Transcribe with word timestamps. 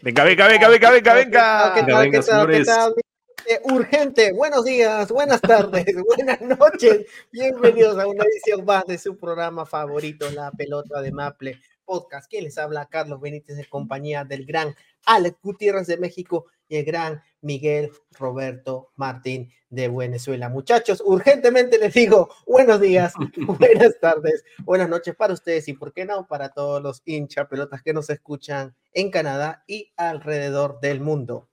Venga, 0.00 0.22
venga, 0.24 0.46
venga, 0.46 0.68
venga, 0.68 0.90
venga, 0.90 1.14
venga. 1.14 1.74
¿Qué 1.74 1.82
tal, 1.82 2.10
qué 2.10 2.20
tal, 2.20 2.46
qué 2.48 2.64
tal? 2.64 2.94
Eh, 3.46 3.60
Urgente, 3.64 4.32
buenos 4.32 4.64
días, 4.64 5.10
buenas 5.10 5.40
tardes, 5.40 5.86
buenas 6.16 6.40
noches. 6.40 7.06
Bienvenidos 7.32 7.98
a 7.98 8.06
una 8.06 8.24
edición 8.24 8.64
más 8.64 8.84
de 8.86 8.96
su 8.96 9.16
programa 9.16 9.66
favorito, 9.66 10.30
La 10.30 10.52
Pelota 10.52 11.00
de 11.00 11.10
Maple 11.10 11.60
Podcast. 11.88 12.30
¿Quién 12.30 12.44
les 12.44 12.58
habla? 12.58 12.84
Carlos 12.84 13.18
Benítez, 13.18 13.56
en 13.56 13.64
compañía 13.64 14.22
del 14.22 14.44
gran 14.44 14.74
Alex 15.06 15.38
Gutiérrez 15.42 15.86
de 15.86 15.96
México 15.96 16.44
y 16.68 16.76
el 16.76 16.84
gran 16.84 17.22
Miguel 17.40 17.90
Roberto 18.10 18.90
Martín 18.96 19.50
de 19.70 19.88
Venezuela. 19.88 20.50
Muchachos, 20.50 21.02
urgentemente 21.04 21.78
les 21.78 21.94
digo 21.94 22.28
buenos 22.46 22.78
días, 22.78 23.14
buenas 23.58 23.98
tardes, 24.00 24.44
buenas 24.64 24.90
noches 24.90 25.16
para 25.16 25.32
ustedes 25.32 25.66
y, 25.68 25.72
por 25.72 25.94
qué 25.94 26.04
no, 26.04 26.26
para 26.26 26.50
todos 26.50 26.82
los 26.82 27.00
hincha 27.06 27.48
pelotas 27.48 27.82
que 27.82 27.94
nos 27.94 28.10
escuchan 28.10 28.76
en 28.92 29.10
Canadá 29.10 29.64
y 29.66 29.90
alrededor 29.96 30.80
del 30.80 31.00
mundo. 31.00 31.48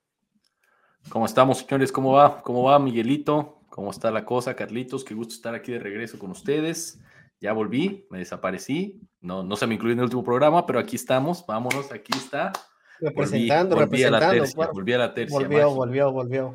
¿Cómo 1.08 1.24
estamos, 1.24 1.58
señores? 1.58 1.90
¿Cómo 1.90 2.12
va? 2.12 2.42
¿Cómo 2.42 2.64
va, 2.64 2.78
Miguelito? 2.78 3.60
¿Cómo 3.70 3.90
está 3.90 4.10
la 4.10 4.26
cosa, 4.26 4.54
Carlitos? 4.54 5.02
Qué 5.02 5.14
gusto 5.14 5.32
estar 5.32 5.54
aquí 5.54 5.72
de 5.72 5.78
regreso 5.78 6.18
con 6.18 6.30
ustedes. 6.30 7.00
Ya 7.40 7.52
volví, 7.52 8.06
me 8.10 8.18
desaparecí. 8.18 9.00
No, 9.20 9.42
no 9.42 9.56
se 9.56 9.66
me 9.66 9.74
incluyó 9.74 9.92
en 9.92 9.98
el 9.98 10.04
último 10.04 10.24
programa, 10.24 10.66
pero 10.66 10.78
aquí 10.78 10.96
estamos. 10.96 11.44
Vámonos, 11.46 11.92
aquí 11.92 12.12
está. 12.16 12.52
Representando, 13.00 13.76
volví, 13.76 13.84
representando. 13.84 14.16
A 14.16 14.20
la 14.20 14.30
tercia, 14.30 14.70
volví 14.72 14.92
a 14.92 14.98
la 14.98 15.14
tercia. 15.14 15.38
Volvió, 15.38 15.70
volvió, 15.74 16.12
volvió. 16.12 16.54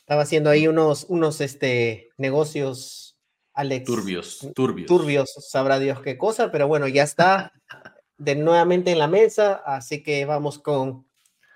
Estaba 0.00 0.22
haciendo 0.22 0.50
ahí 0.50 0.68
unos, 0.68 1.06
unos 1.08 1.40
este, 1.40 2.08
negocios, 2.16 3.18
Alex. 3.54 3.86
Turbios, 3.86 4.48
turbios. 4.54 4.86
Turbios, 4.86 5.34
sabrá 5.48 5.78
Dios 5.78 6.00
qué 6.00 6.16
cosa, 6.16 6.50
pero 6.50 6.68
bueno, 6.68 6.88
ya 6.88 7.02
está 7.02 7.52
de 8.18 8.34
nuevamente 8.34 8.90
en 8.90 8.98
la 8.98 9.08
mesa, 9.08 9.54
así 9.64 10.02
que 10.02 10.24
vamos 10.24 10.58
con 10.58 11.06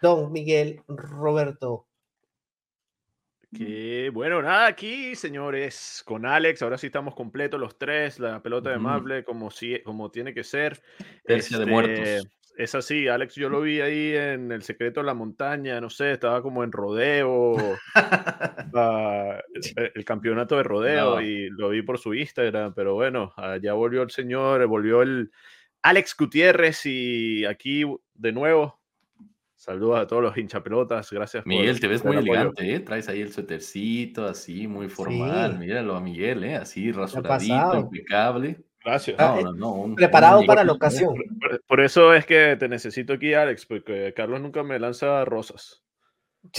Don 0.01 0.33
Miguel 0.33 0.83
Roberto. 0.89 1.87
Que 3.55 4.11
bueno, 4.13 4.41
nada 4.41 4.67
aquí, 4.67 5.15
señores, 5.15 6.03
con 6.07 6.25
Alex. 6.25 6.63
Ahora 6.63 6.79
sí 6.79 6.87
estamos 6.87 7.15
completos 7.15 7.61
los 7.61 7.77
tres. 7.77 8.19
La 8.19 8.43
pelota 8.43 8.71
de. 8.71 8.79
Maple, 8.79 9.25
como, 9.25 9.51
si, 9.51 9.81
como 9.83 10.11
tiene 10.11 10.33
que 10.33 10.43
ser. 10.43 10.81
Tercia 11.25 11.59
de 11.59 11.67
muertos. 11.67 12.29
Es 12.57 12.75
así, 12.75 13.09
Alex. 13.09 13.35
Yo 13.35 13.49
lo 13.49 13.63
vi 13.63 13.81
ahí 13.81 14.15
en 14.15 14.53
El 14.53 14.63
Secreto 14.63 15.01
de 15.01 15.07
la 15.07 15.15
Montaña. 15.15 15.81
No 15.81 15.91
sé, 15.91 16.13
estaba 16.13 16.43
como 16.43 16.65
en 16.65 16.73
rodeo. 16.73 17.57
ah, 17.95 19.39
el, 19.77 19.93
el 19.95 20.05
campeonato 20.05 20.57
de 20.57 20.63
rodeo 20.63 21.17
No. 21.17 21.23
y 21.23 21.49
lo 21.51 21.71
vi 21.71 21.83
por 21.83 21.99
su 21.99 22.15
Instagram. 22.15 22.75
Pero 22.75 22.95
bueno, 22.95 23.35
ya 23.63 23.73
volvió 23.75 24.03
el 24.03 24.11
señor, 24.11 24.67
volvió 24.67 25.03
el 25.03 25.31
Alex 25.83 26.17
Gutiérrez 26.17 26.87
y 26.87 27.45
aquí 27.45 27.85
de 28.15 28.33
nuevo. 28.33 28.82
Saludos 29.63 30.01
a 30.01 30.07
todos 30.09 30.25
los 30.25 30.37
hinchapelotas. 30.37 31.09
Gracias. 31.13 31.45
por- 31.45 31.49
Miguel, 31.53 31.79
te 31.79 31.87
ves 31.87 32.05
muy 32.05 32.17
apoyo. 32.17 32.33
elegante, 32.33 32.75
¿eh? 32.75 32.81
Traes 32.81 33.09
ahí 33.09 33.21
el 33.21 33.33
suétercito, 33.33 34.27
así, 34.27 34.67
muy 34.67 34.89
formal. 34.89 35.53
Sí. 35.53 35.59
Míralo 35.59 35.95
a 35.95 36.01
Miguel, 36.01 36.43
¿eh? 36.43 36.57
Así, 36.57 36.91
rasuradito, 36.91 37.79
impecable. 37.79 38.61
Gracias. 38.85 39.17
Ah, 39.21 39.35
No, 39.37 39.39
eh, 39.41 39.45
no, 39.45 39.53
no. 39.53 39.73
un- 39.75 39.95
Preparado 39.95 40.41
un 40.41 40.47
para 40.47 40.65
la 40.65 40.73
¿eh? 40.73 40.75
ocasión. 40.75 41.15
Por, 41.41 41.63
por 41.65 41.81
eso 41.81 42.13
es 42.13 42.27
que 42.27 42.57
te 42.59 42.69
necesito 42.69 43.13
aquí, 43.13 43.35
Alex, 43.35 43.65
porque 43.67 44.13
Carlos 44.17 44.41
nunca 44.41 44.65
me 44.65 44.81
lanza 44.81 45.25
rosas. 45.25 45.85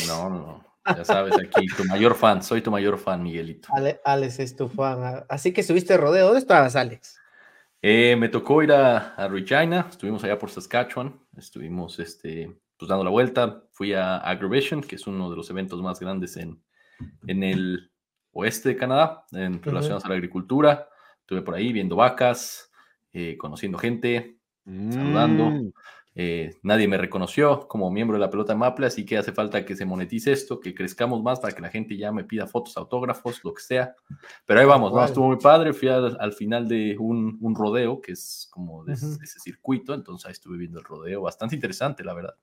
No, 0.08 0.30
no, 0.30 0.40
no. 0.40 0.96
Ya 0.96 1.04
sabes, 1.04 1.34
aquí, 1.38 1.66
tu 1.76 1.84
mayor 1.84 2.16
fan, 2.16 2.42
soy 2.42 2.62
tu 2.62 2.72
mayor 2.72 2.98
fan, 2.98 3.22
Miguelito. 3.22 3.68
Ale- 3.74 4.00
Alex 4.06 4.40
es 4.40 4.56
tu 4.56 4.70
fan. 4.70 5.26
Así 5.28 5.52
que 5.52 5.62
subiste 5.62 5.98
rodeo. 5.98 6.28
¿Dónde 6.28 6.40
estabas, 6.40 6.78
Alex? 6.78 7.20
Eh, 7.82 8.16
me 8.16 8.30
tocó 8.30 8.64
ir 8.64 8.72
a, 8.72 9.14
a 9.16 9.28
Regina, 9.28 9.88
estuvimos 9.90 10.24
allá 10.24 10.40
por 10.40 10.50
Saskatchewan, 10.50 11.20
estuvimos 11.38 12.00
este, 12.00 12.50
pues 12.84 12.90
dando 12.90 13.06
la 13.06 13.12
vuelta, 13.12 13.64
fui 13.72 13.94
a 13.94 14.18
Agrivision, 14.18 14.82
que 14.82 14.96
es 14.96 15.08
uno 15.08 15.30
de 15.30 15.38
los 15.38 15.50
eventos 15.50 15.82
más 15.82 16.00
grandes 16.02 16.36
en, 16.36 16.62
en 17.28 17.44
el 17.44 17.92
oeste 18.34 18.70
de 18.70 18.76
Canadá, 18.76 19.26
en 19.32 19.62
relacionados 19.64 20.04
a 20.06 20.10
la 20.10 20.16
agricultura. 20.16 20.90
Estuve 21.22 21.42
por 21.42 21.56
ahí 21.56 21.72
viendo 21.72 21.96
vacas, 21.96 22.70
eh, 23.14 23.38
conociendo 23.38 23.78
gente, 23.78 24.38
saludando. 24.92 25.50
Mm, 25.50 25.72
Eh, 26.16 26.60
nadie 26.62 26.88
me 26.88 26.96
reconoció 27.00 27.68
como 27.68 27.90
miembro 27.90 28.18
de 28.18 28.22
la 28.22 28.30
pelota 28.30 28.54
Maple, 28.56 28.86
así 28.86 29.04
que 29.04 29.18
hace 29.18 29.32
falta 29.32 29.66
que 29.66 29.76
se 29.76 29.84
monetice 29.84 30.32
esto, 30.32 30.60
que 30.60 30.76
crezcamos 30.76 31.24
más 31.24 31.40
para 31.40 31.56
que 31.56 31.62
la 31.64 31.70
gente 31.72 31.98
ya 31.98 32.12
me 32.12 32.24
pida 32.24 32.46
fotos, 32.46 32.78
autógrafos, 32.78 33.44
lo 33.44 33.52
que 33.52 33.64
sea. 33.64 33.96
Pero 34.46 34.60
ahí 34.60 34.66
vamos, 34.68 34.92
estuvo 35.08 35.26
muy 35.30 35.38
padre. 35.38 35.74
Fui 35.74 35.88
al, 35.88 36.16
al 36.20 36.34
final 36.34 36.68
de 36.68 36.96
un, 37.00 37.40
un 37.42 37.56
rodeo, 37.56 38.00
que 38.00 38.12
es 38.12 38.48
como 38.52 38.84
de, 38.86 38.94
de 38.96 39.24
ese 39.24 39.40
circuito, 39.40 39.96
entonces 39.96 40.28
ahí 40.28 40.34
estuve 40.34 40.56
viendo 40.58 40.78
el 40.78 40.86
rodeo, 40.86 41.22
bastante 41.24 41.56
interesante, 41.56 42.04
la 42.04 42.14
verdad. 42.14 42.36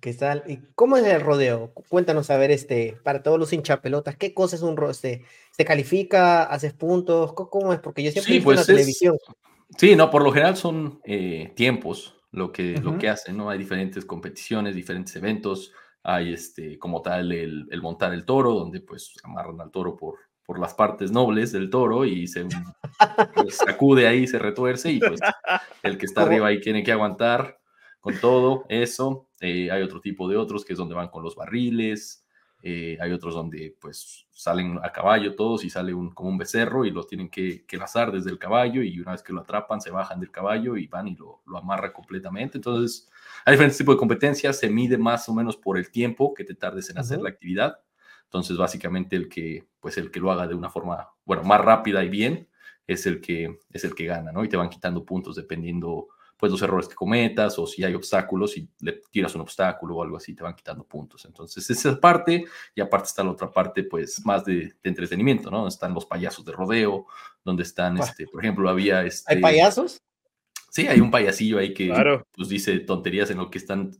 ¿Qué 0.00 0.14
tal? 0.14 0.42
¿Y 0.46 0.58
cómo 0.74 0.96
es 0.96 1.04
el 1.06 1.20
rodeo? 1.20 1.70
Cu- 1.74 1.84
Cuéntanos 1.88 2.30
a 2.30 2.36
ver, 2.38 2.50
este, 2.50 2.96
para 3.02 3.22
todos 3.22 3.38
los 3.38 3.52
hinchapelotas, 3.52 4.16
¿qué 4.16 4.32
cosa 4.34 4.56
es 4.56 4.62
un 4.62 4.76
rodeo? 4.76 4.94
¿Se 4.94 5.64
califica? 5.64 6.44
¿Haces 6.44 6.72
puntos? 6.72 7.32
¿Cómo- 7.34 7.50
¿Cómo 7.50 7.72
es? 7.72 7.80
Porque 7.80 8.02
yo 8.02 8.10
siempre 8.10 8.32
Sí, 8.32 8.36
he 8.36 8.38
visto 8.38 8.50
en 8.50 8.56
la 8.56 8.60
pues 8.62 8.68
es- 8.68 8.74
televisión. 8.76 9.16
Sí, 9.78 9.96
no, 9.96 10.10
por 10.10 10.22
lo 10.22 10.32
general 10.32 10.56
son 10.56 11.00
eh, 11.04 11.52
tiempos 11.56 12.16
lo 12.30 12.52
que, 12.52 12.78
lo 12.80 12.98
que 12.98 13.08
hacen, 13.08 13.36
¿no? 13.36 13.48
Hay 13.50 13.58
diferentes 13.58 14.04
competiciones, 14.04 14.74
diferentes 14.74 15.14
eventos, 15.16 15.72
hay 16.02 16.32
este, 16.34 16.78
como 16.78 17.00
tal 17.02 17.30
el, 17.32 17.66
el 17.70 17.82
montar 17.82 18.12
el 18.12 18.24
toro, 18.24 18.52
donde 18.54 18.80
pues 18.80 19.14
amarran 19.22 19.60
al 19.60 19.70
toro 19.70 19.96
por, 19.96 20.16
por 20.44 20.58
las 20.58 20.74
partes 20.74 21.10
nobles 21.10 21.52
del 21.52 21.70
toro 21.70 22.04
y 22.04 22.26
se 22.26 22.46
pues, 23.34 23.56
sacude 23.56 24.06
ahí, 24.06 24.26
se 24.26 24.38
retuerce 24.38 24.90
y 24.92 24.98
pues 24.98 25.20
el 25.82 25.96
que 25.98 26.06
está 26.06 26.22
arriba 26.42 26.48
ahí 26.48 26.60
tiene 26.60 26.82
que 26.82 26.92
aguantar 26.92 27.58
con 28.00 28.18
todo 28.20 28.64
eso. 28.68 29.28
Eh, 29.42 29.72
hay 29.72 29.82
otro 29.82 30.00
tipo 30.00 30.28
de 30.28 30.36
otros 30.36 30.64
que 30.64 30.72
es 30.72 30.78
donde 30.78 30.94
van 30.94 31.08
con 31.08 31.24
los 31.24 31.34
barriles, 31.34 32.24
eh, 32.62 32.96
hay 33.00 33.10
otros 33.10 33.34
donde 33.34 33.76
pues 33.80 34.28
salen 34.30 34.78
a 34.84 34.92
caballo 34.92 35.34
todos 35.34 35.64
y 35.64 35.70
sale 35.70 35.92
un, 35.92 36.10
como 36.10 36.28
un 36.28 36.38
becerro 36.38 36.84
y 36.84 36.92
lo 36.92 37.02
tienen 37.02 37.28
que, 37.28 37.66
que 37.66 37.76
lazar 37.76 38.12
desde 38.12 38.30
el 38.30 38.38
caballo 38.38 38.84
y 38.84 39.00
una 39.00 39.10
vez 39.12 39.22
que 39.24 39.32
lo 39.32 39.40
atrapan 39.40 39.80
se 39.80 39.90
bajan 39.90 40.20
del 40.20 40.30
caballo 40.30 40.76
y 40.76 40.86
van 40.86 41.08
y 41.08 41.16
lo, 41.16 41.42
lo 41.44 41.58
amarran 41.58 41.90
completamente. 41.92 42.58
Entonces 42.58 43.10
hay 43.44 43.54
diferentes 43.54 43.78
tipos 43.78 43.96
de 43.96 43.98
competencias, 43.98 44.60
se 44.60 44.70
mide 44.70 44.96
más 44.96 45.28
o 45.28 45.34
menos 45.34 45.56
por 45.56 45.76
el 45.76 45.90
tiempo 45.90 46.34
que 46.34 46.44
te 46.44 46.54
tardes 46.54 46.88
en 46.90 46.98
hacer 46.98 47.20
la 47.20 47.30
actividad. 47.30 47.80
Entonces 48.26 48.56
básicamente 48.56 49.16
el 49.16 49.28
que 49.28 49.66
pues 49.80 49.98
el 49.98 50.12
que 50.12 50.20
lo 50.20 50.30
haga 50.30 50.46
de 50.46 50.54
una 50.54 50.70
forma, 50.70 51.08
bueno, 51.24 51.42
más 51.42 51.60
rápida 51.60 52.04
y 52.04 52.08
bien 52.10 52.48
es 52.86 53.06
el 53.06 53.20
que 53.20 53.58
es 53.72 53.82
el 53.82 53.96
que 53.96 54.06
gana, 54.06 54.30
¿no? 54.30 54.44
Y 54.44 54.48
te 54.48 54.56
van 54.56 54.70
quitando 54.70 55.04
puntos 55.04 55.34
dependiendo 55.34 56.10
pues 56.42 56.50
los 56.50 56.62
errores 56.62 56.88
que 56.88 56.96
cometas 56.96 57.56
o 57.60 57.68
si 57.68 57.84
hay 57.84 57.94
obstáculos 57.94 58.56
y 58.56 58.68
le 58.80 59.00
tiras 59.12 59.32
un 59.36 59.42
obstáculo 59.42 59.94
o 59.94 60.02
algo 60.02 60.16
así, 60.16 60.34
te 60.34 60.42
van 60.42 60.56
quitando 60.56 60.82
puntos. 60.82 61.24
Entonces, 61.24 61.70
esa 61.70 62.00
parte 62.00 62.46
y 62.74 62.80
aparte 62.80 63.06
está 63.06 63.22
la 63.22 63.30
otra 63.30 63.48
parte, 63.48 63.84
pues 63.84 64.20
más 64.26 64.44
de, 64.44 64.54
de 64.54 64.74
entretenimiento, 64.82 65.52
¿no? 65.52 65.68
Están 65.68 65.94
los 65.94 66.04
payasos 66.04 66.44
de 66.44 66.50
rodeo, 66.50 67.06
donde 67.44 67.62
están, 67.62 67.96
este, 67.98 68.26
por 68.26 68.42
ejemplo, 68.42 68.68
había 68.68 69.04
este... 69.04 69.34
¿Hay 69.34 69.40
payasos? 69.40 70.02
Sí, 70.68 70.88
hay 70.88 71.00
un 71.00 71.12
payasillo 71.12 71.58
ahí 71.58 71.72
que 71.72 71.86
Claro. 71.86 72.26
pues 72.32 72.48
dice 72.48 72.76
tonterías 72.80 73.30
en 73.30 73.38
lo 73.38 73.48
que 73.48 73.58
están 73.58 73.92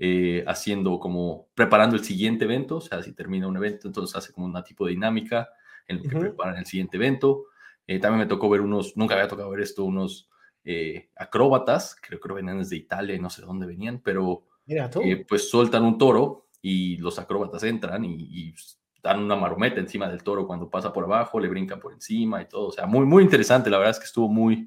eh, 0.00 0.42
haciendo 0.48 0.98
como 0.98 1.46
preparando 1.54 1.94
el 1.94 2.02
siguiente 2.02 2.44
evento, 2.44 2.78
o 2.78 2.80
sea, 2.80 3.04
si 3.04 3.12
termina 3.12 3.46
un 3.46 3.56
evento, 3.56 3.86
entonces 3.86 4.16
hace 4.16 4.32
como 4.32 4.46
una 4.46 4.64
tipo 4.64 4.84
de 4.86 4.94
dinámica 4.94 5.48
en 5.86 5.98
lo 5.98 6.10
que 6.10 6.16
preparan 6.16 6.56
el 6.56 6.66
siguiente 6.66 6.96
evento. 6.96 7.44
Eh, 7.86 8.00
también 8.00 8.18
me 8.18 8.26
tocó 8.26 8.50
ver 8.50 8.62
unos, 8.62 8.96
nunca 8.96 9.14
había 9.14 9.28
tocado 9.28 9.48
ver 9.50 9.60
esto, 9.60 9.84
unos 9.84 10.28
eh, 10.64 11.10
acróbatas, 11.16 11.96
creo 12.00 12.20
que 12.20 12.32
venían 12.32 12.58
desde 12.58 12.76
Italia 12.76 13.14
y 13.14 13.20
no 13.20 13.30
sé 13.30 13.42
de 13.42 13.46
dónde 13.46 13.66
venían, 13.66 14.00
pero 14.00 14.44
Mira 14.66 14.90
tú. 14.90 15.02
eh, 15.02 15.24
pues 15.28 15.50
sueltan 15.50 15.84
un 15.84 15.98
toro 15.98 16.48
y 16.62 16.96
los 16.96 17.18
acróbatas 17.18 17.62
entran 17.64 18.04
y, 18.04 18.14
y 18.14 18.54
dan 19.02 19.22
una 19.22 19.36
marometa 19.36 19.80
encima 19.80 20.08
del 20.08 20.22
toro 20.22 20.46
cuando 20.46 20.70
pasa 20.70 20.90
por 20.92 21.04
abajo, 21.04 21.38
le 21.38 21.48
brincan 21.48 21.78
por 21.78 21.92
encima 21.92 22.40
y 22.40 22.48
todo. 22.48 22.68
O 22.68 22.72
sea, 22.72 22.86
muy, 22.86 23.04
muy 23.04 23.22
interesante. 23.22 23.68
La 23.68 23.76
verdad 23.76 23.90
es 23.90 23.98
que 23.98 24.06
estuvo 24.06 24.28
muy, 24.30 24.66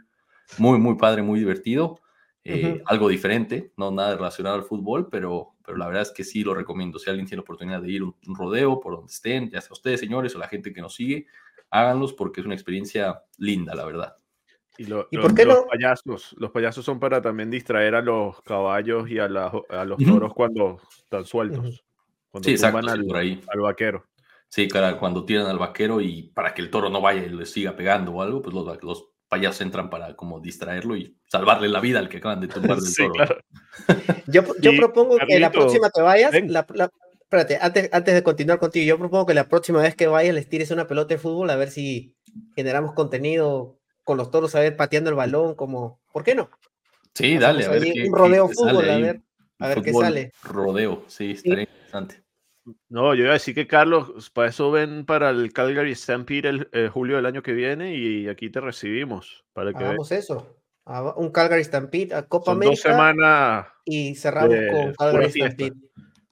muy, 0.60 0.78
muy 0.78 0.96
padre, 0.96 1.24
muy 1.24 1.40
divertido. 1.40 2.00
Eh. 2.44 2.82
Algo 2.86 3.10
diferente, 3.10 3.74
no 3.76 3.92
nada 3.92 4.16
relacionado 4.16 4.56
al 4.56 4.64
fútbol, 4.64 5.10
pero, 5.10 5.56
pero 5.66 5.78
la 5.78 5.88
verdad 5.88 6.04
es 6.04 6.12
que 6.12 6.24
sí 6.24 6.44
lo 6.44 6.54
recomiendo. 6.54 6.98
Si 6.98 7.10
alguien 7.10 7.26
tiene 7.26 7.40
la 7.40 7.42
oportunidad 7.42 7.82
de 7.82 7.92
ir 7.92 8.02
a 8.02 8.06
un, 8.06 8.16
un 8.26 8.36
rodeo 8.36 8.80
por 8.80 8.96
donde 8.96 9.12
estén, 9.12 9.50
ya 9.50 9.60
sea 9.60 9.74
ustedes, 9.74 10.00
señores, 10.00 10.34
o 10.34 10.40
la 10.40 10.48
gente 10.48 10.72
que 10.72 10.82
nos 10.82 10.96
sigue, 10.96 11.26
háganlos 11.72 12.14
porque 12.14 12.40
es 12.40 12.46
una 12.46 12.56
experiencia 12.56 13.24
linda, 13.38 13.76
la 13.76 13.86
verdad. 13.86 14.16
Y, 14.78 14.86
lo- 14.86 15.08
¿Y 15.12 15.16
los, 15.18 15.26
por 15.26 15.36
qué 15.36 15.46
los 15.46 15.56
no? 15.60 15.66
payasos, 15.68 16.36
los 16.38 16.52
payasos 16.52 16.86
son 16.86 17.00
para 17.00 17.22
también 17.22 17.50
distraer 17.50 17.96
a 17.96 18.02
los 18.02 18.42
caballos 18.44 19.10
y 19.10 19.20
a, 19.20 19.28
la- 19.28 19.52
a 19.70 19.86
los 19.86 19.98
toros 20.04 20.34
cuando 20.34 20.80
están 20.98 21.26
sueltos. 21.26 21.84
Cuando 22.30 22.48
Sí, 22.48 22.54
exacto, 22.54 22.88
al, 22.90 23.06
por 23.06 23.18
ahí. 23.18 23.42
al 23.48 23.60
vaquero. 23.62 24.06
Sí, 24.50 24.68
claro, 24.68 24.98
cuando 25.00 25.26
tiran 25.26 25.48
al 25.48 25.58
vaquero 25.58 26.00
y 26.00 26.24
para 26.34 26.54
que 26.54 26.62
el 26.62 26.70
toro 26.70 26.90
no 26.90 27.02
vaya 27.02 27.24
y 27.24 27.30
le 27.30 27.46
siga 27.46 27.76
pegando 27.76 28.14
o 28.14 28.22
algo, 28.22 28.42
pues 28.42 28.54
los, 28.56 28.84
los 28.84 29.10
payasos 29.28 29.62
entran 29.62 29.90
para 29.90 30.16
como 30.16 30.40
distraerlo 30.40 30.96
y 30.96 31.18
salvarle 31.26 31.68
la 31.68 31.82
vida 31.82 32.00
al 32.00 32.08
que 32.08 32.18
acaban 32.18 32.40
de 32.40 32.48
tumbar 32.48 32.78
del 32.78 32.86
Sí, 32.94 33.02
toro. 33.04 33.14
claro. 33.14 33.38
Yo, 34.28 34.44
yo 34.60 34.72
Y, 34.72 34.78
propongo 34.78 35.18
que 35.28 35.40
la 35.40 35.52
próxima 35.52 35.90
que 35.90 36.02
vayas, 36.02 36.34
la- 36.48 36.66
espérate, 37.22 37.58
antes, 37.62 37.90
antes 37.92 38.14
de 38.14 38.24
continuar 38.24 38.60
contigo, 38.60 38.86
yo 38.86 38.98
propongo 38.98 39.26
que 39.26 39.34
la 39.34 39.48
próxima 39.48 39.82
vez 39.82 39.96
que 39.96 40.08
vayas 40.08 40.34
les 40.34 40.48
tires 40.50 40.72
una 40.72 40.88
pelota 40.88 41.14
de 41.14 41.18
fútbol 41.20 41.50
a 41.50 41.56
ver 41.56 41.70
si 41.72 42.16
generamos 42.56 42.94
contenido 42.94 43.77
con 44.08 44.18
los 44.18 44.32
toros, 44.32 44.56
a 44.56 44.62
ver, 44.62 44.78
pateando 44.78 45.10
el 45.10 45.18
balón, 45.18 45.54
como, 45.54 46.00
¿por 46.14 46.24
qué 46.24 46.34
no? 46.34 46.50
Sí, 47.14 47.38
dale, 47.38 47.66
a 47.66 47.70
ver 47.72 47.84
qué, 47.84 48.06
un 48.08 48.16
rodeo 48.16 48.48
qué 48.48 48.54
sale 48.56 48.70
fútbol, 48.72 48.90
a 48.90 48.98
ver- 49.00 49.22
a 49.60 49.68
ver 49.68 49.82
qué 49.82 49.92
sale. 49.94 50.32
Rodeo, 50.44 51.04
sí, 51.08 51.32
estaría 51.32 51.64
interesante. 51.66 52.24
No, 52.88 53.14
yo 53.16 53.24
iba 53.24 53.32
a 53.32 53.34
decir 53.34 53.54
que 53.54 53.68
Carlos, 53.68 54.30
para 54.30 54.48
eso 54.48 54.72
ven 54.72 55.06
para 55.06 55.30
el 55.32 55.52
Calgary 55.52 55.94
Stampede 55.94 56.48
el 56.48 56.70
eh, 56.72 56.88
julio 56.88 57.18
del 57.18 57.26
año 57.26 57.44
que 57.44 57.52
viene 57.52 57.96
y 57.98 58.30
aquí 58.30 58.50
te 58.50 58.62
recibimos. 58.62 59.44
Para 59.52 59.74
que 59.74 59.84
Hagamos 59.84 60.10
eso. 60.14 60.56
Un 61.18 61.30
Calgary 61.32 61.66
Stampede 61.66 62.16
a 62.16 62.24
Copa 62.24 62.52
son 62.52 62.60
dos 62.62 62.68
América 62.68 62.90
semanas. 62.92 63.68
y 63.84 64.16
cerramos 64.16 64.52
de 64.52 64.70
con 64.70 64.94
Calgary. 64.94 65.32
Stampede. 65.32 65.74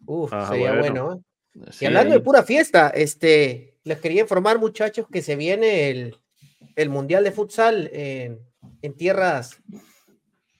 Uf, 0.06 0.32
Ah, 0.34 0.48
sería 0.50 0.72
bueno. 0.78 1.04
bueno. 1.06 1.24
¿eh? 1.66 1.72
Sí, 1.72 1.84
Y 1.84 1.88
hablando 1.88 2.14
de 2.14 2.20
pura 2.22 2.44
fiesta, 2.44 2.90
este, 2.90 3.78
les 3.84 4.00
quería 4.00 4.22
informar, 4.22 4.60
muchachos, 4.60 5.08
que 5.12 5.22
se 5.22 5.36
viene 5.36 5.90
el, 5.90 6.16
el 6.76 6.90
Mundial 6.90 7.24
de 7.24 7.32
Futsal 7.32 7.90
en, 7.94 8.40
en 8.82 8.94
tierras 8.96 9.62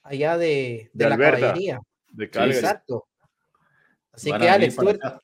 allá 0.04 0.38
de, 0.38 0.90
de 0.94 1.04
De 1.04 1.10
la 1.10 1.16
Alberta. 1.16 1.40
caballería. 1.40 1.80
De. 2.12 2.26
Exacto. 2.26 3.08
Así 4.12 4.30
van 4.32 4.42
que, 4.42 4.50
Alex, 4.50 4.76
tú 4.76 4.90
eres, 4.90 5.04
acá. 5.04 5.20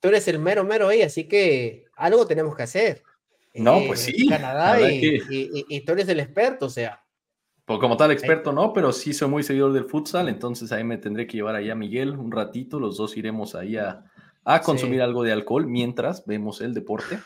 tú 0.00 0.08
eres 0.08 0.28
el 0.28 0.38
mero 0.38 0.64
mero 0.64 0.88
ahí, 0.88 1.02
así 1.02 1.24
que 1.24 1.86
algo 1.96 2.26
tenemos 2.26 2.54
que 2.54 2.62
hacer. 2.64 3.02
No, 3.54 3.80
pues 3.86 4.00
sí, 4.00 4.28
Canadá 4.28 4.76
que- 4.76 5.18
y- 5.30 5.50
y- 5.54 5.64
y 5.76 5.80
tú 5.80 5.92
eres 5.92 6.08
el 6.08 6.20
experto, 6.20 6.66
o 6.66 6.70
sea. 6.70 7.02
Pues 7.64 7.80
como 7.80 7.96
tal 7.96 8.10
experto 8.12 8.52
no, 8.52 8.72
pero 8.72 8.92
sí 8.92 9.12
soy 9.14 9.28
muy 9.28 9.42
seguidor 9.42 9.72
del 9.72 9.86
futsal, 9.86 10.28
entonces 10.28 10.70
ahí 10.72 10.84
me 10.84 10.98
tendré 10.98 11.26
que 11.26 11.38
llevar 11.38 11.56
allá 11.56 11.72
a 11.72 11.76
Miguel 11.76 12.10
un 12.10 12.30
ratito, 12.30 12.78
los 12.78 12.96
dos 12.98 13.16
iremos 13.16 13.54
ahí 13.54 13.76
a, 13.76 14.04
a 14.48 14.60
consumir 14.62 14.96
Sí. 14.96 15.00
algo 15.00 15.22
de 15.24 15.32
alcohol 15.32 15.66
mientras 15.66 16.24
vemos 16.24 16.60
el 16.60 16.72
deporte. 16.72 17.18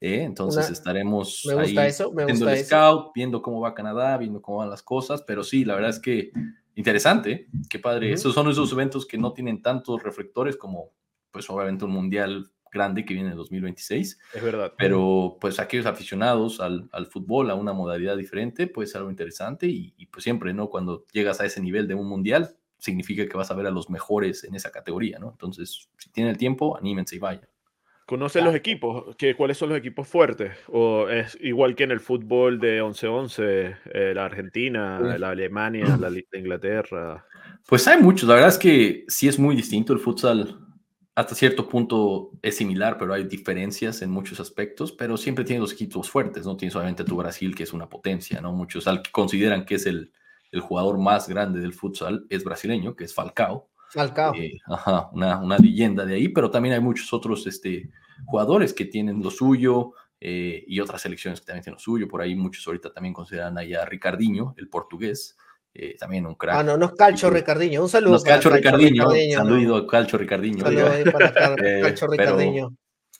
eh, 0.00 0.22
entonces 0.22 0.64
Una- 0.66 0.72
estaremos 0.72 1.42
Me 1.46 1.54
gusta 1.54 1.80
ahí 1.82 1.88
eso, 1.88 2.12
me 2.12 2.22
haciendo 2.22 2.46
gusta 2.46 2.52
el 2.54 2.58
eso. 2.60 2.66
scout, 2.68 3.12
viendo 3.14 3.42
cómo 3.42 3.60
va 3.60 3.74
Canadá, 3.74 4.16
viendo 4.18 4.40
cómo 4.42 4.58
van 4.58 4.70
las 4.70 4.82
cosas, 4.82 5.22
pero 5.22 5.44
sí, 5.44 5.64
la 5.64 5.74
verdad 5.74 5.90
es 5.90 6.00
que 6.00 6.32
interesante, 6.74 7.48
qué 7.68 7.78
padre. 7.78 8.06
Ujú. 8.08 8.14
Esos 8.14 8.34
son 8.34 8.48
esos 8.50 8.72
eventos 8.72 9.06
que 9.06 9.18
no 9.18 9.32
tienen 9.32 9.60
tantos 9.62 10.02
reflectores 10.02 10.56
como, 10.56 10.90
pues 11.30 11.48
obviamente 11.50 11.84
un 11.84 11.90
mundial 11.92 12.50
grande 12.72 13.04
que 13.04 13.12
viene 13.12 13.28
en 13.32 13.36
2026, 13.36 14.18
Es 14.32 14.42
verdad. 14.42 14.72
pero 14.78 15.36
pues 15.38 15.60
aquellos 15.60 15.84
aficionados 15.84 16.58
al, 16.60 16.88
al 16.92 17.04
fútbol, 17.06 17.50
a 17.50 17.54
una 17.54 17.74
modalidad 17.74 18.16
diferente, 18.16 18.66
pues 18.66 18.96
algo 18.96 19.10
interesante 19.10 19.66
y, 19.66 19.92
y, 19.98 20.06
pues 20.06 20.24
siempre, 20.24 20.54
¿no? 20.54 20.70
Cuando 20.70 21.04
llegas 21.12 21.38
a 21.42 21.44
ese 21.44 21.60
nivel 21.60 21.86
de 21.86 21.94
un 21.94 22.08
mundial, 22.08 22.56
significa 22.82 23.26
que 23.26 23.36
vas 23.36 23.50
a 23.50 23.54
ver 23.54 23.66
a 23.66 23.70
los 23.70 23.88
mejores 23.88 24.44
en 24.44 24.54
esa 24.54 24.70
categoría, 24.72 25.18
¿no? 25.18 25.30
Entonces, 25.30 25.88
si 25.96 26.10
tienen 26.10 26.32
el 26.32 26.38
tiempo, 26.38 26.76
anímense 26.76 27.16
y 27.16 27.18
vayan. 27.20 27.46
¿Conocen 28.06 28.44
los 28.44 28.54
equipos? 28.54 29.14
¿Qué, 29.16 29.36
¿Cuáles 29.36 29.56
son 29.56 29.68
los 29.68 29.78
equipos 29.78 30.08
fuertes? 30.08 30.50
¿O 30.68 31.08
es 31.08 31.38
igual 31.40 31.76
que 31.76 31.84
en 31.84 31.92
el 31.92 32.00
fútbol 32.00 32.58
de 32.58 32.82
11-11, 32.82 33.76
eh, 33.94 34.12
la 34.14 34.24
Argentina, 34.26 34.98
Sí. 35.14 35.18
la 35.20 35.30
Alemania, 35.30 35.96
la 35.96 36.10
Inglaterra? 36.36 37.24
Pues 37.66 37.86
hay 37.86 38.02
muchos, 38.02 38.28
la 38.28 38.34
verdad 38.34 38.50
es 38.50 38.58
que 38.58 39.04
sí 39.08 39.28
es 39.28 39.38
muy 39.38 39.54
distinto 39.54 39.92
el 39.92 40.00
futsal. 40.00 40.58
Hasta 41.14 41.34
cierto 41.34 41.68
punto 41.68 42.32
es 42.42 42.56
similar, 42.56 42.96
pero 42.98 43.14
hay 43.14 43.24
diferencias 43.24 44.02
en 44.02 44.10
muchos 44.10 44.40
aspectos, 44.40 44.92
pero 44.92 45.16
siempre 45.16 45.44
tiene 45.44 45.60
los 45.60 45.72
equipos 45.72 46.10
fuertes, 46.10 46.44
¿no? 46.44 46.56
Tienes 46.56 46.74
obviamente 46.74 47.04
tu 47.04 47.16
Brasil, 47.16 47.54
que 47.54 47.62
es 47.62 47.72
una 47.72 47.88
potencia, 47.88 48.40
¿no? 48.40 48.52
Muchos 48.52 48.86
al- 48.88 49.02
consideran 49.12 49.64
que 49.64 49.76
es 49.76 49.86
el, 49.86 50.10
el 50.52 50.60
jugador 50.60 50.98
más 50.98 51.28
grande 51.28 51.60
del 51.60 51.72
futsal, 51.72 52.24
es 52.30 52.44
brasileño, 52.44 52.94
que 52.94 53.04
es 53.04 53.14
Falcao. 53.14 53.68
Falcao. 53.90 54.34
Eh, 54.36 54.52
ajá, 54.66 55.08
una, 55.12 55.38
una 55.40 55.58
leyenda 55.58 56.04
de 56.06 56.14
ahí, 56.14 56.28
pero 56.28 56.50
también 56.50 56.74
hay 56.74 56.80
muchos 56.80 57.12
otros 57.12 57.46
este, 57.46 57.90
jugadores 58.24 58.72
que 58.72 58.84
tienen 58.84 59.22
lo 59.22 59.30
suyo 59.30 59.92
eh, 60.20 60.62
y 60.66 60.78
otras 60.80 61.02
selecciones 61.02 61.40
que 61.40 61.46
también 61.46 61.64
tienen 61.64 61.76
lo 61.76 61.80
suyo. 61.80 62.06
Por 62.06 62.22
ahí 62.22 62.34
muchos 62.36 62.66
ahorita 62.66 62.92
también 62.92 63.12
consideran 63.12 63.58
allá 63.58 63.82
a 63.82 63.86
Ricardinho, 63.86 64.54
el 64.56 64.68
portugués, 64.68 65.36
eh, 65.74 65.96
también 65.98 66.26
un 66.26 66.34
crack. 66.36 66.56
Ah, 66.56 66.62
no, 66.62 66.76
no 66.76 66.86
es 66.86 66.92
Calcho. 66.92 67.30
Ricardiño. 67.30 67.82
Un 67.82 67.88
saludo. 67.88 68.12
Nos 68.12 68.22
para 68.24 68.36
Calcho 68.36 68.50
Calcho 68.50 68.56
Ricardinho, 68.76 69.04
Ricardiño, 69.10 69.38
¿no? 69.38 69.44
saludo 69.44 69.76
a 69.76 69.86
Calcho 69.86 70.18
Ricardinho. 70.18 70.64
Saludo 70.64 71.12
para 71.12 71.54
Eh, 71.64 71.80
Calcho 71.82 72.06
pero- 72.08 72.22
Ricardiño. 72.36 72.76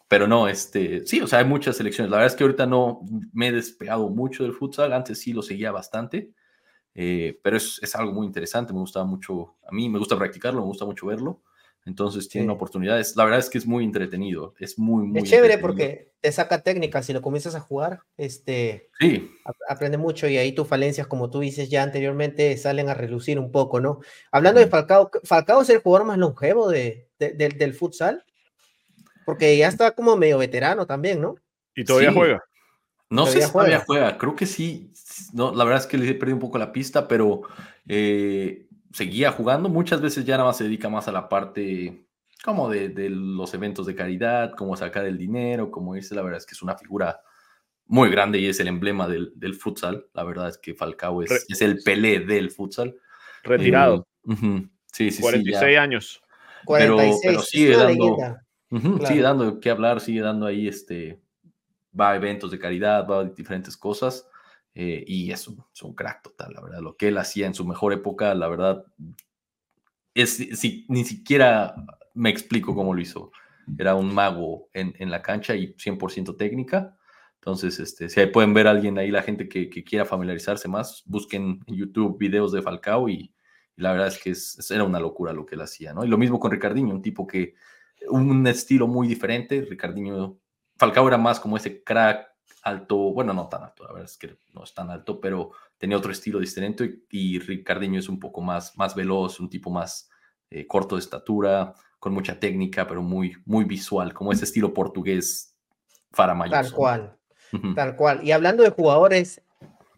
Pero 0.08 0.26
no, 0.28 0.46
este, 0.46 1.06
sí, 1.06 1.22
o 1.22 1.26
sea, 1.26 1.38
hay 1.38 1.46
muchas 1.46 1.74
selecciones. 1.78 2.10
La 2.10 2.18
verdad 2.18 2.32
es 2.32 2.36
que 2.36 2.44
ahorita 2.44 2.66
no 2.66 3.00
me 3.32 3.48
he 3.48 3.52
despegado 3.52 4.10
mucho 4.10 4.42
del 4.42 4.52
futsal, 4.52 4.92
antes 4.92 5.18
sí 5.18 5.32
lo 5.32 5.40
seguía 5.40 5.72
bastante, 5.72 6.32
eh, 6.94 7.38
pero 7.42 7.56
es, 7.56 7.78
es 7.82 7.94
algo 7.94 8.12
muy 8.12 8.26
interesante, 8.26 8.72
me 8.72 8.80
gusta 8.80 9.02
mucho, 9.04 9.56
a 9.66 9.72
mí 9.72 9.88
me 9.88 9.98
gusta 9.98 10.18
practicarlo, 10.18 10.60
me 10.60 10.66
gusta 10.66 10.84
mucho 10.84 11.06
verlo, 11.06 11.40
entonces 11.84 12.28
tienen 12.28 12.50
Sí. 12.50 12.54
oportunidades. 12.54 13.16
La 13.16 13.24
verdad 13.24 13.40
es 13.40 13.50
que 13.50 13.58
es 13.58 13.66
muy 13.66 13.84
entretenido, 13.84 14.54
es 14.58 14.78
muy, 14.78 15.04
muy 15.04 15.22
Es 15.22 15.28
chévere 15.30 15.58
porque 15.58 16.12
te 16.20 16.30
saca 16.30 16.62
técnica. 16.62 17.02
Si 17.02 17.12
lo 17.12 17.20
comienzas 17.22 17.54
a 17.56 17.60
jugar, 17.60 18.00
este, 18.16 18.88
Sí, 19.00 19.28
ap- 19.44 19.56
aprende 19.68 19.98
mucho 19.98 20.28
y 20.28 20.36
ahí 20.36 20.52
tus 20.52 20.68
falencias, 20.68 21.08
como 21.08 21.28
tú 21.30 21.40
dices 21.40 21.68
ya 21.70 21.82
anteriormente, 21.82 22.56
salen 22.56 22.88
a 22.88 22.94
relucir 22.94 23.38
un 23.40 23.50
poco, 23.50 23.80
¿no? 23.80 23.98
Hablando 24.30 24.60
de 24.60 24.66
Mm. 24.66 24.70
Falcao, 24.70 25.10
¿Falcao 25.24 25.62
es 25.62 25.70
el 25.70 25.78
jugador 25.80 26.06
más 26.06 26.18
longevo 26.18 26.68
de, 26.70 27.08
de- 27.18 27.32
del- 27.32 27.58
del 27.58 27.74
futsal? 27.74 28.24
Porque 29.24 29.56
ya 29.56 29.68
está 29.68 29.92
como 29.92 30.16
medio 30.16 30.38
veterano 30.38 30.86
también, 30.86 31.20
¿no? 31.20 31.34
¿Y 31.74 31.84
todavía 31.84 32.10
Sí. 32.10 32.14
juega? 32.16 32.44
No 33.14 33.26
sé 33.26 33.42
si 33.42 33.52
todavía 33.52 33.84
juega. 33.86 34.18
creo 34.18 34.34
que 34.36 34.46
sí. 34.46 34.90
No, 35.32 35.54
la 35.54 35.64
verdad 35.64 35.80
es 35.80 35.86
que 35.86 35.98
le 35.98 36.08
he 36.08 36.14
perdido 36.14 36.36
un 36.36 36.40
poco 36.40 36.58
la 36.58 36.72
pista, 36.72 37.06
pero 37.08 37.42
eh, 37.86 38.66
seguía 38.92 39.32
jugando. 39.32 39.68
Muchas 39.68 40.00
veces 40.00 40.24
ya 40.24 40.36
nada 40.36 40.48
más 40.48 40.56
se 40.56 40.64
dedica 40.64 40.88
más 40.88 41.08
a 41.08 41.12
la 41.12 41.28
parte 41.28 42.06
como 42.44 42.68
de, 42.68 42.88
de 42.88 43.08
los 43.10 43.54
eventos 43.54 43.86
de 43.86 43.94
caridad, 43.94 44.54
como 44.56 44.76
sacar 44.76 45.04
el 45.04 45.16
dinero, 45.18 45.70
como 45.70 45.94
irse. 45.96 46.14
La 46.14 46.22
verdad 46.22 46.38
es 46.38 46.46
que 46.46 46.54
es 46.54 46.62
una 46.62 46.76
figura 46.76 47.20
muy 47.86 48.10
grande 48.10 48.38
y 48.38 48.46
es 48.46 48.58
el 48.60 48.68
emblema 48.68 49.06
del, 49.08 49.32
del 49.36 49.54
futsal. 49.54 50.06
La 50.14 50.24
verdad 50.24 50.48
es 50.48 50.58
que 50.58 50.74
Falcao 50.74 51.22
es, 51.22 51.30
Re- 51.30 51.36
es 51.48 51.60
el 51.62 51.82
Pelé 51.84 52.20
del 52.20 52.50
futsal. 52.50 52.96
Retirado, 53.44 54.06
Eh, 54.28 54.66
Sí, 54.92 55.10
sí, 55.10 55.16
sí. 55.16 55.22
46 55.22 55.74
ya. 55.74 55.82
años. 55.82 56.22
Pero- 56.66 56.94
46. 56.96 57.20
pero 57.24 57.42
sigue 57.42 57.76
dando- 57.76 58.16
Claro. 58.16 59.06
Sigue 59.06 59.20
dando 59.22 59.60
que 59.60 59.70
hablar, 59.70 60.00
sigue 60.00 60.20
dando 60.22 60.46
ahí 60.46 60.66
este. 60.68 61.20
Va 61.98 62.10
a 62.12 62.16
eventos 62.16 62.50
de 62.50 62.58
caridad, 62.58 63.06
va 63.08 63.20
a 63.20 63.24
diferentes 63.24 63.76
cosas. 63.76 64.28
eh, 64.74 65.04
y 65.06 65.30
es 65.32 65.46
un, 65.48 65.62
es 65.74 65.82
un 65.82 65.94
crack 65.94 66.22
total, 66.22 66.54
la 66.54 66.62
verdad. 66.62 66.80
Lo 66.80 66.96
que 66.96 67.08
él 67.08 67.18
hacía 67.18 67.46
en 67.46 67.54
su 67.54 67.66
mejor 67.66 67.92
época, 67.92 68.34
la 68.34 68.48
verdad, 68.48 68.84
es, 70.14 70.36
si, 70.58 70.84
ni 70.88 71.04
siquiera 71.04 71.74
me 72.14 72.30
explico 72.30 72.74
cómo 72.74 72.94
lo 72.94 73.00
hizo. 73.00 73.30
Era 73.78 73.94
un 73.94 74.12
mago 74.14 74.68
en, 74.72 74.94
en 74.98 75.10
la 75.10 75.22
cancha 75.22 75.54
y 75.54 75.74
100% 75.78 76.36
técnica. 76.36 76.96
Entonces, 77.36 77.78
este, 77.80 78.08
si 78.08 78.20
ahí 78.20 78.26
pueden 78.26 78.54
ver 78.54 78.66
a 78.66 78.70
alguien 78.70 78.98
ahí, 78.98 79.10
la 79.10 79.22
gente 79.22 79.48
que, 79.48 79.68
quiera 79.84 80.04
familiarizarse 80.04 80.68
más, 80.68 81.02
busquen 81.06 81.60
en 81.66 81.74
YouTube 81.76 82.18
videos 82.18 82.52
de 82.52 82.62
Falcao 82.62 83.08
y, 83.08 83.34
la 83.76 83.92
verdad 83.92 84.08
es 84.08 84.18
que 84.22 84.30
es- 84.30 84.70
era 84.70 84.84
una 84.84 85.00
locura 85.00 85.32
lo 85.32 85.46
que 85.46 85.54
él 85.54 85.62
hacía, 85.62 85.92
¿no? 85.94 86.04
Y 86.04 86.08
lo 86.08 86.18
mismo 86.18 86.38
con 86.38 86.50
Ricardinho, 86.52 86.94
un 86.94 87.02
tipo 87.02 87.26
que 87.26 87.54
un 88.08 88.46
estilo 88.46 88.86
muy 88.86 89.08
diferente. 89.08 89.62
Ricardinho, 89.62 90.38
Falcao 90.76 91.06
era 91.08 91.18
más 91.18 91.40
como 91.40 91.56
ese 91.56 91.82
crack 91.82 92.32
alto, 92.62 92.96
bueno, 92.96 93.32
no 93.32 93.48
tan 93.48 93.64
alto, 93.64 93.84
la 93.84 93.92
verdad 93.92 94.08
es 94.08 94.16
que 94.16 94.36
no 94.54 94.62
es 94.62 94.72
tan 94.72 94.90
alto, 94.90 95.20
pero 95.20 95.50
tenía 95.78 95.96
otro 95.96 96.12
estilo 96.12 96.38
distinto 96.38 96.84
y, 96.84 97.04
y 97.10 97.38
Ricardinho 97.40 97.98
es 97.98 98.08
un 98.08 98.20
poco 98.20 98.40
más, 98.40 98.76
más 98.76 98.94
veloz, 98.94 99.40
un 99.40 99.50
tipo 99.50 99.70
más 99.70 100.08
eh, 100.48 100.66
corto 100.66 100.96
de 100.96 101.00
estatura, 101.00 101.74
con 101.98 102.12
mucha 102.12 102.38
técnica, 102.38 102.86
pero 102.86 103.00
muy, 103.00 103.36
muy 103.44 103.64
visual, 103.64 104.12
como 104.12 104.32
ese 104.32 104.44
estilo 104.44 104.74
portugués 104.74 105.56
faramayoso. 106.10 106.60
Tal 106.60 106.72
cual, 106.72 107.18
tal 107.74 107.96
cual. 107.96 108.24
Y 108.24 108.32
hablando 108.32 108.62
de 108.62 108.70
jugadores, 108.70 109.40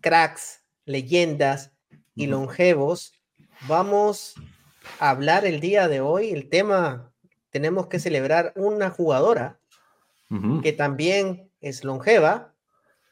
cracks, 0.00 0.62
leyendas 0.84 1.72
y 2.14 2.26
longevos, 2.26 3.14
vamos 3.66 4.34
a 5.00 5.10
hablar 5.10 5.44
el 5.44 5.60
día 5.60 5.88
de 5.88 6.00
hoy. 6.00 6.30
El 6.30 6.48
tema, 6.48 7.12
tenemos 7.50 7.88
que 7.88 7.98
celebrar 7.98 8.52
una 8.54 8.90
jugadora 8.90 9.58
Que 10.62 10.72
también 10.72 11.50
es 11.60 11.84
longeva, 11.84 12.54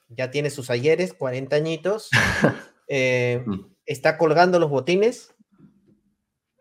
ya 0.09 0.31
tiene 0.31 0.51
sus 0.51 0.71
ayeres, 0.71 1.15
40 1.15 1.57
añitos, 1.57 2.11
eh, 2.89 3.43
Mm. 3.47 3.67
está 3.87 4.19
colgando 4.19 4.59
los 4.59 4.71
botines. 4.71 5.35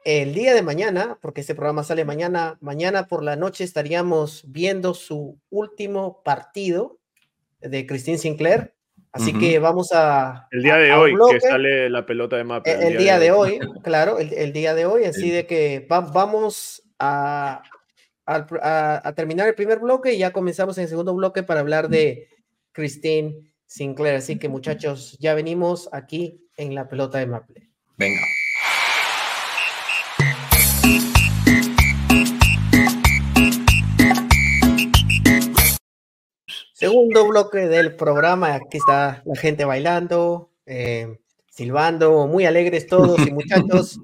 El 0.03 0.33
día 0.33 0.55
de 0.55 0.63
mañana, 0.63 1.19
porque 1.21 1.41
este 1.41 1.53
programa 1.53 1.83
sale 1.83 2.05
mañana, 2.05 2.57
mañana 2.59 3.07
por 3.07 3.23
la 3.23 3.35
noche 3.35 3.63
estaríamos 3.63 4.43
viendo 4.47 4.93
su 4.93 5.39
último 5.49 6.23
partido 6.23 6.99
de 7.59 7.85
Christine 7.85 8.17
Sinclair 8.17 8.73
Así 9.13 9.37
que 9.37 9.59
vamos 9.59 9.91
a... 9.93 10.47
El 10.51 10.63
día 10.63 10.77
de 10.77 10.93
hoy, 10.93 11.13
que 11.31 11.41
sale 11.41 11.89
la 11.89 12.05
pelota 12.05 12.37
de 12.37 12.45
mapa. 12.45 12.71
El, 12.71 12.97
día, 12.97 13.19
de, 13.19 13.31
hoy, 13.31 13.59
claro, 13.83 14.19
el, 14.19 14.53
día 14.53 14.73
de 14.73 14.85
hoy. 14.85 15.03
Así 15.03 15.29
de 15.29 15.45
que 15.45 15.85
vamos 15.89 16.81
a, 16.97 17.61
a, 18.25 19.13
terminar 19.15 19.47
el 19.47 19.55
primer 19.55 19.79
bloque 19.79 20.13
y 20.13 20.19
ya 20.19 20.31
comenzamos 20.31 20.77
en 20.77 20.83
el 20.83 20.89
segundo 20.89 21.13
bloque 21.13 21.43
para 21.43 21.59
hablar 21.59 21.89
de 21.89 22.29
Christine 22.71 23.53
Sinclair. 23.65 24.15
Así 24.15 24.37
que 24.37 24.49
muchachos, 24.49 25.17
ya 25.19 25.33
venimos 25.33 25.89
aquí 25.91 26.47
en 26.57 26.75
la 26.75 26.87
pelota 26.87 27.17
de 27.17 27.27
Maple. 27.27 27.69
Venga. 27.97 28.21
Segundo 36.73 37.27
bloque 37.27 37.67
del 37.67 37.95
programa, 37.95 38.55
aquí 38.55 38.77
está 38.77 39.21
la 39.23 39.35
gente 39.35 39.65
bailando, 39.65 40.49
eh, 40.65 41.19
silbando, 41.47 42.25
muy 42.25 42.45
alegres 42.45 42.87
todos 42.87 43.19
y 43.27 43.31
muchachos. 43.31 43.99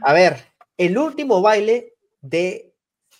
A 0.00 0.12
ver, 0.12 0.36
el 0.76 0.96
último 0.96 1.42
baile 1.42 1.94
de 2.20 2.73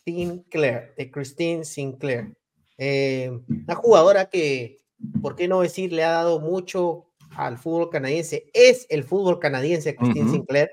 Sinclair, 0.05 0.95
de 0.97 1.11
Christine 1.11 1.65
Sinclair. 1.65 2.35
Eh, 2.79 3.31
una 3.49 3.75
jugadora 3.75 4.29
que, 4.29 4.83
¿por 5.23 5.37
qué 5.37 5.49
no 5.49 5.61
decir, 5.61 5.93
le 5.93 6.05
ha 6.05 6.11
dado 6.11 6.41
mucho 6.41 7.07
al 7.31 7.59
fútbol 7.59 7.91
canadiense? 7.91 8.51
Es 8.53 8.87
el 8.91 9.05
fútbol 9.05 9.39
canadiense, 9.39 9.97
Christine 9.97 10.31
Sinclair. 10.31 10.71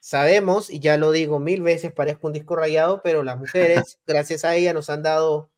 Sabemos, 0.00 0.70
y 0.70 0.80
ya 0.80 0.96
lo 0.96 1.10
digo 1.10 1.40
mil 1.40 1.62
veces, 1.62 1.92
parezco 1.92 2.28
un 2.28 2.32
disco 2.32 2.56
rayado, 2.56 3.02
pero 3.02 3.22
las 3.22 3.38
mujeres, 3.38 3.98
gracias 4.06 4.44
a 4.44 4.54
ella, 4.54 4.72
nos 4.72 4.90
han 4.90 5.02
dado 5.02 5.50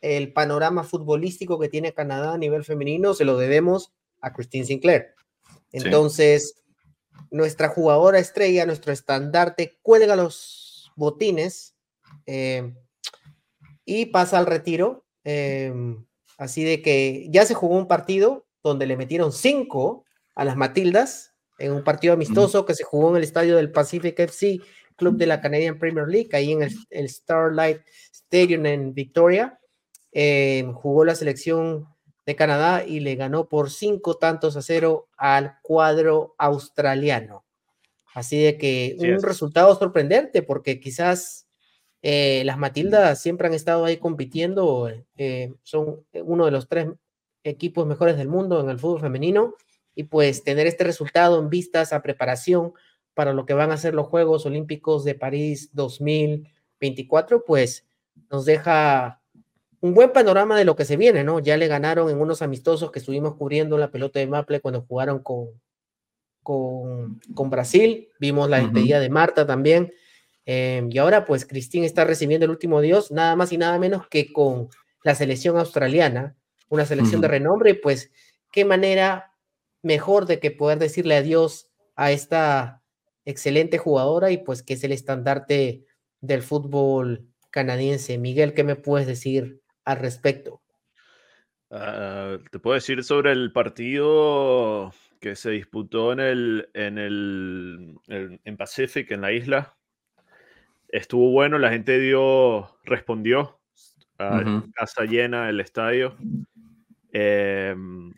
el 0.00 0.32
panorama 0.32 0.84
futbolístico 0.84 1.58
que 1.58 1.68
tiene 1.68 1.94
Canadá 1.94 2.34
a 2.34 2.38
nivel 2.38 2.64
femenino 2.64 3.14
se 3.14 3.24
lo 3.24 3.38
debemos 3.38 3.92
a 4.20 4.32
Christine 4.32 4.66
Sinclair. 4.66 5.14
Entonces, 5.72 6.62
nuestra 7.30 7.68
jugadora 7.68 8.18
estrella, 8.18 8.66
nuestro 8.66 8.92
estandarte, 8.92 9.78
cuelga 9.82 10.16
los 10.16 10.92
botines 10.96 11.75
eh, 12.26 12.74
y 13.84 14.06
pasa 14.06 14.38
al 14.38 14.46
retiro. 14.46 15.04
Eh, 15.24 15.72
así 16.38 16.64
de 16.64 16.82
que 16.82 17.26
ya 17.30 17.46
se 17.46 17.54
jugó 17.54 17.76
un 17.76 17.88
partido 17.88 18.46
donde 18.62 18.86
le 18.86 18.96
metieron 18.96 19.32
cinco 19.32 20.04
a 20.34 20.44
las 20.44 20.56
Matildas 20.56 21.34
en 21.58 21.72
un 21.72 21.84
partido 21.84 22.12
amistoso 22.14 22.66
que 22.66 22.74
se 22.74 22.84
jugó 22.84 23.10
en 23.10 23.16
el 23.16 23.22
estadio 23.22 23.56
del 23.56 23.72
Pacific 23.72 24.18
FC, 24.18 24.60
club 24.96 25.16
de 25.16 25.26
la 25.26 25.40
Canadian 25.40 25.78
Premier 25.78 26.06
League, 26.06 26.30
ahí 26.32 26.52
en 26.52 26.68
el 26.90 27.08
Starlight 27.08 27.80
Stadium 28.12 28.66
en 28.66 28.94
Victoria. 28.94 29.58
Eh, 30.12 30.68
jugó 30.74 31.04
la 31.04 31.14
selección 31.14 31.86
de 32.26 32.36
Canadá 32.36 32.84
y 32.84 33.00
le 33.00 33.14
ganó 33.14 33.48
por 33.48 33.70
cinco 33.70 34.16
tantos 34.16 34.56
a 34.56 34.62
cero 34.62 35.08
al 35.16 35.58
cuadro 35.62 36.34
australiano. 36.38 37.44
Así 38.14 38.42
de 38.42 38.58
que 38.58 38.96
un 38.98 39.22
resultado 39.22 39.74
sorprendente 39.78 40.42
porque 40.42 40.80
quizás 40.80 41.45
eh, 42.08 42.44
las 42.44 42.56
Matildas 42.56 43.20
siempre 43.20 43.48
han 43.48 43.54
estado 43.54 43.84
ahí 43.84 43.96
compitiendo, 43.96 44.88
eh, 45.16 45.52
son 45.64 46.04
uno 46.12 46.44
de 46.44 46.52
los 46.52 46.68
tres 46.68 46.86
equipos 47.42 47.84
mejores 47.84 48.16
del 48.16 48.28
mundo 48.28 48.60
en 48.60 48.70
el 48.70 48.78
fútbol 48.78 49.00
femenino 49.00 49.54
y 49.96 50.04
pues 50.04 50.44
tener 50.44 50.68
este 50.68 50.84
resultado 50.84 51.40
en 51.40 51.50
vistas 51.50 51.92
a 51.92 52.02
preparación 52.02 52.74
para 53.12 53.32
lo 53.32 53.44
que 53.44 53.54
van 53.54 53.72
a 53.72 53.76
ser 53.76 53.92
los 53.92 54.06
Juegos 54.06 54.46
Olímpicos 54.46 55.02
de 55.02 55.16
París 55.16 55.70
2024, 55.72 57.44
pues 57.44 57.84
nos 58.30 58.44
deja 58.44 59.20
un 59.80 59.92
buen 59.92 60.12
panorama 60.12 60.56
de 60.56 60.64
lo 60.64 60.76
que 60.76 60.84
se 60.84 60.96
viene, 60.96 61.24
¿no? 61.24 61.40
Ya 61.40 61.56
le 61.56 61.66
ganaron 61.66 62.08
en 62.08 62.20
unos 62.20 62.40
amistosos 62.40 62.92
que 62.92 63.00
estuvimos 63.00 63.34
cubriendo 63.34 63.78
la 63.78 63.90
pelota 63.90 64.20
de 64.20 64.28
Maple 64.28 64.60
cuando 64.60 64.82
jugaron 64.82 65.24
con, 65.24 65.60
con, 66.44 67.20
con 67.34 67.50
Brasil. 67.50 68.10
Vimos 68.20 68.48
la 68.48 68.60
despedida 68.60 69.00
de 69.00 69.10
Marta 69.10 69.44
también. 69.44 69.92
Em, 70.46 70.88
y 70.90 70.98
ahora, 70.98 71.24
pues, 71.24 71.44
Cristín 71.44 71.84
está 71.84 72.04
recibiendo 72.04 72.44
el 72.44 72.50
último 72.50 72.80
Dios, 72.80 73.10
nada 73.10 73.36
más 73.36 73.52
y 73.52 73.58
nada 73.58 73.78
menos 73.78 74.08
que 74.08 74.32
con 74.32 74.68
la 75.02 75.14
selección 75.14 75.58
australiana, 75.58 76.36
una 76.68 76.86
selección 76.86 77.20
de 77.20 77.28
renombre. 77.28 77.74
Pues, 77.74 78.10
qué 78.52 78.64
manera 78.64 79.32
mejor 79.82 80.26
de 80.26 80.40
que 80.40 80.50
poder 80.50 80.78
decirle 80.78 81.16
adiós 81.16 81.68
a 81.96 82.12
esta 82.12 82.82
excelente 83.24 83.78
jugadora 83.78 84.30
y 84.30 84.38
pues 84.38 84.62
que 84.62 84.74
es 84.74 84.84
el 84.84 84.92
estandarte 84.92 85.84
del 86.20 86.42
fútbol 86.42 87.26
canadiense. 87.50 88.18
Miguel, 88.18 88.54
¿qué 88.54 88.64
me 88.64 88.76
puedes 88.76 89.06
decir 89.06 89.60
al 89.84 89.98
respecto? 89.98 90.62
Ah, 91.70 92.38
te 92.50 92.58
puedo 92.58 92.74
decir 92.74 93.02
sobre 93.02 93.32
el 93.32 93.52
partido 93.52 94.92
que 95.20 95.34
se 95.34 95.50
disputó 95.50 96.12
en 96.12 96.20
el, 96.20 96.70
en 96.74 96.98
el, 96.98 97.98
en 98.08 98.56
Pacific, 98.56 99.10
en 99.10 99.20
la 99.20 99.32
isla. 99.32 99.75
Estuvo 100.88 101.30
bueno, 101.30 101.58
la 101.58 101.70
gente 101.70 101.98
dio, 101.98 102.78
respondió 102.84 103.58
a 104.18 104.64
casa 104.74 105.04
llena 105.04 105.48
el 105.48 105.60
estadio. 105.60 106.16
Em, 107.12 108.12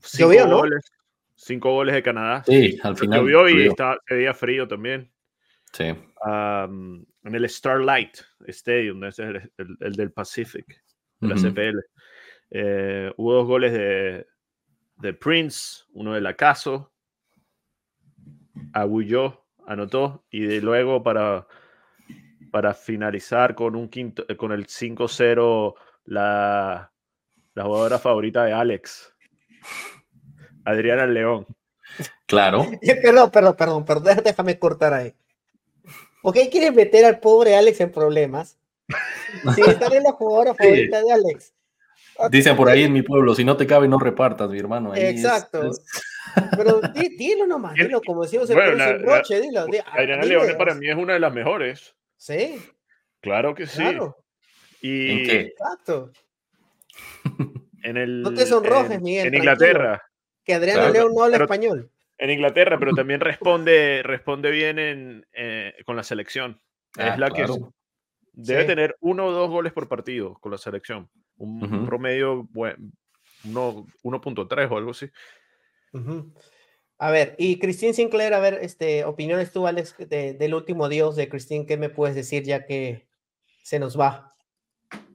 cinco 0.00 0.46
goles, 0.48 0.92
Cinco 1.34 1.72
goles 1.72 1.94
de 1.94 2.02
Canadá. 2.02 2.42
Sí, 2.44 2.78
al 2.82 2.96
final. 2.96 3.20
Llovió 3.20 3.48
y 3.48 3.66
estaba, 3.66 3.98
día 4.08 4.34
frío 4.34 4.66
también. 4.66 5.10
Sí. 5.72 5.84
en 5.84 7.06
el 7.22 7.48
Starlight 7.48 8.16
Stadium, 8.46 9.04
es 9.04 9.18
el, 9.18 9.52
el 9.58 9.92
del 9.92 10.10
Pacific 10.10 10.82
de 11.20 11.28
la 11.28 11.34
CPL. 11.34 11.80
Eh, 12.50 13.12
hubo 13.16 13.34
dos 13.34 13.46
goles 13.46 13.72
de, 13.72 14.26
de, 14.96 15.12
Prince, 15.12 15.84
uno 15.92 16.14
de 16.14 16.20
Lacaso, 16.20 16.92
Agulló 18.72 19.44
anotó 19.66 20.24
y 20.30 20.40
de 20.40 20.60
luego 20.60 21.02
para, 21.02 21.46
para 22.50 22.74
finalizar 22.74 23.54
con 23.54 23.76
un 23.76 23.88
quinto, 23.88 24.24
eh, 24.28 24.36
con 24.36 24.52
el 24.52 24.66
5-0 24.66 25.74
la, 26.04 26.92
la 27.54 27.64
jugadora 27.64 27.98
favorita 27.98 28.44
de 28.44 28.52
Alex, 28.52 29.14
Adriana 30.64 31.06
León. 31.06 31.46
Claro. 32.26 32.66
Perdón, 33.02 33.30
perdón, 33.30 33.56
perdón, 33.56 33.84
perdón, 33.84 34.20
déjame 34.24 34.58
cortar 34.58 34.94
ahí. 34.94 35.14
¿Por 36.22 36.34
qué 36.34 36.48
quieres 36.50 36.74
meter 36.74 37.04
al 37.04 37.20
pobre 37.20 37.56
Alex 37.56 37.80
en 37.80 37.92
problemas? 37.92 38.58
Sí, 39.54 39.62
estar 39.66 39.94
en 39.94 40.02
la 40.02 40.12
jugadora 40.12 40.54
favorita 40.58 41.02
de 41.02 41.12
Alex. 41.12 41.54
Dicen 42.30 42.56
por 42.56 42.68
ahí 42.68 42.82
en 42.82 42.92
mi 42.92 43.02
pueblo, 43.02 43.34
si 43.34 43.44
no 43.44 43.56
te 43.56 43.66
cabe, 43.66 43.88
no 43.88 43.98
repartas, 43.98 44.48
mi 44.48 44.58
hermano. 44.58 44.94
Exacto. 44.94 45.70
Pero 46.56 46.80
dilo 47.18 47.46
nomás, 47.46 47.74
dilo, 47.74 48.00
como 48.02 48.22
decimos 48.22 48.48
en 48.50 48.56
bueno, 48.56 48.98
broche, 49.00 49.40
dilo. 49.40 49.66
Adriana 49.92 50.24
Leone 50.24 50.54
para 50.54 50.74
mí 50.74 50.88
es 50.88 50.96
una 50.96 51.14
de 51.14 51.20
las 51.20 51.32
mejores. 51.32 51.94
Sí. 52.16 52.60
Claro 53.20 53.54
que 53.54 53.66
sí. 53.66 53.78
Claro. 53.78 54.16
Y... 54.80 55.10
¿En 55.10 55.26
qué? 55.26 55.40
Exacto. 55.40 56.12
En 57.82 57.96
el, 57.96 58.22
no 58.22 58.34
te 58.34 58.44
sonrojes, 58.46 59.00
Miguel. 59.00 59.28
En 59.28 59.34
Inglaterra. 59.36 60.02
Que 60.42 60.54
Adriana 60.54 60.90
León 60.90 61.12
no 61.14 61.22
habla 61.22 61.36
español. 61.36 61.88
En 62.18 62.30
Inglaterra, 62.30 62.80
pero 62.80 62.92
también 62.94 63.20
responde, 63.20 64.02
responde 64.02 64.50
bien 64.50 64.80
en, 64.80 65.26
eh, 65.32 65.72
con 65.84 65.94
la 65.94 66.02
selección. 66.02 66.60
es 66.96 67.04
ah, 67.04 67.16
la 67.16 67.30
que 67.30 67.46
Debe 68.32 68.64
tener 68.64 68.96
uno 68.98 69.26
o 69.26 69.30
dos 69.30 69.48
goles 69.48 69.72
por 69.72 69.88
partido 69.88 70.34
con 70.40 70.50
la 70.50 70.58
selección. 70.58 71.08
Un 71.36 71.86
promedio 71.86 72.48
bueno, 72.50 72.90
1.3 73.44 74.70
o 74.70 74.76
algo 74.76 74.90
así. 74.90 75.08
A 76.98 77.10
ver, 77.10 77.34
y 77.38 77.58
Christine 77.58 77.92
Sinclair, 77.92 78.32
a 78.32 78.40
ver, 78.40 78.58
este, 78.62 79.04
opiniones 79.04 79.52
tú, 79.52 79.66
Alex, 79.66 79.96
del 80.08 80.54
último 80.54 80.88
Dios 80.88 81.16
de 81.16 81.28
Christine, 81.28 81.66
¿qué 81.66 81.76
me 81.76 81.90
puedes 81.90 82.16
decir 82.16 82.42
ya 82.44 82.64
que 82.64 83.06
se 83.62 83.78
nos 83.78 83.98
va? 83.98 84.34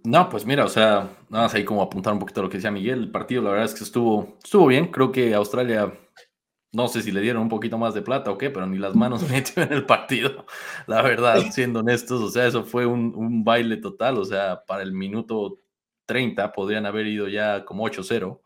No, 0.04 0.30
pues 0.30 0.46
mira, 0.46 0.66
o 0.66 0.70
sea, 0.70 1.10
nada 1.30 1.46
más 1.46 1.54
ahí 1.54 1.64
como 1.64 1.82
apuntar 1.82 2.14
un 2.14 2.20
poquito 2.20 2.42
a 2.42 2.44
lo 2.44 2.50
que 2.50 2.58
decía 2.58 2.72
Miguel, 2.72 3.00
el 3.00 3.12
partido 3.12 3.42
la 3.42 3.52
verdad 3.52 3.66
es 3.66 3.74
que 3.74 3.84
estuvo, 3.84 4.38
estuvo 4.44 4.68
bien, 4.68 4.88
creo 4.88 5.12
que 5.12 5.34
Australia 5.34 5.94
no 6.74 6.88
sé 6.88 7.02
si 7.02 7.12
le 7.12 7.22
dieron 7.22 7.44
un 7.44 7.50
poquito 7.50 7.78
más 7.78 7.94
de 7.94 8.02
plata 8.02 8.32
o 8.32 8.38
qué, 8.38 8.50
pero 8.50 8.66
ni 8.66 8.78
las 8.78 8.96
manos 8.96 9.22
metió 9.30 9.64
en 9.64 9.74
el 9.74 9.86
partido, 9.86 10.46
la 10.88 11.02
verdad, 11.02 11.40
siendo 11.52 11.80
honestos, 11.80 12.22
o 12.22 12.30
sea, 12.30 12.48
eso 12.48 12.64
fue 12.64 12.86
un, 12.86 13.44
baile 13.44 13.78
total, 13.78 14.18
o 14.18 14.26
sea, 14.26 14.64
para 14.66 14.84
el 14.84 14.94
minuto 14.94 15.60
30 16.06 16.52
podrían 16.52 16.86
haber 16.86 17.08
ido 17.08 17.28
ya 17.28 17.66
como 17.66 17.86
8-0, 17.86 18.40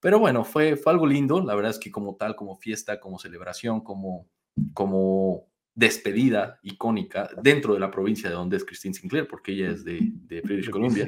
pero 0.00 0.18
bueno, 0.18 0.44
fue, 0.44 0.76
fue 0.76 0.92
algo 0.92 1.06
lindo, 1.06 1.42
la 1.42 1.54
verdad 1.54 1.70
es 1.70 1.78
que 1.78 1.90
como 1.90 2.16
tal, 2.16 2.36
como 2.36 2.56
fiesta, 2.56 3.00
como 3.00 3.18
celebración, 3.18 3.80
como, 3.80 4.28
como 4.74 5.46
despedida 5.74 6.58
icónica 6.62 7.28
dentro 7.42 7.74
de 7.74 7.80
la 7.80 7.90
provincia 7.90 8.30
de 8.30 8.34
donde 8.34 8.56
es 8.56 8.64
Christine 8.64 8.94
Sinclair, 8.94 9.28
porque 9.28 9.52
ella 9.52 9.70
es 9.70 9.84
de, 9.84 10.00
de 10.00 10.40
British 10.40 10.70
Columbia. 10.70 11.06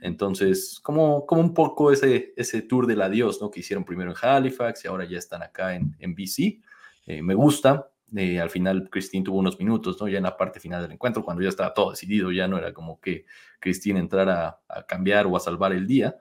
Entonces, 0.00 0.78
como, 0.80 1.26
como 1.26 1.40
un 1.40 1.54
poco 1.54 1.90
ese, 1.90 2.32
ese 2.36 2.62
tour 2.62 2.86
del 2.86 3.02
adiós, 3.02 3.40
¿no? 3.40 3.50
Que 3.50 3.60
hicieron 3.60 3.84
primero 3.84 4.10
en 4.10 4.16
Halifax 4.20 4.84
y 4.84 4.88
ahora 4.88 5.04
ya 5.04 5.18
están 5.18 5.42
acá 5.42 5.74
en, 5.74 5.96
en 5.98 6.14
BC. 6.14 6.60
Eh, 7.06 7.22
me 7.22 7.34
gusta. 7.34 7.90
Eh, 8.14 8.38
al 8.38 8.50
final, 8.50 8.88
Christine 8.90 9.24
tuvo 9.24 9.38
unos 9.38 9.58
minutos, 9.58 10.00
¿no? 10.00 10.06
Ya 10.06 10.18
en 10.18 10.24
la 10.24 10.36
parte 10.36 10.60
final 10.60 10.82
del 10.82 10.92
encuentro, 10.92 11.24
cuando 11.24 11.42
ya 11.42 11.48
estaba 11.48 11.74
todo 11.74 11.90
decidido, 11.90 12.30
ya 12.30 12.46
no 12.46 12.58
era 12.58 12.72
como 12.72 13.00
que 13.00 13.24
Christine 13.58 13.98
entrara 13.98 14.60
a, 14.68 14.86
cambiar 14.86 15.26
o 15.26 15.36
a 15.36 15.40
salvar 15.40 15.72
el 15.72 15.86
día. 15.86 16.16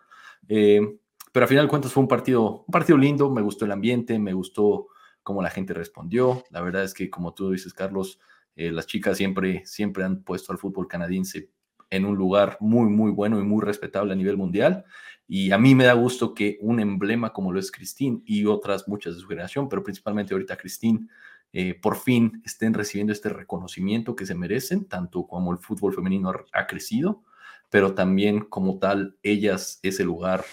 Eh, 0.47 0.81
pero 1.35 1.43
al 1.43 1.49
final 1.49 1.65
de 1.65 1.69
cuentas 1.69 1.91
fue 1.91 2.01
un 2.01 2.07
partido, 2.07 2.63
un 2.65 2.71
partido 2.71 2.97
lindo, 2.97 3.29
me 3.29 3.41
gustó 3.41 3.65
el 3.65 3.73
ambiente, 3.73 4.17
me 4.19 4.31
gustó 4.31 4.87
cómo 5.21 5.41
la 5.41 5.49
gente 5.49 5.73
respondió. 5.73 6.45
La 6.49 6.61
verdad 6.61 6.85
es 6.85 6.93
que, 6.93 7.09
como 7.09 7.33
tú 7.33 7.51
dices, 7.51 7.73
Carlos, 7.73 8.21
eh, 8.55 8.71
las 8.71 8.87
chicas 8.87 9.17
siempre, 9.17 9.61
siempre 9.65 10.05
han 10.05 10.23
puesto 10.23 10.53
al 10.53 10.57
fútbol 10.57 10.87
canadiense 10.87 11.49
en 11.89 12.05
un 12.05 12.15
lugar 12.15 12.55
muy, 12.61 12.89
muy 12.89 13.11
bueno 13.11 13.37
y 13.37 13.43
muy 13.43 13.61
respetable 13.61 14.13
a 14.13 14.15
nivel 14.15 14.37
mundial. 14.37 14.85
Y 15.27 15.51
a 15.51 15.57
mí 15.57 15.75
me 15.75 15.83
da 15.83 15.91
gusto 15.91 16.33
que 16.33 16.57
un 16.61 16.79
emblema 16.79 17.33
como 17.33 17.51
lo 17.51 17.59
es 17.59 17.69
Christine 17.69 18.21
y 18.25 18.45
otras 18.45 18.87
muchas 18.87 19.15
de 19.15 19.19
su 19.19 19.27
generación, 19.27 19.67
pero 19.67 19.83
principalmente 19.83 20.33
ahorita 20.33 20.55
Christine, 20.55 21.09
eh, 21.51 21.73
por 21.73 21.97
fin 21.97 22.41
estén 22.45 22.73
recibiendo 22.73 23.11
este 23.11 23.27
reconocimiento 23.27 24.15
que 24.15 24.25
se 24.25 24.35
merecen, 24.35 24.85
tanto 24.85 25.27
como 25.27 25.51
el 25.51 25.57
fútbol 25.57 25.93
femenino 25.93 26.31
ha 26.53 26.65
crecido, 26.65 27.23
pero 27.69 27.93
también 27.93 28.39
como 28.39 28.79
tal, 28.79 29.17
ellas 29.21 29.81
ese 29.83 30.05
lugar 30.05 30.45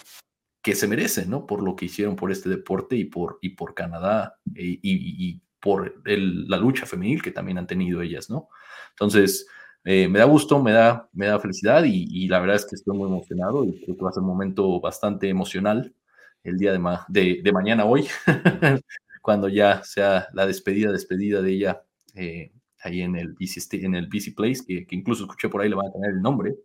que 0.63 0.75
se 0.75 0.87
merecen, 0.87 1.29
¿no? 1.29 1.47
Por 1.47 1.63
lo 1.63 1.75
que 1.75 1.87
hicieron 1.87 2.17
por 2.17 2.31
este 2.31 2.49
deporte 2.49 2.97
y 2.97 3.05
por, 3.05 3.39
y 3.43 3.51
por 3.51 3.75
Canadá 3.75 4.37
eh, 4.55 4.79
y, 4.83 5.43
por 5.61 6.03
la 6.05 6.57
lucha 6.57 6.87
femenil 6.87 7.23
que 7.23 7.31
también 7.31 7.57
han 7.57 7.69
tenido 7.69 8.03
ellas, 8.03 8.29
¿no? 8.29 8.49
Entonces, 8.91 9.47
eh, 9.85 10.09
me 10.09 10.19
da 10.19 10.25
gusto, 10.25 10.61
me 10.61 10.73
da, 10.73 11.09
me 11.13 11.27
da 11.27 11.39
felicidad 11.39 11.85
y, 11.85 12.27
la 12.27 12.41
verdad 12.41 12.57
es 12.57 12.67
que 12.67 12.75
estoy 12.75 12.97
muy 12.97 13.09
emocionado 13.09 13.65
y 13.65 13.81
creo 13.81 13.97
que 13.97 14.03
va 14.03 14.11
a 14.11 14.13
ser 14.13 14.23
un 14.23 14.29
momento 14.29 14.81
bastante 14.81 15.29
emocional 15.29 15.95
el 16.43 16.59
día 16.59 16.73
de, 16.73 17.41
de, 17.45 17.53
mañana 17.53 17.85
hoy, 17.85 18.09
cuando 19.23 19.49
ya 19.49 19.85
sea 19.85 20.27
la 20.33 20.47
despedida, 20.47 20.91
despedida 20.91 21.41
de 21.41 21.53
ella 21.53 21.83
eh, 22.17 22.53
ahí 22.81 23.03
en 23.03 23.15
el, 23.15 23.35
BC, 23.35 23.85
en 23.85 23.95
el 23.95 24.09
Place, 24.09 24.65
que, 24.67 24.87
incluso 24.91 25.25
escuché 25.25 25.49
por 25.49 25.61
ahí 25.61 25.69
le 25.69 25.77
van 25.77 25.87
a 25.87 25.93
tener 25.93 26.11
el 26.11 26.23
nombre, 26.23 26.57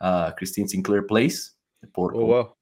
a 0.00 0.34
Christine 0.36 0.68
Sinclair 0.68 1.06
Place. 1.06 1.52
Por, 1.92 2.14
oh, 2.14 2.58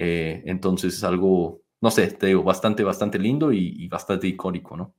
eh, 0.00 0.44
entonces 0.46 0.94
es 0.94 1.02
algo, 1.02 1.60
no 1.80 1.90
sé, 1.90 2.06
te 2.06 2.28
digo, 2.28 2.44
bastante, 2.44 2.84
bastante 2.84 3.18
lindo 3.18 3.52
y, 3.52 3.88
bastante 3.88 4.28
icónico, 4.28 4.76
¿no? 4.76 4.94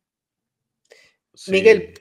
Miguel, 1.48 1.94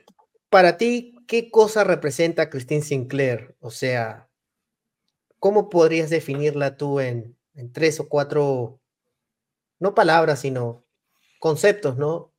para 0.49 0.75
ti, 0.75 1.15
¿qué 1.25 1.49
cosa 1.49 1.85
representa 1.85 2.49
Christine 2.49 2.81
Sinclair? 2.81 3.55
O 3.61 3.71
sea, 3.71 4.27
¿cómo 5.39 5.69
podrías 5.69 6.09
definirla 6.09 6.75
tú 6.75 6.99
en, 6.99 7.37
tres 7.71 8.01
o 8.01 8.09
cuatro, 8.09 8.81
no 9.79 9.95
palabras, 9.95 10.41
sino 10.41 10.83
conceptos, 11.39 11.97
¿no? 11.97 12.33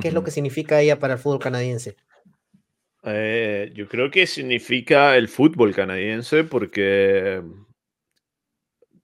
¿Qué 0.00 0.08
es 0.08 0.14
lo 0.14 0.24
que 0.24 0.30
significa 0.30 0.80
ella 0.80 0.98
para 0.98 1.14
el 1.14 1.20
fútbol 1.20 1.40
canadiense? 1.40 1.96
Eh, 3.02 3.72
yo 3.74 3.86
creo 3.88 4.10
que 4.10 4.26
significa 4.26 5.16
el 5.16 5.28
fútbol 5.28 5.74
canadiense 5.74 6.44
porque 6.44 7.42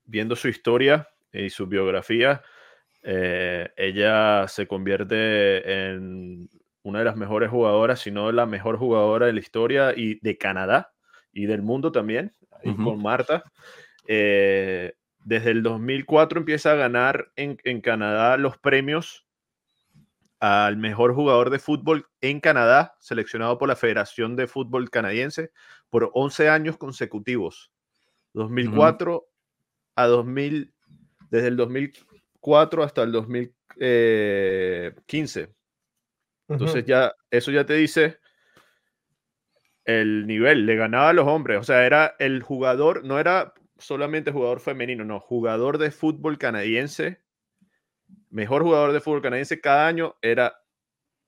viendo 0.05 0.37
su 0.37 0.49
historia 0.49 1.09
y 1.33 1.51
su 1.51 1.67
biografía, 1.67 2.43
eh, 3.03 3.71
ella 3.77 4.47
se 4.49 4.67
convierte 4.67 5.89
en 5.89 6.49
una 6.83 7.01
de 7.01 7.05
las 7.05 7.17
mejores 7.17 7.51
jugadoras, 7.51 8.01
si 8.01 8.11
no 8.11 8.33
la 8.33 8.47
mejor 8.47 8.79
jugadora 8.79 9.27
de 9.27 9.33
la 9.33 9.41
historia 9.41 9.93
y 9.97 10.19
de 10.21 10.37
Canadá 10.39 10.93
y 11.33 11.47
del 11.47 11.63
mundo 11.63 11.93
también, 11.93 12.33
con 12.83 13.03
Marta. 13.03 13.43
Eh, 14.07 14.95
desde 15.25 15.51
el 15.51 15.63
2004 15.63 16.39
empieza 16.39 16.73
a 16.73 16.77
ganar 16.77 17.33
en, 17.37 17.59
en, 17.65 17.81
Canadá 17.81 18.37
los 18.37 18.59
premios 18.59 19.27
al 20.41 20.77
mejor 20.77 21.15
jugador 21.15 21.49
de 21.49 21.59
fútbol 21.59 22.07
en 22.21 22.41
Canadá, 22.41 22.95
seleccionado 23.01 23.57
por 23.59 23.69
la 23.69 23.77
Federación 23.77 24.37
de 24.37 24.47
Fútbol 24.47 24.91
Canadiense 24.91 25.51
por 25.89 26.11
11 26.13 26.51
años 26.51 26.77
consecutivos. 26.77 27.73
2004 28.35 29.27
a 29.97 30.07
2000, 30.07 30.73
desde 31.31 31.49
el 31.49 31.57
2004 31.57 32.83
hasta 32.83 33.03
el 33.03 33.13
2015. 33.13 35.41
Eh, 35.41 35.49
Entonces 36.49 36.85
ya, 36.85 37.15
eso 37.31 37.51
ya 37.51 37.65
te 37.65 37.75
dice 37.75 38.19
el 39.85 40.27
nivel, 40.27 40.67
le 40.67 40.77
ganaba 40.77 41.11
a 41.11 41.13
los 41.13 41.27
hombres, 41.27 41.59
o 41.59 41.63
sea, 41.63 41.85
era 41.85 42.15
el 42.19 42.43
jugador, 42.43 43.05
no 43.05 43.18
era 43.18 43.53
solamente 43.77 44.33
jugador 44.33 44.61
femenino, 44.61 45.05
no, 45.05 45.21
jugador 45.21 45.79
de 45.79 45.90
fútbol 45.90 46.38
canadiense, 46.38 47.21
mejor 48.31 48.62
jugador 48.62 48.92
de 48.92 49.01
fútbol 49.01 49.21
canadiense 49.21 49.61
cada 49.61 49.87
año 49.87 50.16
era 50.23 50.59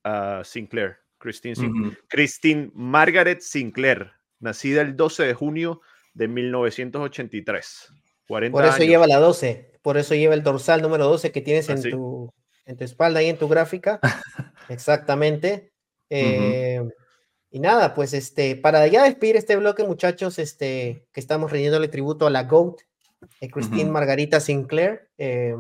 uh, 0.05 0.43
Sinclair, 0.43 0.97
Christine, 1.19 1.97
Christine 2.09 2.71
Margaret 2.75 3.41
Sinclair, 3.41 4.13
nacida 4.39 4.81
el 4.81 4.97
12 4.97 5.25
de 5.25 5.35
junio 5.35 5.83
de 6.15 6.29
1983 6.29 7.93
por 8.27 8.45
eso 8.45 8.79
lleva 8.79 9.07
la 9.07 9.19
12, 9.19 9.73
por 9.83 9.97
eso 9.97 10.15
lleva 10.15 10.35
el 10.35 10.43
dorsal 10.43 10.83
número 10.83 11.07
12 11.07 11.33
que 11.33 11.41
tienes 11.41 11.69
en, 11.69 11.83
tu, 11.83 12.33
en 12.65 12.77
tu 12.77 12.85
espalda 12.85 13.23
y 13.23 13.29
en 13.29 13.39
tu 13.39 13.49
gráfica. 13.49 14.01
Exactamente. 14.69 15.73
Eh, 16.11 16.83
y 17.51 17.61
nada, 17.61 17.95
pues 17.95 18.13
este, 18.13 18.57
para 18.57 18.87
ya 18.87 19.05
despedir 19.05 19.37
este 19.37 19.57
bloque, 19.57 19.85
muchachos, 19.85 20.39
este, 20.39 21.07
que 21.13 21.21
estamos 21.21 21.51
rindiéndole 21.51 21.89
tributo 21.89 22.27
a 22.27 22.31
la 22.31 22.45
GOAT, 22.45 22.81
eh, 23.41 23.49
Christine 23.49 23.91
Margarita 23.91 24.41
Sinclair. 24.41 25.09
Eh, 25.17 25.55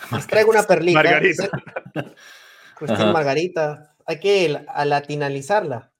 les 0.12 0.26
traigo 0.26 0.50
una 0.50 0.62
perlita. 0.62 1.02
Margarita. 1.02 1.50
Christine 2.76 3.12
Margarita. 3.12 3.94
Hay 4.06 4.18
que 4.20 4.64
latinalizarla. 4.84 5.92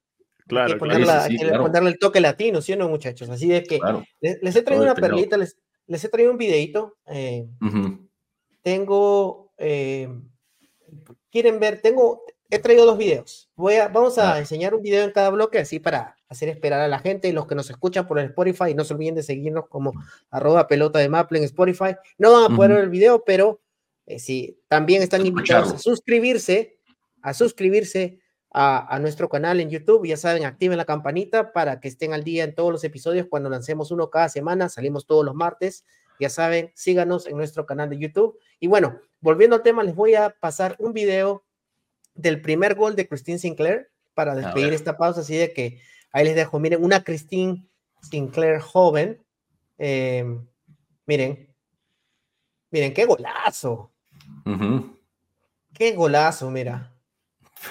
Claro, 0.47 0.65
hay 0.65 1.37
que, 1.37 1.51
ponerle 1.57 1.89
el 1.89 1.99
toque 1.99 2.19
latino, 2.19 2.59
¿sí 2.59 2.73
o 2.73 2.75
no, 2.75 2.89
muchachos? 2.89 3.29
Así 3.29 3.47
de 3.47 3.63
que 3.63 3.79
les, 4.19 4.55
he 4.55 4.63
traído 4.63 4.83
una 4.83 4.95
perlita, 4.95 5.37
les, 5.37 5.59
les 5.89 6.03
he 6.03 6.09
traído 6.09 6.31
un 6.31 6.37
videito. 6.37 6.95
Eh, 7.07 7.47
tengo, 8.61 9.51
eh, 9.57 10.07
quieren 11.31 11.59
ver, 11.59 11.81
tengo, 11.81 12.21
he 12.49 12.59
traído 12.59 12.85
dos 12.85 12.97
videos. 12.97 13.49
Voy 13.55 13.75
a, 13.75 13.87
vamos 13.87 14.17
a 14.19 14.37
enseñar 14.37 14.75
un 14.75 14.83
video 14.83 15.03
en 15.03 15.11
cada 15.11 15.31
bloque 15.31 15.57
así 15.57 15.79
para 15.79 16.15
hacer 16.29 16.47
esperar 16.47 16.79
a 16.79 16.87
la 16.87 16.99
gente 16.99 17.27
y 17.27 17.31
los 17.31 17.47
que 17.47 17.55
nos 17.55 17.69
escuchan 17.71 18.07
por 18.07 18.19
el 18.19 18.27
Spotify. 18.27 18.75
No 18.75 18.83
se 18.83 18.93
olviden 18.93 19.15
de 19.15 19.23
seguirnos 19.23 19.67
como 19.67 19.93
arroba 20.29 20.67
pelota 20.67 20.99
de 20.99 21.09
Maple 21.09 21.39
en 21.39 21.45
Spotify. 21.45 21.95
No 22.19 22.31
van 22.33 22.53
a 22.53 22.55
poder 22.55 22.71
ver 22.71 22.83
el 22.83 22.89
video, 22.91 23.23
pero 23.25 23.59
eh, 24.05 24.19
sí, 24.19 24.59
también 24.67 25.01
están 25.01 25.25
invitados 25.25 25.73
a 25.73 25.79
suscribirse, 25.79 26.77
a 27.23 27.33
suscribirse 27.33 28.19
a, 28.51 28.97
nuestro 28.99 29.29
canal 29.29 29.59
en 29.59 29.69
YouTube. 29.69 30.07
Ya 30.07 30.17
saben, 30.17 30.45
activen 30.45 30.77
la 30.77 30.85
campanita 30.85 31.53
para 31.53 31.79
que 31.79 31.87
estén 31.87 32.13
al 32.13 32.23
día 32.23 32.43
en 32.43 32.55
todos 32.55 32.71
los 32.71 32.83
episodios. 32.83 33.27
Cuando 33.29 33.49
lancemos 33.49 33.91
uno 33.91 34.09
cada 34.09 34.29
semana, 34.29 34.69
salimos 34.69 35.05
todos 35.05 35.25
los 35.25 35.35
martes. 35.35 35.85
Ya 36.19 36.29
saben, 36.29 36.71
síganos 36.75 37.27
en 37.27 37.37
nuestro 37.37 37.65
canal 37.65 37.89
de 37.89 37.97
YouTube. 37.97 38.37
Y 38.59 38.67
bueno, 38.67 38.99
volviendo 39.21 39.55
al 39.55 39.63
tema, 39.63 39.83
les 39.83 39.95
voy 39.95 40.15
a 40.15 40.31
pasar 40.31 40.75
un 40.79 40.93
video 40.93 41.43
del 42.15 42.41
primer 42.41 42.75
gol 42.75 42.95
de 42.95 43.07
Christine 43.07 43.39
Sinclair 43.39 43.89
para 44.13 44.35
despedir 44.35 44.73
esta 44.73 44.97
pausa. 44.97 45.21
Así 45.21 45.37
de 45.37 45.53
que 45.53 45.79
ahí 46.11 46.25
les 46.25 46.35
dejo. 46.35 46.59
Miren, 46.59 46.83
una 46.83 47.03
Christine 47.03 47.65
Sinclair 48.01 48.59
joven. 48.59 49.23
Eh, 49.77 50.25
miren, 51.05 51.55
miren, 52.71 52.93
qué 52.93 53.05
golazo. 53.05 53.91
Qué 55.73 55.93
golazo, 55.93 56.51
mira. 56.51 56.98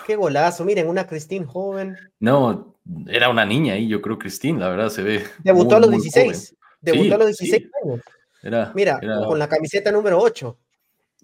Qué 0.07 0.17
golazo, 0.17 0.65
miren, 0.65 0.89
una 0.89 1.07
Christine 1.07 1.47
joven. 1.47 1.97
No, 2.21 2.77
era 3.07 3.29
una 3.29 3.45
niña 3.45 3.75
ahí, 3.75 3.89
yo 3.89 4.01
creo 4.01 4.19
Christine, 4.19 4.59
la 4.59 4.69
verdad 4.69 4.89
se 4.91 5.03
ve. 5.03 5.25
Debutó 5.43 5.77
a 5.77 5.81
los 5.81 5.91
16. 5.91 6.57
Debutó 6.81 7.15
a 7.15 7.19
los 7.19 7.37
16 7.39 7.71
años. 7.83 8.75
mira, 8.75 9.01
con 9.27 9.39
la 9.39 9.49
camiseta 9.49 9.91
número 9.91 10.19
8. 10.19 10.59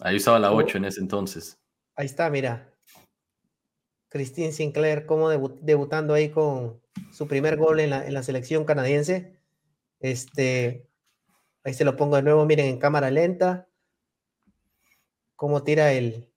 Ahí 0.00 0.16
estaba 0.16 0.38
la 0.38 0.53
8 0.53 0.79
en 0.79 0.85
ese 0.87 1.00
entonces. 1.00 1.59
Ahí 1.96 2.07
está, 2.07 2.29
mira. 2.31 2.70
Christine 4.09 4.53
Sinclair, 4.53 5.07
como 5.07 5.29
debutando 5.31 6.14
ahí 6.14 6.31
con 6.31 6.81
su 7.12 7.27
primer 7.27 7.57
gol 7.57 7.81
en 7.81 7.90
la, 7.90 8.07
en 8.07 8.14
la 8.14 8.22
selección 8.22 8.64
canadiense. 8.64 9.37
Este, 10.00 10.87
ahí 11.64 11.74
se 11.74 11.85
lo 11.85 11.96
pongo 11.96 12.16
de 12.16 12.22
nuevo, 12.22 12.44
miren, 12.44 12.66
en 12.66 12.79
cámara 12.79 13.11
lenta. 13.11 13.68
Cómo 15.37 15.64
tira 15.64 15.92
el, 15.92 16.29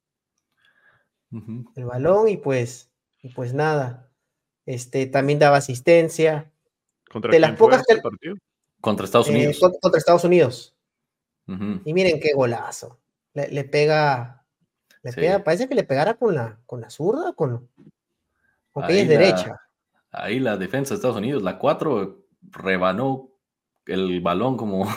el 1.32 1.86
balón 1.86 2.30
y 2.30 2.38
pues, 2.38 2.90
y 3.22 3.30
pues 3.30 3.54
nada. 3.54 4.10
Este, 4.66 5.06
también 5.06 5.40
daba 5.40 5.58
asistencia. 5.58 6.52
¿Contra 7.10 7.32
de 7.32 7.40
las 7.40 7.58
pocas 7.58 7.84
partido? 8.02 8.36
Contra 8.82 9.06
Estados 9.06 9.30
eh, 9.30 9.32
Unidos. 9.32 9.60
contra, 9.60 9.98
Estados 9.98 10.24
Unidos. 10.24 10.76
Y 11.86 11.94
miren 11.94 12.20
qué 12.20 12.34
golazo. 12.34 13.00
Le, 13.34 13.64
pega, 13.64 14.46
le 15.04 15.14
pega, 15.14 15.44
parece 15.44 15.70
que 15.70 15.76
le 15.76 15.84
pegara 15.84 16.16
con 16.16 16.36
la, 16.36 16.60
con 16.66 16.82
la 16.82 16.90
zurda, 16.90 17.34
con, 17.34 17.70
con 18.72 18.84
es 18.90 19.08
derecha. 19.08 19.62
Ahí 20.12 20.40
la 20.40 20.58
defensa 20.58 20.90
de 20.90 20.96
Estados 20.96 21.18
Unidos, 21.18 21.44
la 21.44 21.58
4 21.58 22.26
rebanó 22.52 23.30
el 23.86 24.20
balón 24.22 24.58
como 24.58 24.88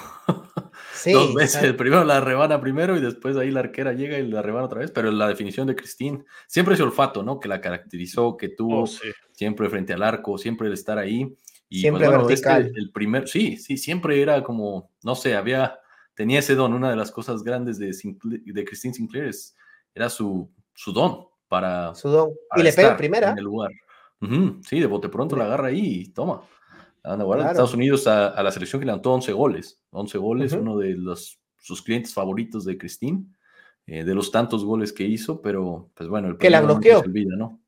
dos 1.12 1.34
veces. 1.34 1.74
Primero 1.74 2.04
la 2.04 2.20
rebana 2.20 2.60
primero 2.60 2.96
y 2.96 3.00
después 3.00 3.36
ahí 3.36 3.50
la 3.50 3.60
arquera 3.60 3.92
llega 3.92 4.18
y 4.18 4.26
la 4.28 4.42
rebana 4.42 4.66
otra 4.66 4.80
vez. 4.80 4.90
Pero 4.90 5.10
la 5.10 5.28
definición 5.28 5.66
de 5.66 5.76
Christine, 5.76 6.24
siempre 6.46 6.74
ese 6.74 6.82
olfato, 6.82 7.22
¿no? 7.22 7.40
Que 7.40 7.48
la 7.48 7.60
caracterizó, 7.60 8.36
que 8.36 8.48
tuvo 8.48 8.82
oh, 8.82 8.90
siempre 9.32 9.68
frente 9.68 9.92
al 9.92 10.02
arco, 10.02 10.38
siempre 10.38 10.68
el 10.68 10.74
estar 10.74 10.98
ahí. 10.98 11.36
Y 11.68 11.80
siempre 11.80 12.08
pues, 12.18 12.42
el 12.44 12.90
primer, 12.92 13.28
sí, 13.28 13.56
sí, 13.56 13.76
siempre 13.76 14.20
era 14.20 14.42
como, 14.42 14.90
no 15.04 15.14
sé, 15.14 15.36
había, 15.36 15.78
tenía 16.14 16.40
ese 16.40 16.56
don. 16.56 16.74
Una 16.74 16.90
de 16.90 16.96
las 16.96 17.12
cosas 17.12 17.44
grandes 17.44 17.78
de, 17.78 17.92
de 18.24 18.64
Christine 18.64 18.92
Sinclair 18.92 19.30
era 19.94 20.10
su, 20.10 20.50
su 20.74 20.92
don 20.92 21.26
para. 21.48 21.94
Su 21.94 22.08
don. 22.08 22.30
y 22.56 22.62
le 22.62 22.72
pega 22.72 22.96
primera. 22.96 23.30
En 23.30 23.38
el 23.38 23.44
lugar. 23.44 23.70
sí, 24.68 24.80
de 24.80 24.86
bote 24.86 25.08
pronto 25.08 25.36
la 25.36 25.44
agarra 25.44 25.68
ahí 25.68 26.00
y 26.00 26.08
toma. 26.08 26.42
Estados 27.02 27.74
Unidos 27.74 28.06
a, 28.06 28.42
la 28.42 28.50
selección 28.50 28.80
que 28.80 28.86
levantó 28.86 29.12
11 29.12 29.32
goles. 29.32 29.82
11 29.90 30.18
goles, 30.18 30.52
uno 30.52 30.76
de 30.78 30.94
los, 30.94 31.40
sus 31.58 31.82
clientes 31.82 32.12
favoritos 32.12 32.64
de 32.64 32.78
Christine, 32.78 33.24
eh, 33.86 34.04
de 34.04 34.14
los 34.14 34.30
tantos 34.30 34.64
goles 34.64 34.92
que 34.92 35.04
hizo, 35.04 35.40
pero 35.40 35.90
pues 35.94 36.08
bueno, 36.08 36.28
el 36.28 36.38
que 36.38 36.50
la 36.50 36.60
bloqueó. 36.60 37.02
¿no? 37.36 37.60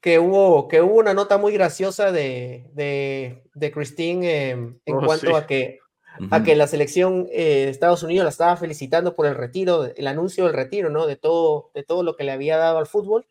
Que 0.00 0.18
hubo, 0.18 0.68
que 0.68 0.82
hubo 0.82 0.98
una 0.98 1.14
nota 1.14 1.38
muy 1.38 1.52
graciosa 1.52 2.12
de, 2.12 2.70
de, 2.74 3.42
de 3.54 3.72
Christine 3.72 4.50
em, 4.50 4.78
en 4.84 4.94
oh, 4.96 5.00
cuanto 5.04 5.34
a 5.36 5.46
que 5.46 5.80
a 6.30 6.44
que 6.44 6.54
la 6.54 6.66
selección 6.66 7.26
eh, 7.32 7.64
de 7.64 7.70
Estados 7.70 8.02
Unidos 8.02 8.24
la 8.24 8.30
estaba 8.30 8.56
felicitando 8.56 9.16
por 9.16 9.26
el 9.26 9.34
retiro, 9.34 9.84
el 9.96 10.06
anuncio 10.06 10.44
del 10.44 10.54
retiro, 10.54 10.90
¿no? 10.90 11.06
De 11.06 11.16
todo, 11.16 11.70
de 11.74 11.82
todo 11.82 12.02
lo 12.02 12.14
que 12.14 12.22
le 12.22 12.32
había 12.32 12.56
dado 12.56 12.78
al 12.78 12.86
fútbol 12.86 13.26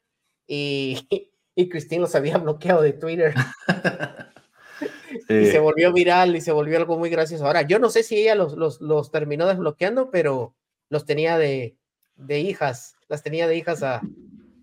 y, 0.48 1.08
y 1.56 1.70
Christine 1.70 2.02
los 2.02 2.16
había 2.16 2.38
bloqueado 2.38 2.82
de 2.82 2.94
Twitter. 2.94 3.34
Y 5.30 5.45
se 5.47 5.60
volvió 5.60 5.93
viral 5.93 6.36
y 6.36 6.41
se 6.41 6.52
volvió 6.52 6.78
algo 6.78 6.97
muy 6.97 7.10
gracioso. 7.10 7.45
Ahora, 7.45 7.63
yo 7.63 7.80
no 7.80 7.89
sé 7.89 8.04
si 8.04 8.17
ella 8.17 8.36
los, 8.36 8.54
los, 8.54 8.82
los 8.82 9.12
terminó 9.12 9.47
desbloqueando, 9.47 10.10
pero 10.10 10.56
los 10.89 11.06
tenía 11.06 11.38
de, 11.38 11.76
de 12.15 12.39
hijas, 12.39 12.95
las 13.08 13.23
tenía 13.23 13.47
de 13.47 13.58
hijas 13.58 13.84
a, 13.84 14.02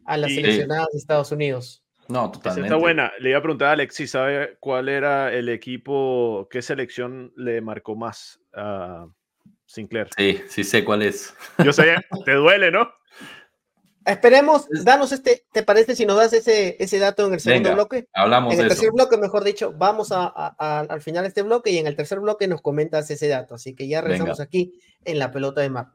a 0.04 0.16
las 0.16 0.32
seleccionadas 0.32 0.88
de 0.92 0.98
Estados 0.98 1.32
Unidos. 1.32 1.82
No, 2.08 2.30
totalmente. 2.30 2.66
Está 2.66 2.76
buena. 2.76 3.12
Le 3.20 3.30
iba 3.30 3.38
a 3.38 3.42
preguntar 3.42 3.68
a 3.68 3.72
Alex 3.72 3.94
si 3.94 4.06
sabe 4.06 4.56
cuál 4.58 4.88
era 4.88 5.32
el 5.32 5.48
equipo, 5.48 6.48
qué 6.50 6.60
selección 6.60 7.32
le 7.36 7.60
marcó 7.60 7.94
más 7.94 8.40
a 8.52 9.06
Sinclair. 9.66 10.08
Sí, 10.16 10.40
sí 10.48 10.64
sé 10.64 10.84
cuál 10.84 11.02
es. 11.02 11.34
Yo 11.64 11.72
sé, 11.72 11.94
te 12.24 12.32
duele, 12.32 12.72
¿no? 12.72 12.92
Esperemos, 14.06 14.66
danos 14.82 15.12
este, 15.12 15.44
¿te 15.52 15.62
parece 15.62 15.94
si 15.94 16.06
nos 16.06 16.16
das 16.16 16.32
ese, 16.32 16.76
ese 16.80 16.98
dato 16.98 17.26
en 17.26 17.34
el 17.34 17.40
segundo 17.40 17.74
bloque? 17.74 18.08
Hablamos 18.14 18.54
En 18.54 18.60
el 18.60 18.68
tercer 18.68 18.92
bloque, 18.92 19.18
mejor 19.18 19.44
dicho, 19.44 19.74
vamos 19.76 20.10
a, 20.10 20.26
al 20.26 21.02
final 21.02 21.24
de 21.24 21.28
este 21.28 21.42
bloque 21.42 21.70
y 21.70 21.78
en 21.78 21.86
el 21.86 21.96
tercer 21.96 22.18
bloque 22.18 22.48
nos 22.48 22.62
comentas 22.62 23.10
ese 23.10 23.28
dato. 23.28 23.54
Así 23.54 23.74
que 23.74 23.88
ya 23.88 24.00
regresamos 24.00 24.40
aquí 24.40 24.72
en 25.04 25.18
la 25.18 25.30
pelota 25.30 25.60
de 25.60 25.68
Mar. 25.68 25.88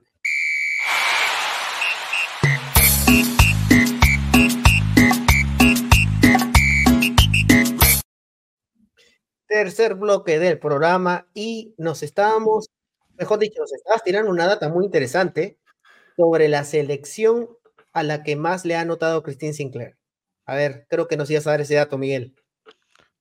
Tercer 9.48 9.96
bloque 9.96 10.38
del 10.38 10.60
programa 10.60 11.28
y 11.34 11.74
nos 11.80 12.04
estábamos, 12.04 12.70
mejor 13.18 13.40
dicho, 13.40 13.62
nos 13.62 13.74
estabas 13.74 14.04
tirando 14.04 14.30
una 14.30 14.46
data 14.46 14.70
muy 14.70 14.86
interesante 14.86 15.58
sobre 16.18 16.50
la 16.50 16.64
selección 16.66 17.50
a 17.96 18.04
la 18.04 18.24
que 18.24 18.36
más 18.36 18.66
le 18.66 18.76
ha 18.76 18.82
anotado 18.82 19.24
Christine 19.24 19.54
Sinclair? 19.54 19.98
A 20.46 20.56
ver, 20.56 20.86
creo 20.90 21.08
que 21.08 21.18
nos 21.18 21.32
ibas 21.32 21.48
a 21.48 21.52
dar 21.52 21.62
ese 21.62 21.76
dato, 21.76 21.98
Miguel. 21.98 22.36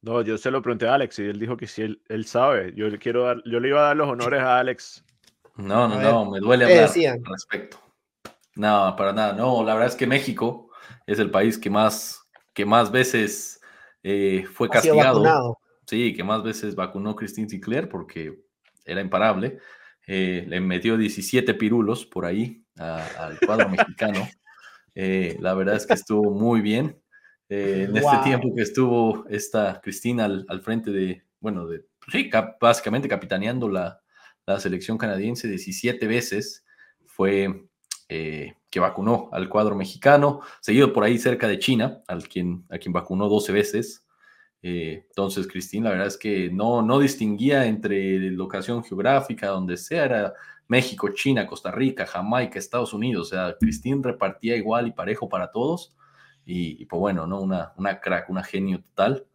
No, 0.03 0.21
yo 0.21 0.37
se 0.37 0.51
lo 0.51 0.61
pregunté 0.61 0.87
a 0.87 0.95
Alex 0.95 1.21
y 1.21 1.23
él 1.23 1.39
dijo 1.39 1.57
que 1.57 1.69
sí, 1.69 1.99
él, 2.09 2.27
sabe. 2.27 2.75
Yo 2.77 2.89
le 2.89 2.99
quiero 2.99 3.25
dar, 3.25 3.41
yo 3.47 3.61
le 3.61 3.69
iba 3.69 3.81
a 3.81 3.87
dar 3.87 3.97
los 3.97 4.09
honores 4.09 4.43
a 4.43 4.59
Alex. 4.59 5.03
No, 5.57 5.87
no, 5.87 6.01
no, 6.01 6.33
me 6.33 6.41
duele 6.41 6.65
hablar 6.65 6.91
al 6.91 7.25
respecto. 7.27 7.79
No, 8.57 8.93
para 8.99 9.13
nada. 9.13 9.35
No, 9.35 9.63
la 9.63 9.75
verdad 9.75 9.91
es 9.91 9.95
que 9.95 10.05
México 10.05 10.69
es 11.07 11.21
el 11.21 11.31
país 11.31 11.57
que 11.59 11.71
más, 11.71 12.27
que 12.53 12.67
más 12.67 12.91
veces 12.91 13.61
eh, 14.03 14.47
fue 14.53 14.69
castigado. 14.69 15.57
Sí, 15.87 16.13
que 16.13 16.25
más 16.25 16.43
veces 16.43 16.75
vacunó 16.75 17.15
Christine 17.15 17.49
Sinclair 17.49 17.89
porque 17.89 18.43
era 18.85 19.01
imparable. 19.01 19.61
Eh, 20.09 20.45
le 20.49 20.61
metió 20.61 20.97
17 20.97 21.55
pirulos 21.55 22.05
por 22.05 22.27
ahí 22.27 22.65
al 22.77 23.39
cuadro 23.39 23.69
mexicano. 23.69 24.27
Eh, 24.95 25.37
la 25.41 25.55
verdad 25.55 25.77
es 25.77 25.87
que 25.87 25.95
estuvo 25.95 26.31
muy 26.31 26.61
bien. 26.61 27.01
Eh, 27.49 27.87
en 27.89 27.97
este 27.97 28.17
tiempo 28.25 28.55
que 28.55 28.63
estuvo 28.63 29.27
esta 29.29 29.81
Cristina 29.83 30.25
al, 30.25 30.61
frente 30.63 30.91
de, 30.91 31.23
bueno, 31.41 31.67
de, 31.67 31.85
sí, 32.11 32.31
básicamente 32.61 33.09
capitaneando 33.09 33.69
la, 33.69 34.01
la, 34.47 34.59
selección 34.59 34.97
canadiense 34.97 35.47
17 35.47 36.07
veces, 36.07 36.65
fue 37.07 37.67
eh, 38.09 38.55
que 38.71 38.81
vacunó 38.81 39.29
al 39.33 39.49
cuadro 39.49 39.77
mexicano, 39.77 40.41
seguido 40.61 40.93
por 40.93 41.05
ahí 41.05 41.19
cerca 41.19 41.47
de 41.47 41.59
China, 41.59 42.03
al 42.09 42.27
quien, 42.27 42.65
a 42.71 42.79
quien 42.79 42.93
vacunó 42.93 43.29
12 43.29 43.53
veces. 43.53 44.07
entonces, 44.63 45.47
Cristina, 45.47 45.85
la 45.85 45.91
verdad 45.91 46.09
es 46.09 46.17
que 46.17 46.51
no, 46.51 46.81
no 46.81 46.99
distinguía 46.99 47.67
entre 47.67 48.19
locación 48.31 48.83
geográfica, 48.83 49.49
donde 49.49 49.77
sea, 49.77 50.05
era 50.07 50.35
México, 50.69 51.09
China, 51.11 51.47
Costa 51.47 51.71
Rica, 51.71 52.07
Jamaica, 52.07 52.59
Estados 52.59 52.93
Unidos. 52.93 53.29
O 53.29 53.31
sea, 53.31 53.57
Cristín 53.59 54.03
repartía 54.03 54.57
igual 54.57 54.87
y 54.89 54.93
parejo 54.93 55.29
para 55.29 55.51
todos. 55.51 55.95
Y, 56.47 56.85
pues 56.87 57.01
bueno, 57.01 57.27
¿no? 57.27 57.41
Una, 57.41 57.73
una 57.77 58.01
crack, 58.01 58.31
una 58.31 58.43
genio 58.43 58.83
total. 58.83 59.27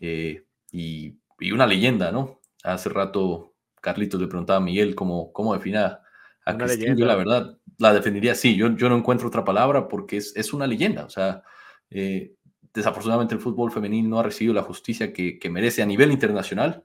Eh, 0.00 0.44
y, 0.70 1.16
una 1.52 1.66
leyenda, 1.66 2.12
¿no? 2.12 2.38
Hace 2.62 2.88
rato 2.88 3.54
Carlitos 3.80 4.20
le 4.20 4.28
preguntaba 4.28 4.58
a 4.58 4.62
Miguel 4.62 4.94
cómo, 4.94 5.32
cómo 5.32 5.54
defina 5.54 6.00
a 6.44 6.56
Cristín. 6.56 6.96
Yo 6.96 7.04
la 7.04 7.16
verdad 7.16 7.58
la 7.78 7.92
definiría 7.92 8.32
así. 8.32 8.56
Yo, 8.56 8.76
yo 8.76 8.88
no 8.88 8.96
encuentro 8.96 9.26
otra 9.26 9.44
palabra 9.44 9.88
porque 9.88 10.18
es, 10.18 10.36
es 10.36 10.52
una 10.52 10.68
leyenda. 10.68 11.04
O 11.04 11.10
sea, 11.10 11.42
eh, 11.90 12.34
desafortunadamente 12.72 13.34
el 13.34 13.40
fútbol 13.40 13.72
femenino 13.72 14.08
no 14.08 14.18
ha 14.20 14.22
recibido 14.22 14.54
la 14.54 14.62
justicia 14.62 15.12
que, 15.12 15.40
que 15.40 15.50
merece 15.50 15.82
a 15.82 15.86
nivel 15.86 16.12
internacional 16.12 16.84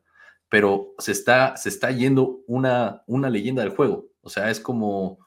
pero 0.49 0.93
se 0.97 1.11
está, 1.11 1.57
se 1.57 1.69
está 1.69 1.91
yendo 1.91 2.41
una, 2.47 3.03
una 3.07 3.29
leyenda 3.29 3.63
del 3.63 3.75
juego. 3.75 4.07
O 4.21 4.29
sea, 4.29 4.49
es 4.49 4.59
como, 4.59 5.19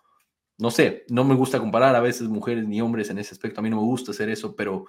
no 0.59 0.70
sé, 0.70 1.04
no 1.09 1.24
me 1.24 1.35
gusta 1.35 1.59
comparar 1.59 1.94
a 1.94 2.00
veces 2.00 2.28
mujeres 2.28 2.66
ni 2.66 2.80
hombres 2.80 3.11
en 3.11 3.18
ese 3.18 3.35
aspecto, 3.35 3.61
a 3.61 3.62
mí 3.62 3.70
no 3.70 3.76
me 3.76 3.83
gusta 3.83 4.12
hacer 4.12 4.28
eso, 4.28 4.54
pero 4.56 4.87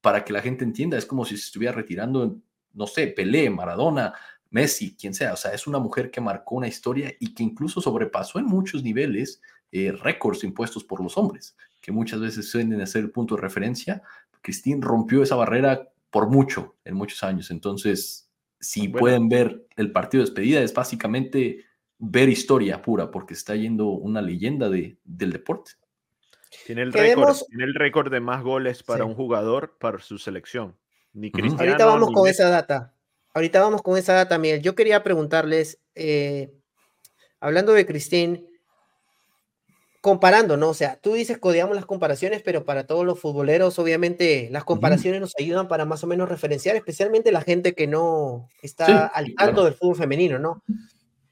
para 0.00 0.24
que 0.24 0.32
la 0.32 0.42
gente 0.42 0.64
entienda, 0.64 0.96
es 0.96 1.06
como 1.06 1.24
si 1.24 1.36
se 1.36 1.44
estuviera 1.44 1.74
retirando, 1.74 2.38
no 2.72 2.86
sé, 2.86 3.08
Pelé, 3.08 3.50
Maradona, 3.50 4.14
Messi, 4.50 4.96
quien 4.96 5.14
sea. 5.14 5.34
O 5.34 5.36
sea, 5.36 5.52
es 5.52 5.66
una 5.66 5.78
mujer 5.78 6.10
que 6.10 6.20
marcó 6.20 6.56
una 6.56 6.68
historia 6.68 7.12
y 7.20 7.34
que 7.34 7.42
incluso 7.42 7.80
sobrepasó 7.80 8.38
en 8.38 8.46
muchos 8.46 8.82
niveles 8.82 9.40
eh, 9.72 9.92
récords 9.92 10.42
impuestos 10.42 10.84
por 10.84 11.02
los 11.02 11.16
hombres, 11.16 11.56
que 11.80 11.92
muchas 11.92 12.20
veces 12.20 12.50
suelen 12.50 12.86
ser 12.86 13.04
el 13.04 13.10
punto 13.10 13.36
de 13.36 13.42
referencia. 13.42 14.02
Christine 14.42 14.80
rompió 14.80 15.22
esa 15.22 15.36
barrera 15.36 15.90
por 16.10 16.28
mucho, 16.28 16.76
en 16.84 16.94
muchos 16.94 17.22
años. 17.22 17.50
Entonces, 17.50 18.29
si 18.60 18.88
pueden 18.88 19.28
ver 19.28 19.66
el 19.76 19.90
partido 19.90 20.22
de 20.22 20.28
despedida, 20.28 20.60
es 20.60 20.74
básicamente 20.74 21.64
ver 21.98 22.28
historia 22.28 22.82
pura, 22.82 23.10
porque 23.10 23.34
está 23.34 23.56
yendo 23.56 23.86
una 23.88 24.22
leyenda 24.22 24.68
de, 24.68 24.98
del 25.04 25.32
deporte. 25.32 25.72
Tiene 26.66 26.82
el 26.82 26.92
récord, 26.92 27.36
tiene 27.48 27.64
el 27.64 27.74
récord 27.74 28.10
de 28.10 28.20
más 28.20 28.42
goles 28.42 28.82
para 28.82 29.04
un 29.04 29.14
jugador 29.14 29.76
para 29.78 29.98
su 30.00 30.18
selección. 30.18 30.76
Ni 31.12 31.32
Ahorita 31.58 31.86
vamos 31.86 32.10
con 32.12 32.28
esa 32.28 32.48
data. 32.48 32.94
Ahorita 33.32 33.60
vamos 33.60 33.82
con 33.82 33.96
esa 33.96 34.14
data, 34.14 34.38
Miguel. 34.38 34.60
Yo 34.62 34.74
quería 34.74 35.02
preguntarles, 35.02 35.80
eh, 35.94 36.52
hablando 37.38 37.72
de 37.72 37.86
Cristín, 37.86 38.49
comparando, 40.00 40.56
¿no? 40.56 40.70
O 40.70 40.74
sea, 40.74 40.96
tú 40.96 41.14
dices 41.14 41.38
codiamos 41.38 41.76
las 41.76 41.84
comparaciones, 41.84 42.42
pero 42.42 42.64
para 42.64 42.86
todos 42.86 43.04
los 43.04 43.18
futboleros, 43.18 43.78
obviamente, 43.78 44.48
las 44.50 44.64
comparaciones 44.64 45.20
nos 45.20 45.34
ayudan 45.38 45.68
para 45.68 45.84
más 45.84 46.02
o 46.04 46.06
menos 46.06 46.28
referenciar, 46.28 46.76
especialmente 46.76 47.32
la 47.32 47.42
gente 47.42 47.74
que 47.74 47.86
no 47.86 48.48
está 48.62 49.06
al 49.06 49.34
tanto 49.34 49.64
del 49.64 49.74
fútbol 49.74 49.96
femenino, 49.96 50.38
¿no? 50.38 50.62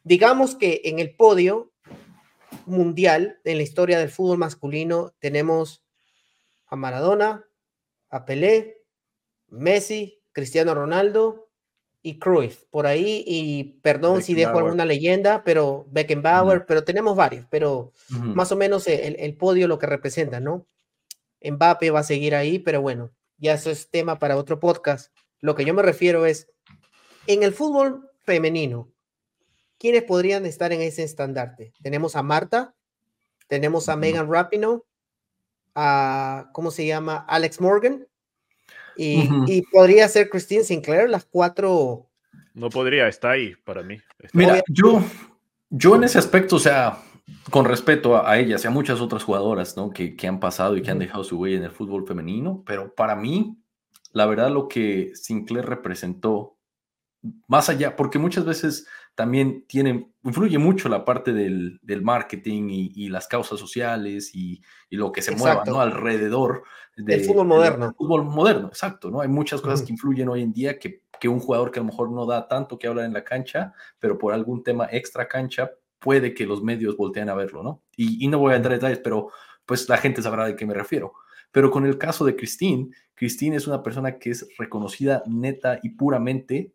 Digamos 0.05 0.55
que 0.55 0.83
en 0.85 0.99
el 0.99 1.17
podio 1.17 1.73
mundial, 2.67 3.41
en 3.45 3.57
la 3.57 3.63
historia 3.63 3.99
del 3.99 4.11
fútbol 4.11 4.39
masculino, 4.39 5.15
tenemos 5.19 5.83
a 6.67 6.77
Maradona, 6.77 7.45
a 8.11 8.25
Pelé, 8.27 8.83
Messi, 9.49 10.21
Cristiano 10.33 10.75
Ronaldo, 10.75 11.48
y 12.03 12.19
Cruyff 12.19 12.65
por 12.71 12.87
ahí, 12.87 13.25
y 13.27 13.81
perdón 13.83 14.23
si 14.23 14.35
dejo 14.35 14.59
alguna 14.59 14.85
leyenda, 14.85 15.43
pero 15.45 15.87
Beckenbauer, 15.91 16.65
pero 16.67 16.85
tenemos 16.85 17.17
varios, 17.17 17.47
pero 17.51 17.93
más 18.09 18.53
o 18.53 18.57
menos 18.57 18.87
el, 18.87 19.17
el, 19.19 19.37
podio 19.37 19.69
lo 19.69 19.79
que 19.79 19.87
representa, 19.87 20.41
¿no? 20.41 20.67
Mbappe 21.43 21.91
va 21.91 22.01
a 22.01 22.05
seguir 22.05 22.35
ahí, 22.35 22.59
pero 22.59 22.83
bueno, 22.83 23.13
ya 23.37 23.55
eso 23.55 23.71
es 23.71 23.91
tema 23.91 24.19
para 24.19 24.37
otro 24.37 24.59
podcast. 24.59 25.13
Lo 25.41 25.55
que 25.55 25.65
yo 25.65 25.75
me 25.75 25.83
refiero 25.83 26.27
es, 26.27 26.49
en 27.27 27.43
el 27.43 27.53
fútbol 27.53 28.11
femenino, 28.25 28.93
¿quiénes 29.79 30.03
podrían 30.03 30.47
estar 30.47 30.73
en 30.73 30.81
ese 30.81 31.05
estandarte? 31.05 31.73
Tenemos 31.83 32.17
a 32.17 32.23
Marta, 32.23 32.75
tenemos 33.47 33.89
a 33.89 33.97
Megan 33.97 34.31
Rapinoe, 34.31 34.83
a, 35.75 36.51
¿cómo 36.53 36.71
se 36.71 36.87
llama? 36.87 37.25
Alex 37.29 37.61
Morgan, 37.61 38.08
y, 38.99 39.63
podría 39.73 40.09
ser 40.09 40.29
Christine 40.29 40.65
Sinclair, 40.65 41.09
las 41.09 41.25
cuatro. 41.25 42.07
No 42.55 42.69
podría, 42.69 43.09
está 43.09 43.31
ahí 43.31 43.55
para 43.65 43.83
mí. 43.83 43.99
Mira, 44.33 44.63
yo, 44.69 45.01
yo 45.71 45.95
en 45.95 46.05
ese 46.05 46.19
aspecto, 46.19 46.57
o 46.57 46.59
sea, 46.59 46.99
con 47.51 47.65
respeto 47.65 48.27
a, 48.27 48.39
ellas 48.39 48.65
y 48.65 48.67
a 48.67 48.71
muchas 48.71 49.01
otras 49.01 49.23
jugadoras, 49.23 49.77
¿no? 49.77 49.91
Que, 49.91 50.17
que 50.17 50.27
han 50.27 50.41
pasado 50.41 50.77
y 50.77 50.83
que 50.83 50.91
han 50.91 50.99
dejado 50.99 51.23
su 51.23 51.39
huella 51.39 51.59
en 51.59 51.65
el 51.65 51.71
fútbol 51.71 52.07
femenino, 52.07 52.63
pero 52.67 52.95
para 52.95 53.15
mí, 53.15 53.57
la 54.13 54.27
verdad, 54.27 54.51
lo 54.51 54.67
que 54.67 55.13
Sinclair 55.15 55.65
representó, 55.65 56.57
más 57.47 57.69
allá, 57.69 57.95
porque 57.95 58.19
muchas 58.19 58.45
veces 58.45 58.87
también 59.19 59.65
tiene, 59.67 60.13
influye 60.23 60.59
mucho 60.59 60.89
la 60.89 61.05
parte 61.05 61.33
del, 61.33 61.81
marketing 62.03 62.69
y, 62.71 63.09
las 63.09 63.27
causas 63.27 63.59
sociales 63.59 64.33
y, 64.33 64.63
lo 64.91 65.11
que 65.11 65.23
se 65.23 65.35
mueva 65.35 65.65
¿no? 65.67 65.81
alrededor 65.81 66.63
del 66.97 67.25
fútbol 67.25 67.49
moderno. 67.49 67.93
fútbol 67.99 68.25
moderno, 68.27 68.69
exacto, 68.69 69.11
¿no? 69.11 69.21
Hay 69.21 69.27
muchas 69.27 69.61
cosas 69.61 69.83
que 69.83 69.93
influyen 69.93 70.29
hoy 70.29 70.43
en 70.43 70.53
día 70.53 70.79
que, 70.79 71.03
que 71.19 71.27
un 71.27 71.41
jugador 71.41 71.73
que 71.73 71.81
a 71.81 71.83
lo 71.83 71.89
mejor 71.89 72.13
no 72.13 72.27
da 72.27 72.47
tanto 72.47 72.79
que 72.79 72.87
hablar 72.87 73.07
en 73.07 73.13
la 73.13 73.25
cancha, 73.25 73.73
pero 73.99 74.19
por 74.19 74.33
algún 74.33 74.63
tema 74.63 74.87
extra 74.89 75.27
cancha 75.27 75.69
puede 75.99 76.33
que 76.33 76.47
los 76.47 76.63
medios 76.63 76.97
volteen 76.97 77.29
a 77.29 77.35
verlo, 77.35 77.65
¿no? 77.65 77.83
Y, 77.97 78.29
no 78.29 78.39
voy 78.39 78.53
a 78.53 78.57
entrar 78.57 78.75
en 78.75 78.79
detalles, 78.79 79.01
pero 79.03 79.33
pues 79.67 79.89
la 79.89 79.97
gente 79.97 80.23
sabrá 80.23 80.47
de 80.47 80.55
qué 80.55 80.65
me 80.65 80.75
refiero. 80.75 81.15
Pero 81.51 81.73
con 81.73 81.85
el 81.87 81.99
caso 81.99 82.25
de 82.25 82.37
Christine, 82.37 82.91
Christine 83.17 83.57
es 83.57 83.67
una 83.67 83.83
persona 83.83 84.17
que 84.17 84.31
es 84.31 84.49
reconocida 84.57 85.25
neta 85.27 85.81
y 85.83 85.91
puramente 85.91 86.73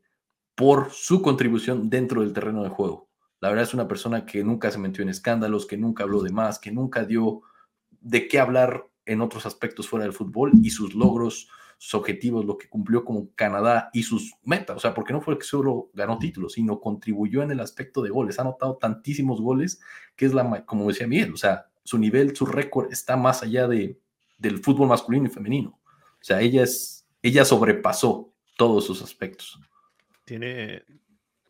por 0.56 0.92
su 0.92 1.22
contribución 1.22 1.90
dentro 1.90 2.22
del 2.22 2.34
terreno 2.34 2.64
de 2.64 2.70
juego. 2.70 3.10
La 3.40 3.50
verdad 3.50 3.66
es 3.66 3.74
una 3.74 3.88
persona 3.88 4.26
que 4.26 4.44
nunca 4.44 4.72
se 4.72 4.80
metió 4.80 5.04
en 5.04 5.10
escándalos, 5.10 5.66
que 5.66 5.78
nunca 5.78 6.04
habló 6.04 6.22
de 6.22 6.32
más, 6.32 6.60
que 6.60 6.72
nunca 6.72 7.04
dio 7.04 7.42
de 7.90 8.28
qué 8.28 8.40
hablar 8.40 8.88
en 9.06 9.22
otros 9.22 9.46
aspectos 9.46 9.88
fuera 9.88 10.06
del 10.06 10.14
fútbol 10.14 10.52
y 10.62 10.70
sus 10.70 10.94
logros, 10.94 11.50
sus 11.78 11.96
objetivos, 11.96 12.46
lo 12.46 12.58
que 12.58 12.70
cumplió 12.70 13.04
como 13.04 13.34
Canadá 13.36 13.90
y 13.92 14.04
sus 14.04 14.34
metas. 14.44 14.78
O 14.78 14.80
sea, 14.80 14.94
porque 14.94 15.12
no 15.12 15.22
fue 15.22 15.38
que 15.38 15.44
solo 15.44 15.90
ganó 15.94 16.20
títulos, 16.20 16.54
sino 16.54 16.80
contribuyó 16.80 17.44
en 17.44 17.52
el 17.52 17.60
aspecto 17.60 18.02
de 18.02 18.12
goles. 18.12 18.40
Ha 18.40 18.44
anotado 18.44 18.78
tantísimos 18.78 19.42
goles 19.42 19.82
que 20.16 20.26
es 20.26 20.34
la, 20.34 20.66
como 20.66 20.88
decía 20.88 21.08
Miguel, 21.08 21.34
o 21.34 21.38
sea, 21.38 21.66
su 21.84 21.98
nivel, 21.98 22.36
su 22.36 22.46
récord 22.46 22.92
está 22.94 23.18
más 23.18 23.44
allá 23.44 23.68
de, 23.68 24.00
del 24.38 24.60
fútbol 24.60 24.88
masculino 24.88 25.26
y 25.26 25.30
femenino. 25.30 25.80
O 25.82 26.24
sea, 26.24 26.40
ella 26.40 26.64
es, 26.64 27.06
ella 27.22 27.44
sobrepasó 27.44 28.34
todos 28.56 28.86
sus 28.86 29.02
aspectos. 29.02 29.60
Tiene, 30.26 30.84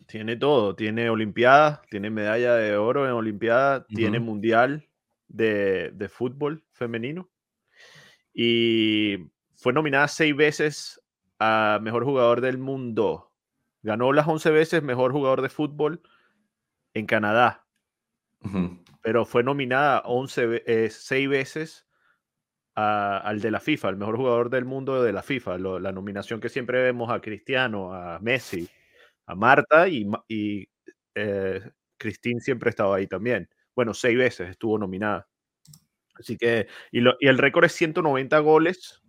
tiene 0.07 0.35
todo, 0.35 0.75
tiene 0.75 1.09
Olimpiada, 1.09 1.81
tiene 1.89 2.09
medalla 2.09 2.55
de 2.55 2.75
oro 2.75 3.05
en 3.05 3.11
Olimpiada, 3.11 3.85
tiene 3.87 4.19
Mundial 4.19 4.89
de, 5.27 5.91
de, 5.91 6.09
fútbol 6.09 6.63
femenino. 6.71 7.29
Y 8.33 9.17
fue 9.55 9.73
nominada 9.73 10.07
seis 10.07 10.35
veces 10.35 11.01
a 11.39 11.79
Mejor 11.81 12.03
Jugador 12.05 12.41
del 12.41 12.57
Mundo. 12.57 13.31
Ganó 13.81 14.13
las 14.13 14.27
once 14.27 14.49
veces 14.49 14.81
Mejor 14.81 15.11
Jugador 15.11 15.41
de 15.41 15.49
Fútbol 15.49 16.01
en 16.93 17.05
Canadá, 17.05 17.65
pero 19.01 19.25
fue 19.25 19.43
nominada 19.43 20.01
11, 20.05 20.63
eh, 20.65 20.89
seis 20.89 21.27
veces 21.27 21.87
al 22.75 23.39
de 23.39 23.51
la 23.51 23.59
FIFA, 23.59 23.89
el 23.89 23.97
mejor 23.97 24.17
jugador 24.17 24.49
del 24.49 24.65
mundo 24.65 25.03
de 25.03 25.13
la 25.13 25.21
FIFA, 25.21 25.57
la 25.57 25.91
nominación 25.91 26.39
que 26.39 26.49
siempre 26.49 26.81
vemos 26.81 27.11
a 27.11 27.21
Cristiano, 27.21 27.93
a 27.93 28.19
Messi, 28.19 28.67
a 29.27 29.35
Marta 29.35 29.87
y, 29.87 30.09
y 30.27 30.67
eh, 31.15 31.61
Christine 31.97 32.41
siempre 32.41 32.69
estaba 32.69 32.95
ahí 32.95 33.07
también. 33.07 33.47
Bueno, 33.75 33.93
seis 33.93 34.17
veces 34.17 34.49
estuvo 34.49 34.77
nominada. 34.77 35.27
Así 36.15 36.37
que, 36.37 36.67
y, 36.91 36.99
el 37.27 37.37
récord 37.37 37.65
es 37.65 37.73
190 37.73 38.39
goles. 38.39 39.01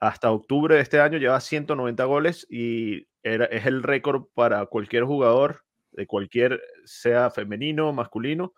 Hasta 0.00 0.30
octubre 0.30 0.76
de 0.76 0.80
este 0.80 1.00
año 1.00 1.18
lleva 1.18 1.40
190 1.40 2.04
goles 2.04 2.46
y 2.48 3.08
era, 3.22 3.46
es 3.46 3.66
el 3.66 3.82
récord 3.82 4.26
para 4.34 4.64
cualquier 4.66 5.04
jugador, 5.04 5.64
de 5.90 6.06
cualquier, 6.06 6.60
sea 6.84 7.30
femenino 7.30 7.88
o 7.88 7.92
masculino, 7.92 8.54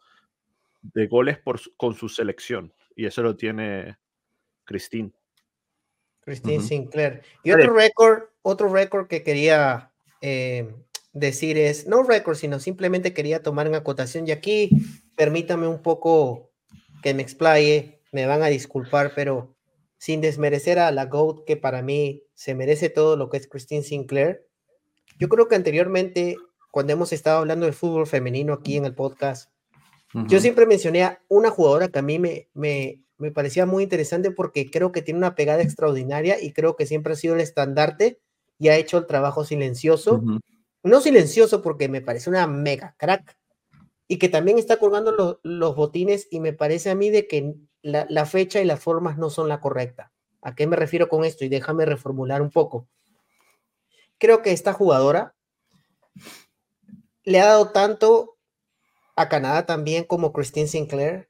de 0.83 1.07
goles 1.07 1.39
por, 1.39 1.61
con 1.77 1.95
su 1.95 2.09
selección. 2.09 2.75
Y 2.95 3.07
eso 3.07 3.23
lo 3.23 3.37
tiene 3.37 3.97
Christine. 4.71 5.11
Christine 6.21 6.63
Sinclair. 6.63 7.23
Y 7.43 7.51
otro 7.51 7.75
récord, 7.75 8.23
otro 8.43 8.73
récord 8.73 9.09
que 9.09 9.25
quería 9.25 9.91
eh, 10.21 10.73
decir 11.13 11.59
es, 11.59 11.89
no 11.89 12.05
récord, 12.05 12.37
sino 12.37 12.61
simplemente 12.61 13.13
quería 13.13 13.43
tomar 13.43 13.67
en 13.67 13.75
acotación. 13.75 14.29
Y 14.29 14.31
aquí, 14.31 14.71
permítame 15.17 15.67
un 15.67 15.83
poco 15.83 16.53
que 17.03 17.15
me 17.15 17.23
explaye, 17.23 18.01
me 18.13 18.27
van 18.27 18.45
a 18.45 18.47
disculpar, 18.47 19.13
pero 19.17 19.57
sin 19.99 20.21
desmerecer 20.21 20.79
a 20.79 20.93
la 20.93 21.07
GOAT, 21.07 21.45
que 21.45 21.57
para 21.57 21.83
mí 21.83 22.23
se 22.35 22.55
merece 22.55 22.91
todo 22.91 23.17
lo 23.17 23.29
que 23.29 23.39
es 23.39 23.49
Christine 23.49 23.83
Sinclair. 23.83 24.47
Yo 25.19 25.29
creo 25.29 25.49
que 25.49 25.57
anteriormente, 25.57 26.37
cuando 26.71 26.93
hemos 26.93 27.13
estado 27.13 27.39
hablando 27.39 27.67
de 27.67 27.73
fútbol 27.73 28.07
femenino 28.07 28.53
aquí 28.53 28.77
en 28.77 28.85
el 28.85 28.95
podcast, 28.95 29.51
yo 30.29 30.39
siempre 30.39 30.67
mencioné 30.67 31.03
a 31.05 31.21
una 31.29 31.51
jugadora 31.51 31.89
que 31.89 31.99
a 31.99 32.03
mí 32.03 32.19
me, 32.19 32.49
me, 32.55 33.01
me 33.21 33.31
parecía 33.31 33.67
muy 33.67 33.83
interesante 33.83 34.31
porque 34.31 34.71
creo 34.71 34.93
que 34.93 35.03
tiene 35.03 35.19
una 35.19 35.35
pegada 35.35 35.63
extraordinaria 35.63 36.43
y 36.43 36.53
creo 36.53 36.75
que 36.75 36.87
siempre 36.87 37.13
ha 37.13 37.17
sido 37.17 37.35
el 37.35 37.41
estandarte 37.41 38.19
y 38.59 38.69
ha 38.69 38.77
hecho 38.77 38.99
el 38.99 39.07
trabajo 39.07 39.45
silencioso. 39.45 40.23
No 40.83 41.01
silencioso 41.01 41.63
porque 41.63 41.89
me 41.89 42.01
parece 42.01 42.31
una 42.31 42.47
mega 42.47 42.95
crack 42.99 43.37
y 44.09 44.19
que 44.19 44.29
también 44.29 44.59
está 44.59 44.79
colgando 44.79 45.39
los 45.43 45.77
botines 45.77 46.27
y 46.31 46.41
me 46.41 46.53
parece 46.53 46.91
a 46.91 46.95
mí 46.95 47.11
de 47.11 47.27
que 47.27 47.55
la, 47.83 48.07
la, 48.09 48.27
fecha 48.27 48.61
y 48.61 48.65
las 48.65 48.81
formas 48.81 49.19
no 49.19 49.31
son 49.31 49.49
la 49.49 49.61
correcta. 49.61 50.13
¿A 50.43 50.55
qué 50.55 50.67
me 50.67 50.77
refiero 50.77 51.09
con 51.09 51.25
esto? 51.25 51.45
Y 51.45 51.49
déjame 51.49 51.85
reformular 51.85 52.43
un 52.43 52.51
poco. 52.51 52.89
Creo 54.19 54.43
que 54.43 54.53
esta 54.53 54.73
jugadora 54.73 55.35
le 57.25 57.41
ha 57.41 57.47
dado 57.47 57.71
tanto 57.71 58.37
a 59.15 59.29
Canadá 59.29 59.67
también 59.67 60.05
como 60.05 60.33
Christine 60.33 60.67
Sinclair 60.67 61.30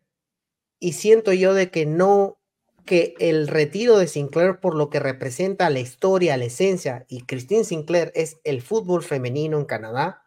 y 0.81 0.95
siento 0.95 1.33
yo 1.33 1.55
de 1.55 1.71
que 1.71 1.87
no, 1.87 2.41
que 2.87 3.15
el 3.21 3.47
retiro 3.47 3.99
de 3.99 4.09
Sinclair 4.09 4.59
por 4.59 4.75
lo 4.75 4.89
que 4.89 4.99
representa 4.99 5.71
la 5.71 5.79
historia, 5.79 6.39
la 6.39 6.47
esencia, 6.47 7.05
y 7.09 7.21
Christine 7.23 7.65
Sinclair 7.65 8.11
es 8.15 8.41
el 8.43 8.63
fútbol 8.63 9.05
femenino 9.05 9.59
en 9.59 9.67
Canadá, 9.67 10.25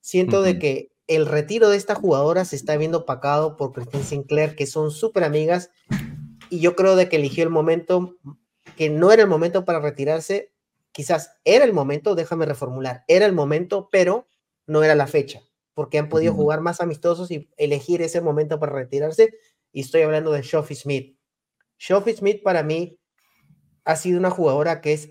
siento 0.00 0.42
de 0.42 0.58
que 0.58 0.92
el 1.06 1.26
retiro 1.26 1.68
de 1.68 1.76
esta 1.76 1.94
jugadora 1.94 2.44
se 2.44 2.56
está 2.56 2.76
viendo 2.76 2.98
opacado 2.98 3.56
por 3.56 3.72
Christine 3.72 4.02
Sinclair, 4.04 4.56
que 4.56 4.66
son 4.66 4.90
súper 4.90 5.22
amigas, 5.22 5.70
y 6.50 6.58
yo 6.58 6.74
creo 6.74 6.96
de 6.96 7.08
que 7.08 7.16
eligió 7.16 7.44
el 7.44 7.50
momento, 7.50 8.16
que 8.76 8.90
no 8.90 9.12
era 9.12 9.22
el 9.22 9.28
momento 9.28 9.64
para 9.64 9.78
retirarse, 9.78 10.52
quizás 10.92 11.36
era 11.44 11.64
el 11.64 11.72
momento, 11.72 12.16
déjame 12.16 12.46
reformular, 12.46 13.04
era 13.06 13.26
el 13.26 13.32
momento, 13.32 13.88
pero 13.92 14.26
no 14.66 14.82
era 14.82 14.94
la 14.94 15.06
fecha, 15.06 15.42
porque 15.72 15.98
han 15.98 16.08
podido 16.08 16.34
jugar 16.34 16.60
más 16.60 16.80
amistosos 16.80 17.30
y 17.30 17.48
elegir 17.56 18.02
ese 18.02 18.20
momento 18.20 18.58
para 18.58 18.72
retirarse, 18.72 19.34
y 19.74 19.80
estoy 19.80 20.02
hablando 20.02 20.30
de 20.32 20.44
Sophie 20.44 20.76
Smith. 20.76 21.18
Sophie 21.76 22.16
Smith 22.16 22.42
para 22.42 22.62
mí 22.62 22.96
ha 23.84 23.96
sido 23.96 24.18
una 24.18 24.30
jugadora 24.30 24.80
que 24.80 24.92
es 24.92 25.10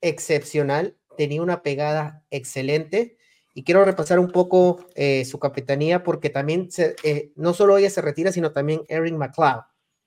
excepcional, 0.00 0.96
tenía 1.18 1.42
una 1.42 1.62
pegada 1.62 2.24
excelente 2.30 3.18
y 3.52 3.64
quiero 3.64 3.84
repasar 3.84 4.20
un 4.20 4.30
poco 4.30 4.86
eh, 4.94 5.24
su 5.24 5.40
capitanía 5.40 6.04
porque 6.04 6.30
también 6.30 6.68
eh, 7.02 7.32
no 7.34 7.52
solo 7.52 7.76
ella 7.76 7.90
se 7.90 8.00
retira, 8.00 8.30
sino 8.30 8.52
también 8.52 8.82
Erin 8.88 9.18
McLeod, 9.18 9.64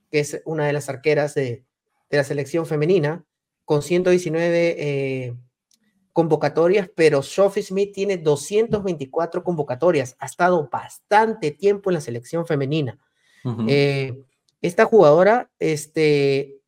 que 0.10 0.22
es 0.22 0.42
una 0.46 0.66
de 0.66 0.74
las 0.74 0.88
arqueras 0.88 1.36
de, 1.36 1.66
la 2.10 2.24
selección 2.24 2.66
femenina, 2.66 3.26
con 3.66 3.84
119 3.84 4.76
eh, 4.80 5.36
convocatorias, 6.14 6.90
pero 6.96 7.22
Sophie 7.22 7.64
Smith 7.64 7.94
tiene 7.94 8.18
224 8.18 9.44
convocatorias, 9.44 10.16
ha 10.20 10.26
estado 10.26 10.70
bastante 10.72 11.52
tiempo 11.52 11.90
en 11.90 11.96
la 11.96 12.02
selección 12.02 12.48
femenina. 12.48 12.98
Eh, 13.68 14.14
esta 14.62 14.86
jugadora 14.86 15.50
este, 15.60 16.60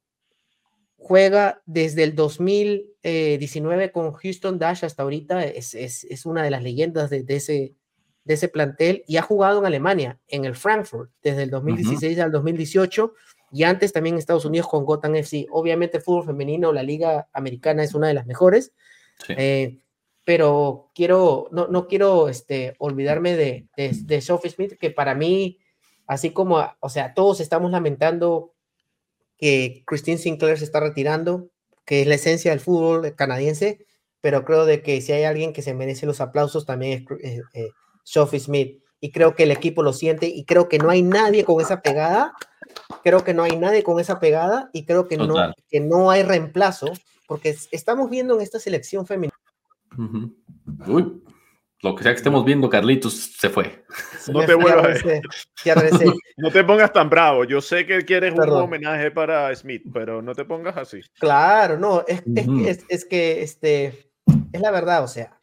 juega 0.97 1.61
desde 1.65 2.03
el 2.03 2.15
2019 2.15 3.91
con 3.91 4.13
Houston 4.13 4.59
Dash 4.59 4.85
hasta 4.85 5.03
ahorita, 5.03 5.43
es, 5.43 5.73
es, 5.73 6.25
una 6.25 6.43
de 6.43 6.51
las 6.51 6.63
leyendas 6.63 7.09
de, 7.09 7.25
ese, 7.27 7.73
de 8.23 8.33
ese 8.33 8.47
plantel 8.47 9.03
y 9.07 9.17
ha 9.17 9.21
jugado 9.21 9.59
en 9.59 9.65
Alemania, 9.65 10.19
en 10.27 10.45
el 10.45 10.55
Frankfurt, 10.55 11.11
desde 11.21 11.43
el 11.43 11.49
2016 11.49 12.19
al 12.19 12.31
2018 12.31 13.13
y 13.51 13.63
antes 13.63 13.91
también 13.91 14.15
en 14.15 14.19
Estados 14.19 14.45
Unidos 14.45 14.67
con 14.67 14.85
Gotham 14.85 15.15
FC. 15.15 15.47
Obviamente 15.49 15.97
el 15.97 16.03
fútbol 16.03 16.25
femenino, 16.25 16.71
la 16.71 16.83
liga 16.83 17.27
americana 17.33 17.83
es 17.83 17.93
una 17.93 18.07
de 18.07 18.13
las 18.13 18.25
mejores, 18.25 18.71
eh, 19.29 19.79
pero 20.23 20.91
quiero, 20.93 21.49
no, 21.51 21.67
no 21.67 21.87
quiero 21.87 22.29
este, 22.29 22.75
olvidarme 22.77 23.35
de, 23.35 23.67
de, 23.75 23.91
de 24.03 24.21
Sophie 24.21 24.51
Smith, 24.51 24.77
que 24.79 24.91
para 24.91 25.15
mí 25.15 25.57
Así 26.07 26.31
como, 26.31 26.63
o 26.79 26.89
sea, 26.89 27.13
todos 27.13 27.39
estamos 27.39 27.71
lamentando 27.71 28.53
que 29.37 29.83
Christine 29.85 30.17
Sinclair 30.17 30.57
se 30.57 30.65
está 30.65 30.79
retirando, 30.79 31.49
que 31.85 32.01
es 32.01 32.07
la 32.07 32.15
esencia 32.15 32.51
del 32.51 32.59
fútbol 32.59 33.15
canadiense, 33.15 33.85
pero 34.21 34.45
creo 34.45 34.65
de 34.65 34.81
que 34.81 35.01
si 35.01 35.11
hay 35.13 35.23
alguien 35.23 35.51
que 35.51 35.63
se 35.63 35.73
merece 35.73 36.05
los 36.05 36.21
aplausos 36.21 36.65
también 36.65 37.05
es 37.21 37.39
eh, 37.39 37.41
eh, 37.53 37.69
Sophie 38.03 38.39
Smith. 38.39 38.83
Y 39.03 39.11
creo 39.11 39.35
que 39.35 39.43
el 39.43 39.51
equipo 39.51 39.81
lo 39.81 39.93
siente 39.93 40.27
y 40.27 40.45
creo 40.45 40.69
que 40.69 40.77
no 40.77 40.91
hay 40.91 41.01
nadie 41.01 41.43
con 41.43 41.59
esa 41.59 41.81
pegada. 41.81 42.33
Creo 43.03 43.23
que 43.23 43.33
no 43.33 43.41
hay 43.41 43.57
nadie 43.57 43.81
con 43.81 43.99
esa 43.99 44.19
pegada 44.19 44.69
y 44.73 44.85
creo 44.85 45.07
que, 45.07 45.17
no, 45.17 45.33
que 45.69 45.79
no 45.79 46.11
hay 46.11 46.21
reemplazo 46.21 46.93
porque 47.27 47.57
estamos 47.71 48.11
viendo 48.11 48.35
en 48.35 48.41
esta 48.41 48.59
selección 48.59 49.07
femenina. 49.07 49.35
Uy, 50.85 51.23
lo 51.83 51.95
que 51.95 52.03
sea 52.03 52.11
que 52.11 52.17
estemos 52.17 52.45
viendo, 52.45 52.69
Carlitos 52.69 53.13
se 53.13 53.49
fue. 53.49 53.83
No 54.31 54.45
te 54.45 54.53
vuelvas 54.53 55.03
no, 56.37 56.51
te 56.51 56.63
pongas 56.63 56.93
tan 56.93 57.09
bravo. 57.09 57.43
Yo 57.43 57.59
sé 57.59 57.87
que 57.87 58.05
quieres 58.05 58.33
un 58.35 58.49
homenaje 58.49 59.09
para 59.09 59.53
Smith, 59.55 59.83
pero 59.91 60.21
no 60.21 60.35
te 60.35 60.45
pongas 60.45 60.77
así. 60.77 61.01
Claro, 61.19 61.79
no, 61.79 62.05
es, 62.07 62.23
es, 62.87 63.05
que 63.05 63.41
este, 63.41 64.11
es 64.53 64.61
la 64.61 64.69
verdad, 64.69 65.03
o 65.03 65.07
sea, 65.07 65.39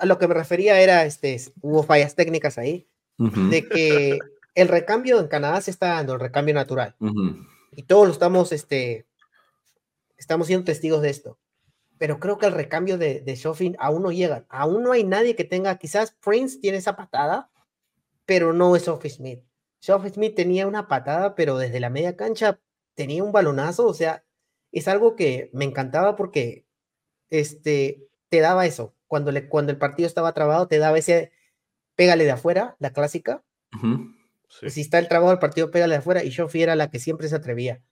a 0.00 0.06
lo 0.06 0.18
que 0.18 0.26
me 0.26 0.34
refería 0.34 0.80
era, 0.80 1.04
este, 1.04 1.40
hubo 1.60 1.84
fallas 1.84 2.16
técnicas 2.16 2.58
ahí, 2.58 2.88
de 3.16 3.68
que 3.68 4.18
el 4.56 4.68
recambio 4.68 5.20
en 5.20 5.28
Canadá 5.28 5.60
se 5.60 5.70
está 5.70 5.88
dando, 5.88 6.14
el 6.14 6.20
recambio 6.20 6.54
natural. 6.54 6.96
Y 7.70 7.84
todos 7.84 8.06
lo 8.06 8.12
estamos, 8.12 8.50
este, 8.50 9.06
estamos 10.16 10.48
siendo 10.48 10.64
testigos 10.64 11.00
de 11.00 11.10
esto. 11.10 11.38
Pero 11.98 12.18
creo 12.18 12.38
que 12.38 12.46
el 12.46 12.52
recambio 12.52 12.98
de, 12.98 13.20
de 13.20 13.76
aún 13.78 14.02
no 14.02 14.12
llega. 14.12 14.46
Aún 14.48 14.82
no 14.82 14.92
hay 14.92 15.04
nadie 15.04 15.36
que 15.36 15.44
tenga, 15.44 15.78
quizás 15.78 16.16
Prince 16.22 16.58
tiene 16.58 16.78
esa 16.78 16.96
patada, 16.96 17.50
pero 18.26 18.52
no 18.52 18.74
es 18.76 18.84
Sophie 18.84 19.10
Smith. 19.10 19.44
Sophie 19.78 20.10
Smith 20.10 20.34
tenía 20.34 20.66
una 20.66 20.88
patada, 20.88 21.34
pero 21.34 21.58
desde 21.58 21.80
la 21.80 21.90
media 21.90 22.16
cancha 22.16 22.60
tenía 22.94 23.22
un 23.22 23.32
balonazo, 23.32 23.86
o 23.86 23.94
sea, 23.94 24.24
es 24.72 24.88
algo 24.88 25.14
que 25.14 25.50
me 25.52 25.64
encantaba 25.64 26.16
porque 26.16 26.66
este, 27.30 28.08
te 28.28 28.40
daba 28.40 28.66
eso. 28.66 28.94
Cuando, 29.06 29.30
le, 29.30 29.48
cuando 29.48 29.70
el 29.70 29.78
partido 29.78 30.06
estaba 30.06 30.34
trabado, 30.34 30.66
te 30.66 30.78
daba 30.78 30.98
ese 30.98 31.32
pégale 31.94 32.24
de 32.24 32.32
afuera, 32.32 32.76
la 32.78 32.92
clásica. 32.92 33.44
Si 34.48 34.80
está 34.80 34.98
el 34.98 35.08
trabajo 35.08 35.30
del 35.30 35.38
partido, 35.38 35.70
pégale 35.70 35.94
de 35.94 35.98
afuera. 35.98 36.24
Y 36.24 36.32
Sophie 36.32 36.62
era 36.62 36.76
la 36.76 36.90
que 36.90 36.98
siempre 36.98 37.28
se 37.28 37.36
atrevía. 37.36 37.82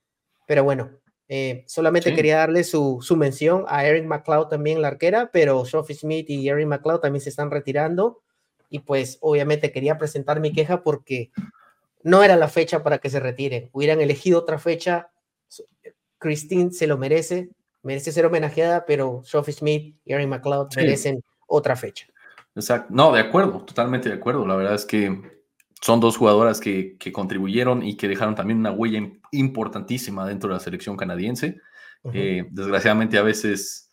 Pero 0.47 0.63
bueno, 0.63 0.99
eh, 1.29 1.63
solamente 1.67 2.13
quería 2.13 2.37
darle 2.37 2.63
su, 2.63 2.99
su, 3.01 3.15
mención 3.15 3.65
a 3.67 3.85
Eric 3.85 4.05
McLeod 4.05 4.49
también, 4.49 4.81
la 4.81 4.89
arquera, 4.89 5.29
pero 5.31 5.65
Sophie 5.65 5.95
Smith 5.95 6.29
y 6.29 6.47
Eric 6.47 6.67
McLeod 6.67 6.99
también 6.99 7.21
se 7.21 7.29
están 7.29 7.49
retirando. 7.49 8.21
Y 8.69 8.79
pues 8.79 9.17
obviamente 9.21 9.71
quería 9.71 9.97
presentar 9.97 10.39
mi 10.39 10.51
queja 10.51 10.83
porque 10.83 11.31
no 12.03 12.23
era 12.23 12.35
la 12.35 12.49
fecha 12.49 12.83
para 12.83 12.97
que 12.97 13.09
se 13.09 13.19
retiren. 13.19 13.69
Hubieran 13.71 14.01
elegido 14.01 14.39
otra 14.39 14.59
fecha. 14.59 15.09
Christine 16.17 16.71
se 16.71 16.87
lo 16.87 16.97
merece, 16.97 17.49
merece 17.81 18.11
ser 18.11 18.25
homenajeada, 18.25 18.85
pero 18.85 19.21
Sophie 19.23 19.53
Smith 19.53 19.95
y 20.05 20.13
Eric 20.13 20.27
McLeod 20.27 20.69
merecen 20.75 21.23
otra 21.47 21.75
fecha. 21.75 22.07
Exacto. 22.55 22.93
No, 22.93 23.11
de 23.11 23.21
acuerdo, 23.21 23.63
totalmente 23.63 24.09
de 24.09 24.15
acuerdo. 24.15 24.45
La 24.45 24.55
verdad 24.55 24.75
es 24.75 24.85
que 24.85 25.21
son 25.83 25.99
dos 25.99 26.15
jugadoras 26.15 26.61
que, 26.61 26.97
contribuyeron 27.11 27.83
y 27.83 27.97
que 27.97 28.07
dejaron 28.07 28.35
también 28.35 28.59
una 28.59 28.71
huella 28.71 29.01
importantísima 29.31 30.25
dentro 30.25 30.49
de 30.49 30.55
la 30.55 30.59
selección 30.61 30.95
canadiense. 30.95 31.59
Eh, 32.13 32.45
desgraciadamente 32.51 33.17
a 33.17 33.21
veces 33.21 33.91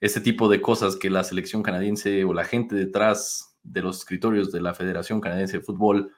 ese 0.00 0.20
tipo 0.20 0.48
de 0.48 0.60
cosas 0.60 0.96
que 0.96 1.10
la 1.10 1.22
selección 1.22 1.62
canadiense 1.62 2.24
o 2.24 2.32
la 2.32 2.44
gente 2.44 2.74
detrás 2.74 3.56
de 3.62 3.82
los 3.82 3.98
escritorios 3.98 4.50
de 4.50 4.60
la 4.60 4.74
Federación 4.74 5.20
Canadiense 5.20 5.58
de 5.58 5.64
Fútbol 5.64 6.12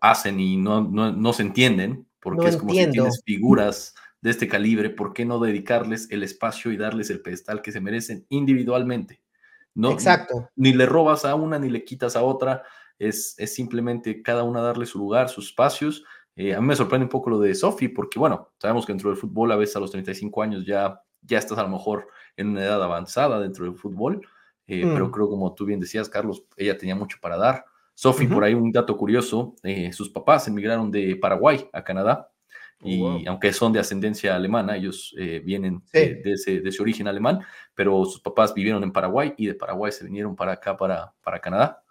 hacen 0.00 0.38
y 0.38 0.56
no, 0.56 0.82
no, 0.82 1.32
se 1.32 1.42
entienden, 1.42 2.06
porque 2.20 2.48
es 2.48 2.56
como 2.56 2.72
si 2.72 2.88
tienes 2.90 3.22
figuras 3.24 3.94
de 4.20 4.30
este 4.30 4.46
calibre, 4.46 4.90
¿por 4.90 5.14
qué 5.14 5.24
no 5.24 5.40
dedicarles 5.40 6.08
el 6.10 6.22
espacio 6.22 6.70
y 6.70 6.76
darles 6.76 7.10
el 7.10 7.22
pedestal 7.22 7.62
que 7.62 7.72
se 7.72 7.80
merecen 7.80 8.26
individualmente? 8.28 9.20
No, 9.74 9.92
Exacto. 9.92 10.50
Ni 10.54 10.72
le 10.72 10.86
robas 10.86 11.24
a 11.24 11.34
una 11.34 11.58
ni 11.58 11.70
le 11.70 11.84
quitas 11.84 12.14
a 12.14 12.22
otra 12.22 12.62
es, 12.98 13.36
simplemente 13.46 14.22
cada 14.22 14.42
una 14.42 14.60
darle 14.60 14.86
su 14.86 14.98
lugar, 14.98 15.28
sus 15.28 15.46
espacios. 15.46 16.04
Eh, 16.36 16.54
a 16.54 16.60
mí 16.60 16.66
me 16.66 16.76
sorprende 16.76 17.04
un 17.04 17.10
poco 17.10 17.30
lo 17.30 17.38
de 17.38 17.54
Sofi, 17.54 17.88
porque 17.88 18.18
bueno, 18.18 18.50
sabemos 18.58 18.86
que 18.86 18.92
dentro 18.92 19.10
del 19.10 19.18
fútbol 19.18 19.52
a 19.52 19.56
veces 19.56 19.76
a 19.76 19.80
los 19.80 19.90
35 19.90 20.42
años 20.42 20.66
ya, 20.66 21.00
ya 21.22 21.38
estás 21.38 21.58
a 21.58 21.62
lo 21.62 21.68
mejor 21.68 22.08
en 22.36 22.50
una 22.50 22.64
edad 22.64 22.82
avanzada 22.82 23.40
dentro 23.40 23.64
del 23.64 23.74
fútbol, 23.74 24.20
eh, 24.66 24.82
pero 24.84 25.08
mm. 25.08 25.10
creo 25.10 25.28
como 25.28 25.54
tú 25.54 25.64
bien 25.64 25.80
decías, 25.80 26.08
Carlos, 26.08 26.44
ella 26.56 26.76
tenía 26.76 26.94
mucho 26.94 27.18
para 27.20 27.36
dar. 27.36 27.64
Sofi, 27.94 28.28
por 28.28 28.44
ahí 28.44 28.54
un 28.54 28.70
dato 28.70 28.96
curioso, 28.96 29.56
eh, 29.64 29.92
sus 29.92 30.08
papás 30.10 30.46
emigraron 30.46 30.88
de 30.88 31.16
Paraguay 31.16 31.68
a 31.72 31.82
Canadá, 31.82 32.30
oh, 32.80 33.18
y 33.18 33.26
aunque 33.26 33.52
son 33.52 33.72
de 33.72 33.80
ascendencia 33.80 34.36
alemana, 34.36 34.76
ellos 34.76 35.12
vienen 35.42 35.82
de, 35.92 36.22
ese, 36.24 36.60
de, 36.60 36.68
ese, 36.68 36.80
origen 36.80 37.08
alemán, 37.08 37.40
pero 37.74 38.04
sus 38.04 38.20
papás 38.20 38.54
vivieron 38.54 38.84
en 38.84 38.92
Paraguay 38.92 39.34
y 39.36 39.46
de 39.46 39.54
Paraguay 39.54 39.90
se 39.90 40.04
vinieron 40.04 40.36
para 40.36 40.52
acá, 40.52 40.76
para, 40.76 41.12
para 41.24 41.40
Canadá. 41.40 41.82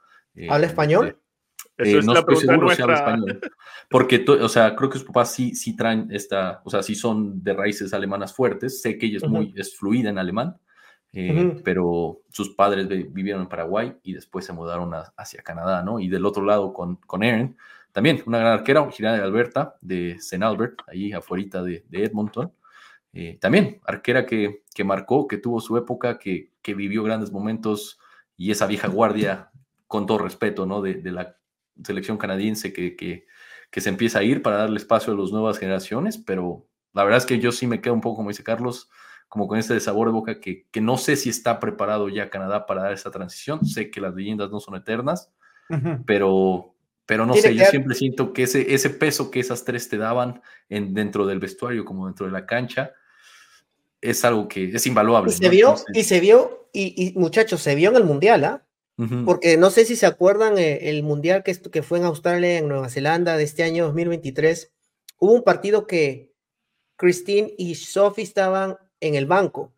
¿Habla 0.50 0.67
español? 0.67 1.17
Eh, 1.78 2.02
no 2.04 2.13
estoy 2.13 2.36
seguro 2.38 2.69
si 2.69 2.82
habla 2.82 2.95
español. 2.95 3.41
Porque, 3.89 4.26
o 4.28 4.50
sea, 4.50 4.76
creo 4.76 4.89
que 4.89 4.97
sus 4.97 5.08
papás 5.08 5.34
sí, 5.34 5.56
sí 5.56 5.76
traen 5.76 6.08
esta, 6.12 6.62
o 6.65 6.69
sea, 6.69 6.84
sí 6.84 6.95
son 6.95 7.43
de 7.43 7.54
raíces 7.54 7.93
alemanas 7.93 8.34
fuertes. 8.34 8.82
Sé 8.82 8.97
que 8.97 9.06
ella 9.06 9.17
es 9.17 9.28
muy, 9.28 9.54
es 9.56 9.78
fluida 9.78 10.10
en 10.10 10.17
alemán, 10.17 10.58
eh, 11.13 11.62
pero 11.63 12.21
sus 12.30 12.50
padres 12.50 12.88
vivieron 12.88 13.43
en 13.43 13.50
Paraguay 13.50 13.95
y 14.04 14.13
después 14.13 14.45
se 14.45 14.54
mudaron 14.54 14.91
hacia 15.15 15.41
Canadá, 15.41 15.84
¿no? 15.84 16.00
Y 16.00 16.10
del 16.10 16.26
otro 16.26 16.43
lado 16.43 16.73
con, 16.73 16.97
con 16.97 17.23
Erin, 17.23 17.56
también 17.91 18.21
una 18.26 18.39
gran 18.39 18.54
arquera, 18.54 18.82
original 18.82 19.17
de 19.17 19.23
Alberta, 19.23 19.76
de 19.82 20.12
St. 20.13 20.43
Albert, 20.43 20.82
ahí 20.88 21.13
afuera 21.13 21.63
de, 21.63 21.86
de, 21.88 22.04
Edmonton. 22.04 22.52
Eh, 23.13 23.38
también 23.39 23.80
arquera 23.86 24.26
que, 24.26 24.63
que 24.73 24.84
marcó, 24.84 25.28
que 25.28 25.38
tuvo 25.38 25.62
su 25.62 25.78
época, 25.78 26.19
que, 26.19 26.52
que 26.62 26.73
vivió 26.73 27.04
grandes 27.04 27.32
momentos 27.32 28.00
y 28.36 28.52
esa 28.52 28.67
vieja 28.67 28.88
guardia 28.88 29.50
con 29.88 30.06
todo 30.06 30.19
respeto, 30.19 30.65
¿no? 30.65 30.82
De, 30.82 31.02
la 31.12 31.38
selección 31.84 32.17
canadiense 32.17 32.73
que, 32.73 32.95
que, 32.95 33.26
se 33.82 33.89
empieza 33.89 34.19
a 34.19 34.23
ir 34.23 34.41
para 34.41 34.58
darle 34.58 34.78
espacio 34.78 35.13
a 35.13 35.17
las 35.17 35.32
nuevas 35.32 35.58
generaciones, 35.58 36.17
pero 36.17 36.67
la 36.93 37.04
verdad 37.04 37.19
es 37.19 37.26
que 37.26 37.39
yo 37.39 37.52
sí 37.52 37.67
me 37.67 37.82
quedo 37.82 37.93
un 37.93 38.02
poco, 38.02 38.17
como 38.17 38.30
dice 38.30 38.43
Carlos, 38.43 38.89
como 39.30 39.47
con 39.47 39.58
este 39.58 39.80
sabor 39.80 40.08
de 40.08 40.13
boca 40.13 40.39
que, 40.39 40.67
que 40.71 40.82
no 40.82 40.97
sé 40.97 41.15
si 41.15 41.30
está 41.30 41.60
preparado 41.60 42.10
ya 42.10 42.30
Canadá 42.30 42.65
para 42.65 42.84
dar 42.84 42.93
esa 42.93 43.12
transición. 43.12 43.65
Sé 43.65 43.91
que 43.91 44.02
las 44.02 44.15
leyendas 44.15 44.50
no 44.50 44.60
son 44.60 44.76
eternas, 44.76 45.32
pero, 46.06 46.73
pero 47.06 47.26
no 47.26 47.34
sé, 47.36 47.54
yo 47.54 47.65
siempre 47.65 47.93
siento 47.93 48.32
que 48.32 48.43
ese, 48.43 48.73
ese 48.73 48.89
peso 48.89 49.30
que 49.30 49.41
esas 49.41 49.65
tres 49.65 49.89
te 49.89 49.97
daban 49.97 50.41
en, 50.69 50.93
dentro 50.93 51.26
del 51.26 51.39
vestuario 51.39 51.84
como 51.84 52.06
dentro 52.06 52.26
de 52.26 52.32
la 52.32 52.45
cancha 52.45 52.93
es 54.02 54.23
algo 54.23 54.47
que 54.47 54.76
es 54.76 54.88
invaluable. 54.88 55.32
Y 55.32 55.36
se 55.36 55.50
vio, 55.50 55.76
y 55.93 56.04
se 56.04 56.19
vio, 56.19 56.69
y, 56.73 57.13
muchachos, 57.15 57.62
se 57.62 57.76
vio 57.76 57.89
en 57.89 57.95
el 57.97 58.04
Mundial, 58.04 58.43
¿ah? 58.45 58.63
Porque 59.26 59.58
no 59.58 59.70
sé 59.70 59.86
si 59.86 59.96
se 59.96 60.08
acuerdan 60.08 60.58
eh, 60.58 60.90
el 60.90 61.04
mundial 61.04 61.44
que, 61.44 61.54
que 61.56 61.84
fue 61.84 62.00
en 62.00 62.06
Australia, 62.06 62.58
en 62.58 62.68
Nueva 62.68 62.90
Zelanda 62.90 63.38
de 63.38 63.44
este 63.44 63.62
año 63.62 63.86
2023. 63.86 64.74
Hubo 65.20 65.34
un 65.34 65.44
partido 65.44 65.86
que 65.86 66.34
Christine 66.96 67.54
y 67.60 67.76
Sophie 67.76 68.24
estaban 68.24 68.78
en 69.00 69.14
el 69.14 69.28
banco 69.28 69.72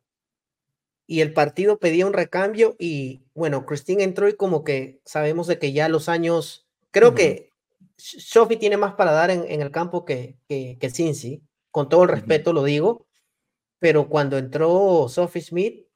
y 1.06 1.22
el 1.22 1.34
partido 1.34 1.80
pedía 1.80 2.06
un 2.06 2.14
recambio 2.14 2.76
y 2.80 3.24
bueno, 3.34 3.66
Christine 3.66 4.04
entró 4.04 4.30
y 4.30 4.36
como 4.36 4.64
que 4.64 5.02
sabemos 5.06 5.48
de 5.48 5.60
que 5.60 5.74
ya 5.74 5.90
los 5.90 6.08
años, 6.08 6.68
creo 6.92 7.14
que 7.14 7.52
Sophie 7.98 8.58
tiene 8.58 8.78
más 8.78 8.94
para 8.94 9.12
dar 9.12 9.32
en, 9.32 9.62
el 9.62 9.72
campo 9.72 10.06
que, 10.06 10.38
que, 10.48 10.78
que 10.80 10.90
Cincy, 10.90 11.44
con 11.72 11.90
todo 11.90 12.04
el 12.04 12.10
respeto 12.10 12.54
lo 12.54 12.64
digo, 12.64 13.08
pero 13.80 14.08
cuando 14.08 14.38
entró 14.38 15.08
Sophie 15.10 15.42
Smith, 15.42 15.89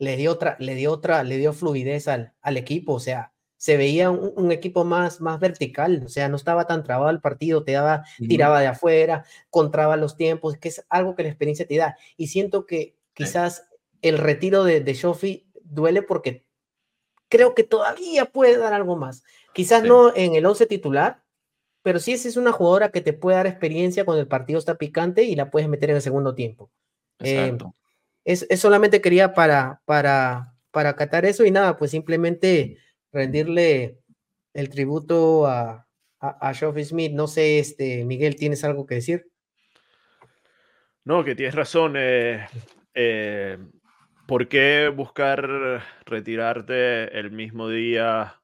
le 0.00 0.16
dio 0.16 0.32
otra, 0.32 0.56
le 0.58 0.74
dio 0.74 0.92
otra, 0.92 1.22
le 1.22 1.36
dio 1.36 1.52
fluidez 1.52 2.08
al, 2.08 2.32
al 2.40 2.56
equipo, 2.56 2.94
o 2.94 3.00
sea, 3.00 3.32
se 3.58 3.76
veía 3.76 4.10
un, 4.10 4.50
equipo 4.50 4.84
más, 4.84 5.20
más 5.20 5.38
vertical, 5.38 6.02
o 6.06 6.08
sea, 6.08 6.30
no 6.30 6.36
estaba 6.36 6.66
tan 6.66 6.82
trabado 6.82 7.10
el 7.10 7.20
partido, 7.20 7.62
te 7.62 7.72
daba, 7.72 8.04
tiraba 8.16 8.60
de 8.60 8.68
afuera, 8.68 9.26
contraba 9.50 9.98
los 9.98 10.16
tiempos, 10.16 10.56
que 10.56 10.68
es 10.68 10.86
algo 10.88 11.14
que 11.14 11.24
la 11.24 11.28
experiencia 11.28 11.66
te 11.66 11.76
da. 11.76 11.98
Y 12.16 12.28
siento 12.28 12.64
que 12.64 12.96
quizás 13.12 13.68
el 14.00 14.16
retiro 14.16 14.64
de, 14.64 14.80
de 14.80 14.94
Shofi 14.94 15.46
duele 15.62 16.00
porque 16.00 16.46
creo 17.28 17.54
que 17.54 17.62
todavía 17.62 18.24
puede 18.24 18.56
dar 18.56 18.72
algo 18.72 18.96
más. 18.96 19.22
Quizás 19.52 19.82
no 19.82 20.16
en 20.16 20.34
el 20.34 20.46
11 20.46 20.64
titular, 20.64 21.22
pero 21.82 21.98
sí 21.98 22.12
es 22.12 22.38
una 22.38 22.52
jugadora 22.52 22.90
que 22.90 23.02
te 23.02 23.12
puede 23.12 23.36
dar 23.36 23.46
experiencia 23.46 24.06
cuando 24.06 24.22
el 24.22 24.28
partido 24.28 24.58
está 24.58 24.76
picante 24.76 25.24
y 25.24 25.36
la 25.36 25.50
puedes 25.50 25.68
meter 25.68 25.90
en 25.90 25.96
el 25.96 26.02
segundo 26.02 26.34
tiempo. 26.34 26.70
Eh, 27.18 27.58
Es, 28.24 28.46
solamente 28.56 29.00
quería 29.00 29.34
para, 29.34 29.80
para, 29.84 30.54
para 30.70 30.90
acatar 30.90 31.24
eso 31.24 31.44
y 31.44 31.50
nada, 31.50 31.76
pues 31.76 31.90
simplemente 31.90 32.78
rendirle 33.12 33.98
el 34.52 34.68
tributo 34.68 35.46
a, 35.46 35.86
a, 36.20 36.54
Smith. 36.54 37.12
No 37.12 37.26
sé, 37.26 37.58
este, 37.58 38.04
Miguel, 38.04 38.36
¿tienes 38.36 38.64
algo 38.64 38.86
que 38.86 38.96
decir? 38.96 39.26
No, 41.04 41.24
que 41.24 41.34
tienes 41.34 41.54
razón. 41.54 41.94
Eh, 41.96 42.46
eh, 42.94 43.58
¿Por 44.26 44.48
qué 44.48 44.92
buscar 44.94 45.82
retirarte 46.04 47.18
el 47.18 47.32
mismo 47.32 47.68
día 47.68 48.40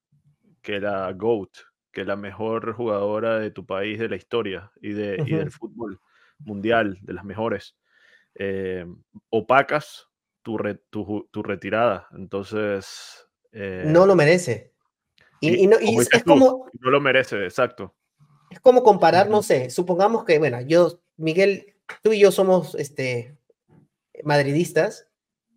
que 0.63 0.81
la 0.81 1.13
GOAT, 1.13 1.51
que 1.93 2.05
la 2.05 2.17
mejor 2.17 2.73
jugadora 2.73 3.39
de 3.39 3.51
tu 3.51 3.65
país 3.67 3.99
de 3.99 4.09
la 4.09 4.17
historia 4.17 4.73
y, 4.81 4.93
de, 4.95 5.23
y 5.25 5.35
del 5.35 5.53
fútbol 5.53 6.01
mundial, 6.39 6.99
de 7.03 7.13
las 7.13 7.25
mejores? 7.25 7.77
Eh, 8.39 8.85
opacas 9.31 10.09
tu, 10.43 10.59
tu, 11.31 11.43
retirada. 11.43 12.09
Entonces... 12.13 13.27
Eh, 13.53 13.85
no 13.87 14.07
lo 14.07 14.15
merece. 14.15 14.75
Y, 15.41 15.67
no, 15.67 15.77
es 15.79 16.25
como... 16.25 16.69
No 16.81 16.91
lo 16.91 17.01
merece, 17.01 17.45
exacto. 17.45 17.95
Es 18.51 18.61
como 18.61 18.83
comparar, 18.83 19.29
no 19.29 19.43
sé, 19.43 19.71
supongamos 19.71 20.25
que, 20.25 20.39
bueno, 20.39 20.61
yo, 20.61 21.01
Miguel, 21.17 21.75
tú 22.03 22.13
y 22.13 22.21
yo 22.21 22.31
somos 22.31 22.75
este, 22.77 23.37
madridistas, 24.23 25.09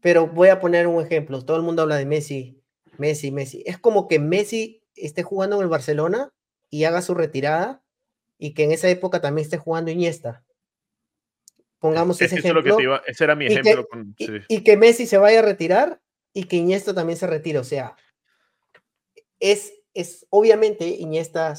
pero 0.02 0.28
voy 0.28 0.50
a 0.50 0.60
poner 0.60 0.88
un 0.88 1.04
ejemplo. 1.04 1.44
Todo 1.44 1.58
el 1.58 1.64
mundo 1.64 1.84
habla 1.84 1.98
de 1.98 2.06
Messi, 2.06 2.62
Messi, 2.98 3.32
Messi. 3.32 3.64
Es 3.66 3.78
como 3.78 4.08
que 4.08 4.20
Messi 4.20 4.84
esté 4.96 5.24
jugando 5.24 5.58
en 5.58 5.64
el 5.64 5.70
Barcelona 5.70 6.34
y 6.70 6.86
haga 6.86 7.02
su 7.02 7.14
retirada 7.14 7.84
y 8.38 8.54
que 8.54 8.64
en 8.64 8.72
esa 8.72 8.90
época 8.90 9.22
también 9.22 9.46
esté 9.46 9.58
jugando 9.58 9.92
Iniesta. 9.92 10.44
Pongamos 11.80 12.22
ese 12.22 12.36
ejemplo. 12.36 13.02
ese 13.06 13.24
era 13.24 13.36
mi 13.36 13.48
ejemplo. 13.48 13.88
Y 14.48 14.64
que, 14.64 14.78
Messi 14.78 15.08
se 15.08 15.18
vaya 15.18 15.40
a 15.40 15.44
retirar 15.44 16.02
y 16.34 16.44
que 16.44 16.58
Iniesta 16.58 16.94
también 16.94 17.18
se 17.18 17.26
retire. 17.26 17.60
O 17.60 17.64
sea, 17.64 17.96
es, 19.40 19.74
es 19.94 20.28
obviamente 20.30 20.88
Iniesta, 20.88 21.54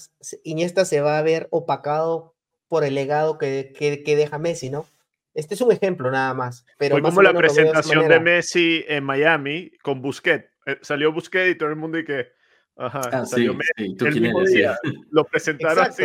Iniesta 0.45 0.85
se 0.85 1.01
va 1.01 1.19
a 1.19 1.23
ver 1.23 1.49
opacado 1.51 2.35
por 2.69 2.85
el 2.85 2.95
legado 2.95 3.39
que, 3.39 3.73
que, 3.77 4.17
deja 4.17 4.39
Messi, 4.39 4.71
¿no? 4.71 4.87
Este 5.33 5.55
es 5.55 5.61
un 5.61 5.73
ejemplo 5.73 6.11
nada 6.11 6.35
más. 6.35 6.67
Pero 6.77 6.97
Fue 6.97 7.03
como 7.03 7.23
la 7.23 7.33
presentación 7.33 8.07
de 8.07 8.21
Messi 8.21 8.85
en 8.89 9.05
Miami 9.05 9.73
con 9.83 10.03
Busquets. 10.03 10.51
Eh, 10.67 10.79
salió 10.83 11.13
Busquets 11.13 11.51
y 11.51 11.59
todo 11.59 11.71
el 11.71 11.77
mundo 11.77 11.99
y 11.99 12.05
que... 12.05 12.29
Ajá, 12.77 13.01
ah, 13.13 13.27
salió 13.27 13.55
Messi. 13.55 13.97
el 14.07 14.21
mismo 14.21 14.45
día, 14.45 14.79
lo 15.11 15.25
presentaron 15.25 15.85
así. 15.85 16.05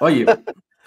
Oye, 0.00 0.26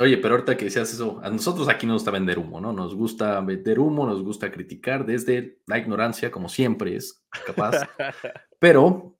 Oye, 0.01 0.17
pero 0.17 0.33
ahorita 0.33 0.57
que 0.57 0.65
decías 0.65 0.91
eso, 0.91 1.21
a 1.23 1.29
nosotros 1.29 1.69
aquí 1.69 1.85
nos 1.85 1.97
gusta 1.97 2.09
vender 2.09 2.39
humo, 2.39 2.59
¿no? 2.59 2.73
Nos 2.73 2.95
gusta 2.95 3.39
vender 3.41 3.79
humo, 3.79 4.07
nos 4.07 4.23
gusta 4.23 4.51
criticar 4.51 5.05
desde 5.05 5.59
la 5.67 5.77
ignorancia, 5.77 6.31
como 6.31 6.49
siempre 6.49 6.95
es 6.95 7.23
capaz. 7.45 7.87
Pero 8.59 9.15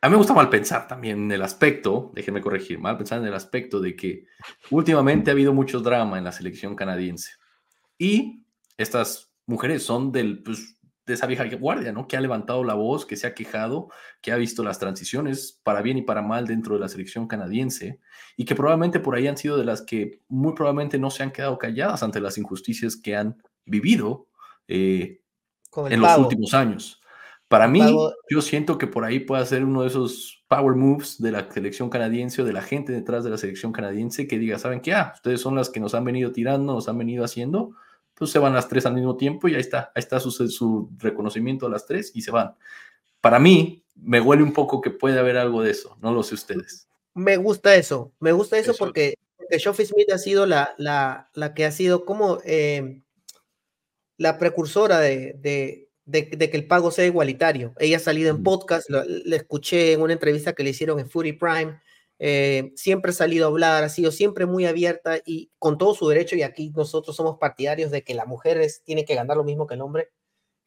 a 0.00 0.08
mí 0.08 0.12
me 0.12 0.18
gusta 0.18 0.34
mal 0.34 0.50
pensar 0.50 0.86
también 0.86 1.24
en 1.24 1.32
el 1.32 1.42
aspecto, 1.42 2.12
déjenme 2.14 2.40
corregir, 2.40 2.78
mal 2.78 2.96
pensar 2.96 3.18
en 3.18 3.26
el 3.26 3.34
aspecto 3.34 3.80
de 3.80 3.96
que 3.96 4.26
últimamente 4.70 5.30
ha 5.30 5.34
habido 5.34 5.52
mucho 5.52 5.80
drama 5.80 6.16
en 6.16 6.22
la 6.22 6.30
selección 6.30 6.76
canadiense. 6.76 7.32
Y 7.98 8.44
estas 8.76 9.32
mujeres 9.46 9.82
son 9.82 10.12
del, 10.12 10.44
pues, 10.44 10.77
de 11.08 11.14
esa 11.14 11.26
vieja 11.26 11.44
guardia, 11.56 11.90
¿no? 11.90 12.06
Que 12.06 12.16
ha 12.16 12.20
levantado 12.20 12.62
la 12.62 12.74
voz, 12.74 13.04
que 13.04 13.16
se 13.16 13.26
ha 13.26 13.34
quejado, 13.34 13.88
que 14.20 14.30
ha 14.30 14.36
visto 14.36 14.62
las 14.62 14.78
transiciones 14.78 15.58
para 15.64 15.82
bien 15.82 15.98
y 15.98 16.02
para 16.02 16.22
mal 16.22 16.46
dentro 16.46 16.74
de 16.74 16.80
la 16.80 16.88
selección 16.88 17.26
canadiense 17.26 17.98
y 18.36 18.44
que 18.44 18.54
probablemente 18.54 19.00
por 19.00 19.16
ahí 19.16 19.26
han 19.26 19.36
sido 19.36 19.56
de 19.56 19.64
las 19.64 19.82
que 19.82 20.20
muy 20.28 20.52
probablemente 20.52 20.98
no 20.98 21.10
se 21.10 21.22
han 21.22 21.32
quedado 21.32 21.58
calladas 21.58 22.02
ante 22.02 22.20
las 22.20 22.38
injusticias 22.38 22.94
que 22.96 23.16
han 23.16 23.42
vivido 23.64 24.28
eh, 24.68 25.22
en 25.76 26.00
los 26.00 26.18
últimos 26.18 26.54
años. 26.54 27.00
Para 27.48 27.66
mí, 27.66 27.80
yo 28.28 28.42
siento 28.42 28.76
que 28.76 28.86
por 28.86 29.04
ahí 29.04 29.20
puede 29.20 29.44
ser 29.46 29.64
uno 29.64 29.80
de 29.80 29.88
esos 29.88 30.44
power 30.48 30.76
moves 30.76 31.20
de 31.20 31.32
la 31.32 31.50
selección 31.50 31.88
canadiense 31.88 32.42
o 32.42 32.44
de 32.44 32.52
la 32.52 32.60
gente 32.60 32.92
detrás 32.92 33.24
de 33.24 33.30
la 33.30 33.38
selección 33.38 33.72
canadiense 33.72 34.28
que 34.28 34.38
diga, 34.38 34.58
¿saben 34.58 34.82
qué? 34.82 34.92
Ah, 34.92 35.12
ustedes 35.14 35.40
son 35.40 35.54
las 35.54 35.70
que 35.70 35.80
nos 35.80 35.94
han 35.94 36.04
venido 36.04 36.32
tirando, 36.32 36.74
nos 36.74 36.88
han 36.88 36.98
venido 36.98 37.24
haciendo, 37.24 37.74
pues 38.18 38.30
se 38.30 38.38
van 38.38 38.54
las 38.54 38.68
tres 38.68 38.84
al 38.84 38.94
mismo 38.94 39.16
tiempo 39.16 39.48
y 39.48 39.54
ahí 39.54 39.60
está, 39.60 39.92
ahí 39.94 40.00
está 40.00 40.18
su, 40.18 40.90
reconocimiento 40.98 41.66
a 41.66 41.70
las 41.70 41.86
tres 41.86 42.10
y 42.14 42.22
se 42.22 42.30
van. 42.30 42.54
Para 43.20 43.38
mí, 43.38 43.84
me 43.94 44.20
huele 44.20 44.42
un 44.42 44.52
poco 44.52 44.80
que 44.80 44.90
puede 44.90 45.18
haber 45.18 45.36
algo 45.36 45.62
de 45.62 45.70
eso, 45.70 45.96
no 46.00 46.12
lo 46.12 46.22
sé 46.22 46.34
ustedes. 46.34 46.88
Me 47.14 47.36
gusta 47.36 47.74
eso, 47.74 48.12
me 48.20 48.32
gusta 48.32 48.58
eso, 48.58 48.74
porque, 48.78 49.14
porque 49.36 49.86
Smith 49.86 50.10
ha 50.12 50.18
sido 50.18 50.46
la, 50.46 50.74
la, 50.78 51.30
la 51.34 51.54
que 51.54 51.64
ha 51.64 51.72
sido 51.72 52.04
como 52.04 52.38
eh, 52.44 53.02
la 54.16 54.38
precursora 54.38 54.98
de, 55.00 55.34
de, 55.38 55.88
de, 56.04 56.50
que 56.50 56.56
el 56.56 56.66
pago 56.66 56.90
sea 56.90 57.06
igualitario. 57.06 57.74
Ella 57.78 57.98
ha 57.98 58.00
salido 58.00 58.30
en 58.30 58.42
podcast, 58.42 58.88
le 58.90 59.36
escuché 59.36 59.92
en 59.92 60.02
una 60.02 60.12
entrevista 60.12 60.52
que 60.52 60.64
le 60.64 60.70
hicieron 60.70 60.98
en 60.98 61.08
Fury 61.08 61.32
Prime, 61.32 61.80
eh, 62.18 62.72
siempre 62.74 63.10
ha 63.10 63.14
salido 63.14 63.46
a 63.46 63.50
hablar, 63.50 63.84
ha 63.84 63.88
sido 63.88 64.10
siempre 64.10 64.46
muy 64.46 64.66
abierta 64.66 65.18
y 65.24 65.50
con 65.58 65.78
todo 65.78 65.94
su 65.94 66.08
derecho, 66.08 66.36
y 66.36 66.42
aquí 66.42 66.70
nosotros 66.74 67.14
somos 67.14 67.38
partidarios 67.38 67.90
de 67.90 68.02
que 68.02 68.14
la 68.14 68.24
mujer 68.24 68.60
tiene 68.84 69.04
que 69.04 69.14
ganar 69.14 69.36
lo 69.36 69.44
mismo 69.44 69.66
que 69.66 69.74
el 69.74 69.82
hombre. 69.82 70.10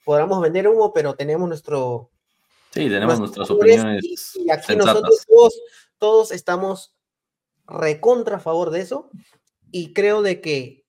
Podamos 0.05 0.41
vender 0.41 0.67
humo, 0.67 0.93
pero 0.93 1.13
tenemos 1.15 1.47
nuestro... 1.47 2.09
Sí, 2.71 2.89
tenemos 2.89 3.19
nuestras 3.19 3.51
opiniones. 3.51 4.35
Y, 4.35 4.49
aquí 4.49 4.75
nosotros 4.75 5.25
todos, 5.27 5.61
todos 5.97 6.31
estamos 6.31 6.95
recontra 7.67 8.37
a 8.37 8.39
favor 8.39 8.69
de 8.69 8.81
eso 8.81 9.09
y 9.71 9.93
creo 9.93 10.21
de 10.21 10.41
que 10.41 10.85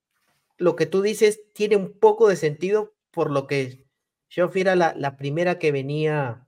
lo 0.59 0.77
que 0.77 0.87
tú 0.87 1.03
dices 1.03 1.41
tiene 1.53 1.77
un 1.77 1.99
poco 1.99 2.29
de 2.29 2.37
sentido 2.37 2.95
por 3.11 3.31
lo 3.31 3.47
que 3.47 3.87
yo 4.29 4.51
era 4.55 4.75
la, 4.77 4.95
la 4.97 5.17
primera 5.17 5.59
que 5.59 5.73
venía 5.73 6.47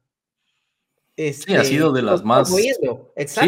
sí, 1.17 1.55
ha 1.55 1.65
sido 1.65 1.93
de 1.93 2.03
las 2.03 2.25
más. 2.25 2.55
Sí, 2.55 2.71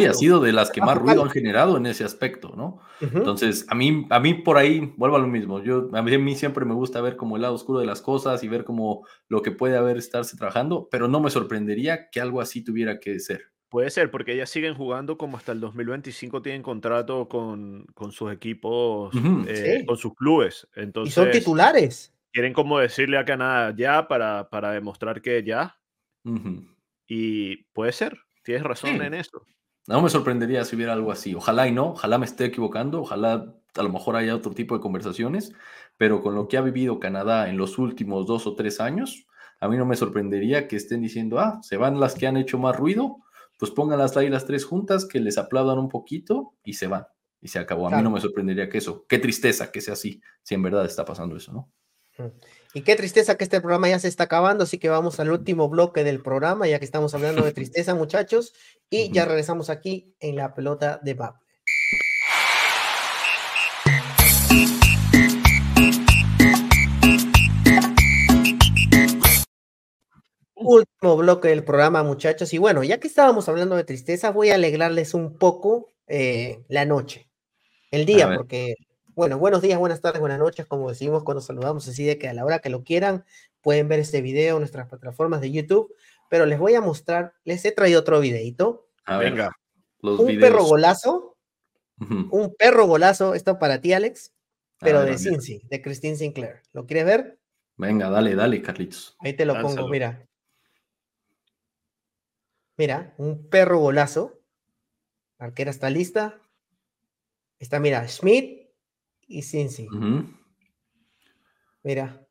ha 0.06 0.12
sido 0.12 0.40
de 0.40 0.52
las 0.52 0.70
que 0.70 0.80
más 0.80 0.96
ruido 0.98 1.22
han 1.22 1.30
generado 1.30 1.76
en 1.76 1.86
ese 1.86 2.04
aspecto, 2.04 2.52
¿no? 2.56 2.80
Entonces, 3.00 3.66
a 3.68 3.74
mí, 3.74 4.06
a 4.10 4.20
mí 4.20 4.34
por 4.34 4.56
ahí, 4.56 4.92
vuelvo 4.96 5.16
a 5.16 5.20
lo 5.20 5.26
mismo. 5.26 5.62
Yo, 5.62 5.88
a 5.92 6.02
mí, 6.02 6.34
siempre 6.34 6.64
me 6.64 6.74
gusta 6.74 7.00
ver 7.00 7.16
como 7.16 7.36
el 7.36 7.42
lado 7.42 7.54
oscuro 7.54 7.80
de 7.80 7.86
las 7.86 8.02
cosas 8.02 8.42
y 8.44 8.48
ver 8.48 8.64
como 8.64 9.06
lo 9.28 9.42
que 9.42 9.50
puede 9.50 9.76
haber 9.76 9.96
estarse 9.96 10.36
trabajando, 10.36 10.88
pero 10.90 11.08
no 11.08 11.20
me 11.20 11.30
sorprendería 11.30 12.08
que 12.10 12.20
algo 12.20 12.40
así 12.40 12.62
tuviera 12.62 13.00
que 13.00 13.18
ser. 13.18 13.42
Puede 13.68 13.90
ser, 13.90 14.12
porque 14.12 14.32
ellas 14.32 14.48
siguen 14.48 14.74
jugando 14.74 15.18
como 15.18 15.36
hasta 15.36 15.50
el 15.50 15.60
2025 15.60 16.40
tienen 16.40 16.62
contrato 16.62 17.28
con, 17.28 17.84
con 17.94 18.12
sus 18.12 18.32
equipos, 18.32 19.12
eh, 19.48 19.84
con 19.86 19.96
sus 19.96 20.14
clubes. 20.14 20.68
Entonces, 20.76 21.12
y 21.12 21.14
son 21.14 21.30
titulares. 21.32 22.14
Quieren 22.32 22.52
como 22.52 22.78
decirle 22.78 23.18
a 23.18 23.24
Canadá 23.24 23.74
ya 23.76 24.06
para, 24.06 24.48
para 24.50 24.70
demostrar 24.70 25.20
que 25.20 25.42
ya. 25.42 25.76
Y 27.06 27.64
puede 27.72 27.92
ser, 27.92 28.18
tienes 28.42 28.64
razón 28.64 29.02
en 29.02 29.14
eso. 29.14 29.42
No 29.86 30.02
me 30.02 30.10
sorprendería 30.10 30.64
si 30.64 30.74
hubiera 30.74 30.92
algo 30.92 31.12
así. 31.12 31.34
Ojalá 31.34 31.68
y 31.68 31.72
no, 31.72 31.90
ojalá 31.90 32.18
me 32.18 32.26
esté 32.26 32.46
equivocando, 32.46 33.02
ojalá 33.02 33.54
a 33.74 33.82
lo 33.82 33.88
mejor 33.88 34.16
haya 34.16 34.34
otro 34.34 34.52
tipo 34.52 34.74
de 34.74 34.80
conversaciones, 34.80 35.52
pero 35.96 36.22
con 36.22 36.34
lo 36.34 36.48
que 36.48 36.56
ha 36.56 36.62
vivido 36.62 36.98
Canadá 36.98 37.48
en 37.48 37.56
los 37.56 37.78
últimos 37.78 38.26
dos 38.26 38.46
o 38.46 38.54
tres 38.54 38.80
años, 38.80 39.26
a 39.60 39.68
mí 39.68 39.76
no 39.76 39.86
me 39.86 39.96
sorprendería 39.96 40.66
que 40.66 40.76
estén 40.76 41.02
diciendo, 41.02 41.38
ah, 41.38 41.60
se 41.62 41.76
van 41.76 42.00
las 42.00 42.14
que 42.14 42.26
han 42.26 42.36
hecho 42.36 42.58
más 42.58 42.76
ruido, 42.76 43.18
pues 43.58 43.70
pónganlas 43.70 44.16
ahí 44.16 44.28
las 44.28 44.46
tres 44.46 44.64
juntas, 44.64 45.06
que 45.06 45.20
les 45.20 45.38
aplaudan 45.38 45.78
un 45.78 45.88
poquito 45.88 46.54
y 46.64 46.74
se 46.74 46.88
van. 46.88 47.06
Y 47.40 47.48
se 47.48 47.58
acabó. 47.58 47.86
A 47.86 47.96
mí 47.96 48.02
no 48.02 48.10
me 48.10 48.20
sorprendería 48.20 48.68
que 48.68 48.78
eso. 48.78 49.06
Qué 49.08 49.18
tristeza 49.18 49.70
que 49.70 49.80
sea 49.80 49.92
así, 49.92 50.20
si 50.42 50.54
en 50.54 50.62
verdad 50.62 50.84
está 50.84 51.04
pasando 51.04 51.36
eso, 51.36 51.52
¿no? 51.52 51.70
Y 52.76 52.82
qué 52.82 52.94
tristeza 52.94 53.38
que 53.38 53.44
este 53.44 53.62
programa 53.62 53.88
ya 53.88 53.98
se 53.98 54.06
está 54.06 54.24
acabando, 54.24 54.64
así 54.64 54.76
que 54.76 54.90
vamos 54.90 55.18
al 55.18 55.30
último 55.30 55.70
bloque 55.70 56.04
del 56.04 56.20
programa, 56.20 56.68
ya 56.68 56.78
que 56.78 56.84
estamos 56.84 57.14
hablando 57.14 57.42
de 57.42 57.54
tristeza, 57.54 57.94
muchachos, 57.94 58.52
y 58.90 59.10
ya 59.10 59.24
regresamos 59.24 59.70
aquí 59.70 60.14
en 60.20 60.36
la 60.36 60.54
pelota 60.54 61.00
de 61.02 61.14
Maple. 61.14 61.40
Último 70.54 71.16
bloque 71.16 71.48
del 71.48 71.64
programa, 71.64 72.02
muchachos. 72.02 72.52
Y 72.52 72.58
bueno, 72.58 72.84
ya 72.84 73.00
que 73.00 73.08
estábamos 73.08 73.48
hablando 73.48 73.74
de 73.76 73.84
tristeza, 73.84 74.32
voy 74.32 74.50
a 74.50 74.56
alegrarles 74.56 75.14
un 75.14 75.38
poco 75.38 75.94
eh, 76.08 76.62
la 76.68 76.84
noche, 76.84 77.30
el 77.90 78.04
día, 78.04 78.30
porque 78.36 78.74
bueno, 79.16 79.38
buenos 79.38 79.62
días, 79.62 79.78
buenas 79.78 80.02
tardes, 80.02 80.20
buenas 80.20 80.38
noches, 80.38 80.66
como 80.66 80.90
decimos 80.90 81.24
cuando 81.24 81.40
saludamos, 81.40 81.88
así 81.88 82.04
de 82.04 82.18
que 82.18 82.28
a 82.28 82.34
la 82.34 82.44
hora 82.44 82.58
que 82.58 82.68
lo 82.68 82.84
quieran 82.84 83.24
pueden 83.62 83.88
ver 83.88 83.98
este 83.98 84.20
video 84.20 84.56
en 84.56 84.60
nuestras 84.60 84.88
plataformas 84.88 85.40
de 85.40 85.50
YouTube, 85.50 85.90
pero 86.28 86.44
les 86.44 86.58
voy 86.58 86.74
a 86.74 86.82
mostrar, 86.82 87.32
les 87.42 87.64
he 87.64 87.72
traído 87.72 88.00
otro 88.00 88.20
videito. 88.20 88.90
Venga. 89.06 89.56
un 90.02 90.38
perro 90.38 90.64
golazo, 90.64 91.38
un 91.98 92.54
perro 92.58 92.86
golazo, 92.86 93.32
esto 93.32 93.58
para 93.58 93.80
ti, 93.80 93.94
Alex, 93.94 94.34
pero 94.80 95.02
de 95.02 95.16
Cincy, 95.16 95.62
de 95.70 95.80
Christine 95.80 96.16
Sinclair. 96.16 96.60
¿Lo 96.74 96.84
quieres 96.84 97.06
ver? 97.06 97.38
Venga, 97.78 98.10
dale, 98.10 98.34
dale, 98.34 98.60
Carlitos. 98.60 99.16
Ahí 99.20 99.32
te 99.32 99.46
lo 99.46 99.58
pongo, 99.62 99.88
mira. 99.88 100.28
Mira, 102.76 103.14
un 103.16 103.48
perro 103.48 103.78
golazo. 103.78 104.42
La 105.38 105.46
arquera 105.46 105.70
está 105.70 105.88
lista. 105.88 106.38
Está, 107.58 107.80
mira, 107.80 108.06
Schmidt, 108.06 108.65
y 109.26 109.42
Cincy. 109.42 109.88
Mira. 111.82 112.26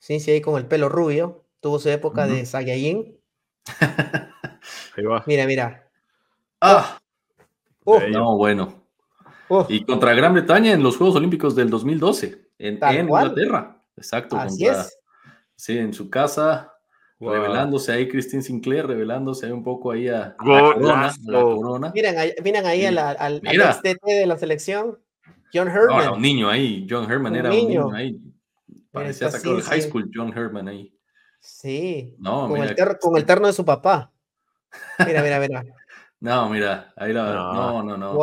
Cincy 0.00 0.30
ahí 0.32 0.40
con 0.40 0.58
el 0.58 0.66
pelo 0.66 0.88
rubio. 0.88 1.44
Tuvo 1.60 1.78
su 1.78 1.88
época 1.88 2.26
de 2.26 2.44
Saiyajin. 2.44 3.18
Mira, 5.26 5.46
mira. 5.46 5.88
¡Ah! 6.60 7.00
no, 7.84 8.36
bueno. 8.36 8.82
Y 9.68 9.84
contra 9.84 10.14
Gran 10.14 10.32
Bretaña 10.32 10.72
en 10.72 10.82
los 10.82 10.96
Juegos 10.96 11.16
Olímpicos 11.16 11.54
del 11.54 11.70
2012, 11.70 12.48
en, 12.58 12.78
Inglaterra. 13.00 13.82
Exacto. 13.96 14.36
Así 14.36 14.66
es. 14.66 14.98
Sí, 15.56 15.78
en 15.78 15.92
su 15.92 16.08
casa, 16.08 16.71
revelándose 17.30 17.92
ahí 17.92 18.08
Christine 18.08 18.42
Sinclair, 18.42 18.86
revelándose 18.86 19.46
ahí 19.46 19.52
un 19.52 19.62
poco 19.62 19.92
ahí 19.92 20.08
a, 20.08 20.36
la, 20.44 21.14
corona, 21.24 21.92
Miren, 21.94 22.18
ahí, 22.18 22.34
miren 22.42 22.66
ahí 22.66 22.86
al, 22.86 22.98
al, 22.98 23.40
de 23.40 24.26
la 24.26 24.38
selección. 24.38 24.98
John 25.54 25.68
Herman. 25.68 26.14
un 26.14 26.22
niño 26.22 26.48
ahí. 26.48 26.86
John 26.88 27.10
Herman 27.10 27.36
era 27.36 27.50
un 27.50 27.56
niño 27.56 27.92
ahí. 27.92 28.18
Parecía 28.90 29.30
sacado 29.30 29.56
de 29.56 29.62
high 29.62 29.82
school 29.82 30.10
John 30.12 30.36
Herman 30.36 30.68
ahí. 30.68 30.94
Sí. 31.40 32.14
No, 32.18 32.48
con, 32.48 32.62
el 32.62 32.76
con 33.00 33.16
el 33.16 33.24
terno 33.24 33.46
de 33.46 33.52
su 33.52 33.64
papá. 33.64 34.12
Mira, 35.06 35.22
mira, 35.22 35.40
mira. 35.40 35.64
no, 36.20 36.48
mira, 36.48 36.92
ahí 36.96 37.12
la. 37.12 37.32
No, 37.32 37.82
no, 37.82 37.96
no. 37.96 38.18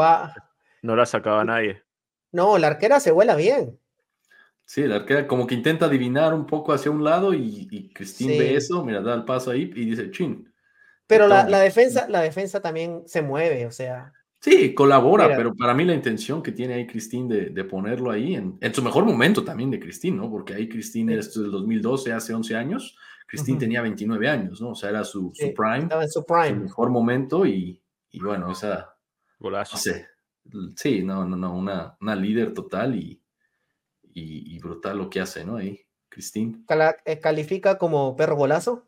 No 0.82 0.96
la 0.96 1.06
sacaba 1.06 1.44
nadie. 1.44 1.84
No, 2.32 2.58
la 2.58 2.68
arquera 2.68 3.00
se 3.00 3.12
vuela 3.12 3.36
bien. 3.36 3.79
Sí, 4.70 4.84
la 4.84 4.98
arquera 4.98 5.26
como 5.26 5.48
que 5.48 5.56
intenta 5.56 5.88
adivinar 5.88 6.32
un 6.32 6.46
poco 6.46 6.74
hacia 6.74 6.92
un 6.92 7.04
lado 7.04 7.34
y, 7.34 7.68
y 7.72 7.90
Christine 7.90 8.38
ve 8.38 8.56
eso, 8.56 8.86
mira, 8.86 9.02
da 9.02 9.16
el 9.16 9.26
paso 9.26 9.50
ahí 9.50 9.64
y 9.76 9.86
dice, 9.90 10.12
chin. 10.12 10.48
Pero 11.08 11.28
la, 11.28 11.50
la, 11.50 11.60
defensa, 11.60 12.08
la 12.08 12.22
defensa 12.22 12.62
también 12.62 13.02
se 13.08 13.24
mueve, 13.24 13.66
o 13.66 13.72
sea, 13.72 14.14
Sí, 14.42 14.76
colabora, 14.76 15.36
pero 15.36 15.56
para 15.56 15.74
mí 15.74 15.86
la 15.86 15.96
intención 15.96 16.44
que 16.44 16.52
tiene 16.52 16.76
ahí 16.76 16.86
Cristín 16.86 17.28
de, 17.28 17.64
ponerlo 17.64 18.12
ahí, 18.12 18.36
en, 18.36 18.60
su 18.72 18.84
mejor 18.84 19.06
momento 19.06 19.44
también 19.44 19.72
de 19.72 19.80
Cristín, 19.80 20.18
¿no? 20.18 20.30
Porque 20.30 20.54
ahí 20.54 20.70
Cristín, 20.70 21.10
esto 21.10 21.40
es 21.40 21.44
del 21.46 21.52
2012, 21.52 22.14
hace 22.14 22.36
11 22.36 22.56
años, 22.56 22.96
Cristín 23.26 23.58
tenía 23.58 23.82
29 23.82 24.30
años, 24.30 24.62
¿no? 24.62 24.70
O 24.70 24.76
sea, 24.76 24.92
era 24.92 25.04
su, 25.04 25.34
prime. 25.34 25.80
Estaba 25.80 26.04
en 26.04 26.12
su 26.12 26.24
prime. 26.24 26.60
Su 26.60 26.64
mejor 26.66 26.92
momento 26.92 27.44
y, 27.48 27.82
bueno, 28.22 28.52
esa... 28.52 28.96
Golazo. 29.40 29.78
sí, 30.76 31.02
no, 31.04 31.26
no, 31.26 31.36
no, 31.36 31.58
una, 31.58 31.98
una 32.00 32.16
líder 32.16 32.54
total 32.54 32.96
y, 32.96 33.20
y, 34.20 34.60
brutal 34.60 34.98
lo 34.98 35.10
que 35.10 35.22
hace, 35.22 35.46
¿no? 35.46 35.58
Ahí, 35.58 35.82
Cristín. 36.10 36.66
Eh, 37.06 37.20
¿Califica 37.20 37.78
como 37.78 38.16
perro 38.16 38.36
golazo? 38.36 38.88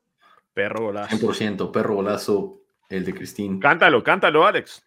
Perro 0.53 0.85
golazo. 0.85 1.15
100%, 1.15 1.71
perro 1.71 1.95
golazo, 1.95 2.61
el 2.89 3.05
de 3.05 3.13
Cristín. 3.13 3.59
Cántalo, 3.59 4.03
cántalo, 4.03 4.45
Alex 4.45 4.83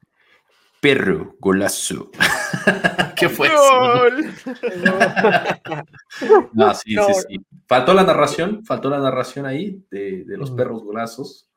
perro 0.84 1.36
golazo. 1.40 2.10
¿Qué 3.16 3.30
fue 3.30 3.46
eso? 3.46 3.54
no, 6.52 6.74
sí, 6.74 6.94
sí, 6.94 7.14
sí. 7.26 7.40
Faltó 7.66 7.94
la 7.94 8.02
narración, 8.02 8.62
faltó 8.66 8.90
la 8.90 8.98
narración 8.98 9.46
ahí 9.46 9.82
de, 9.90 10.26
los 10.36 10.50
mm. 10.50 10.56
perros 10.56 10.84
golazos, 10.84 11.48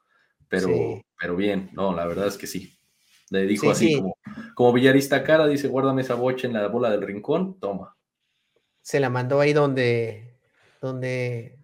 pero, 0.48 0.70
pero 1.20 1.36
bien, 1.36 1.70
no, 1.74 1.94
la 1.94 2.08
verdad 2.08 2.28
es 2.28 2.38
que 2.38 2.48
sí. 2.48 2.74
Le 3.30 3.46
dijo 3.46 3.70
así 3.70 3.98
como, 3.98 4.16
como 4.56 4.72
Villarista 4.72 5.26
Cara, 5.26 5.46
dice, 5.46 5.68
guárdame 5.68 6.04
esa 6.04 6.16
bocha 6.16 6.48
en 6.48 6.54
la 6.54 6.66
bola 6.70 6.90
del 6.90 7.02
rincón, 7.02 7.60
toma. 7.60 7.97
Se 8.88 9.02
la 9.02 9.10
mandó 9.10 9.42
ahí 9.42 9.52
donde, 9.52 10.40
donde, 10.80 11.60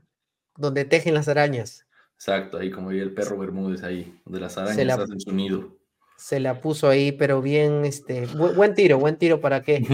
donde 0.58 0.84
tejen 0.84 1.14
las 1.14 1.30
arañas. 1.30 1.88
Exacto, 2.16 2.58
ahí 2.58 2.70
como 2.70 2.92
el 2.92 3.14
perro 3.14 3.38
Bermúdez 3.38 3.82
ahí, 3.84 4.20
donde 4.26 4.42
las 4.42 4.58
arañas 4.58 5.00
hacen 5.00 5.22
su 5.22 5.32
nido 5.32 5.78
se 6.18 6.40
la 6.40 6.62
puso 6.62 6.90
ahí, 6.90 7.12
pero 7.12 7.42
bien, 7.42 7.86
este, 7.86 8.26
buen, 8.28 8.76
tiro, 8.76 8.98
buen 8.98 9.18
tiro 9.18 9.42
para 9.42 9.62
que. 9.62 9.86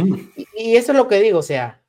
y, 0.55 0.75
eso 0.75 0.91
es 0.91 0.97
lo 0.97 1.07
que 1.07 1.19
digo, 1.19 1.39
o 1.39 1.43
sea, 1.43 1.81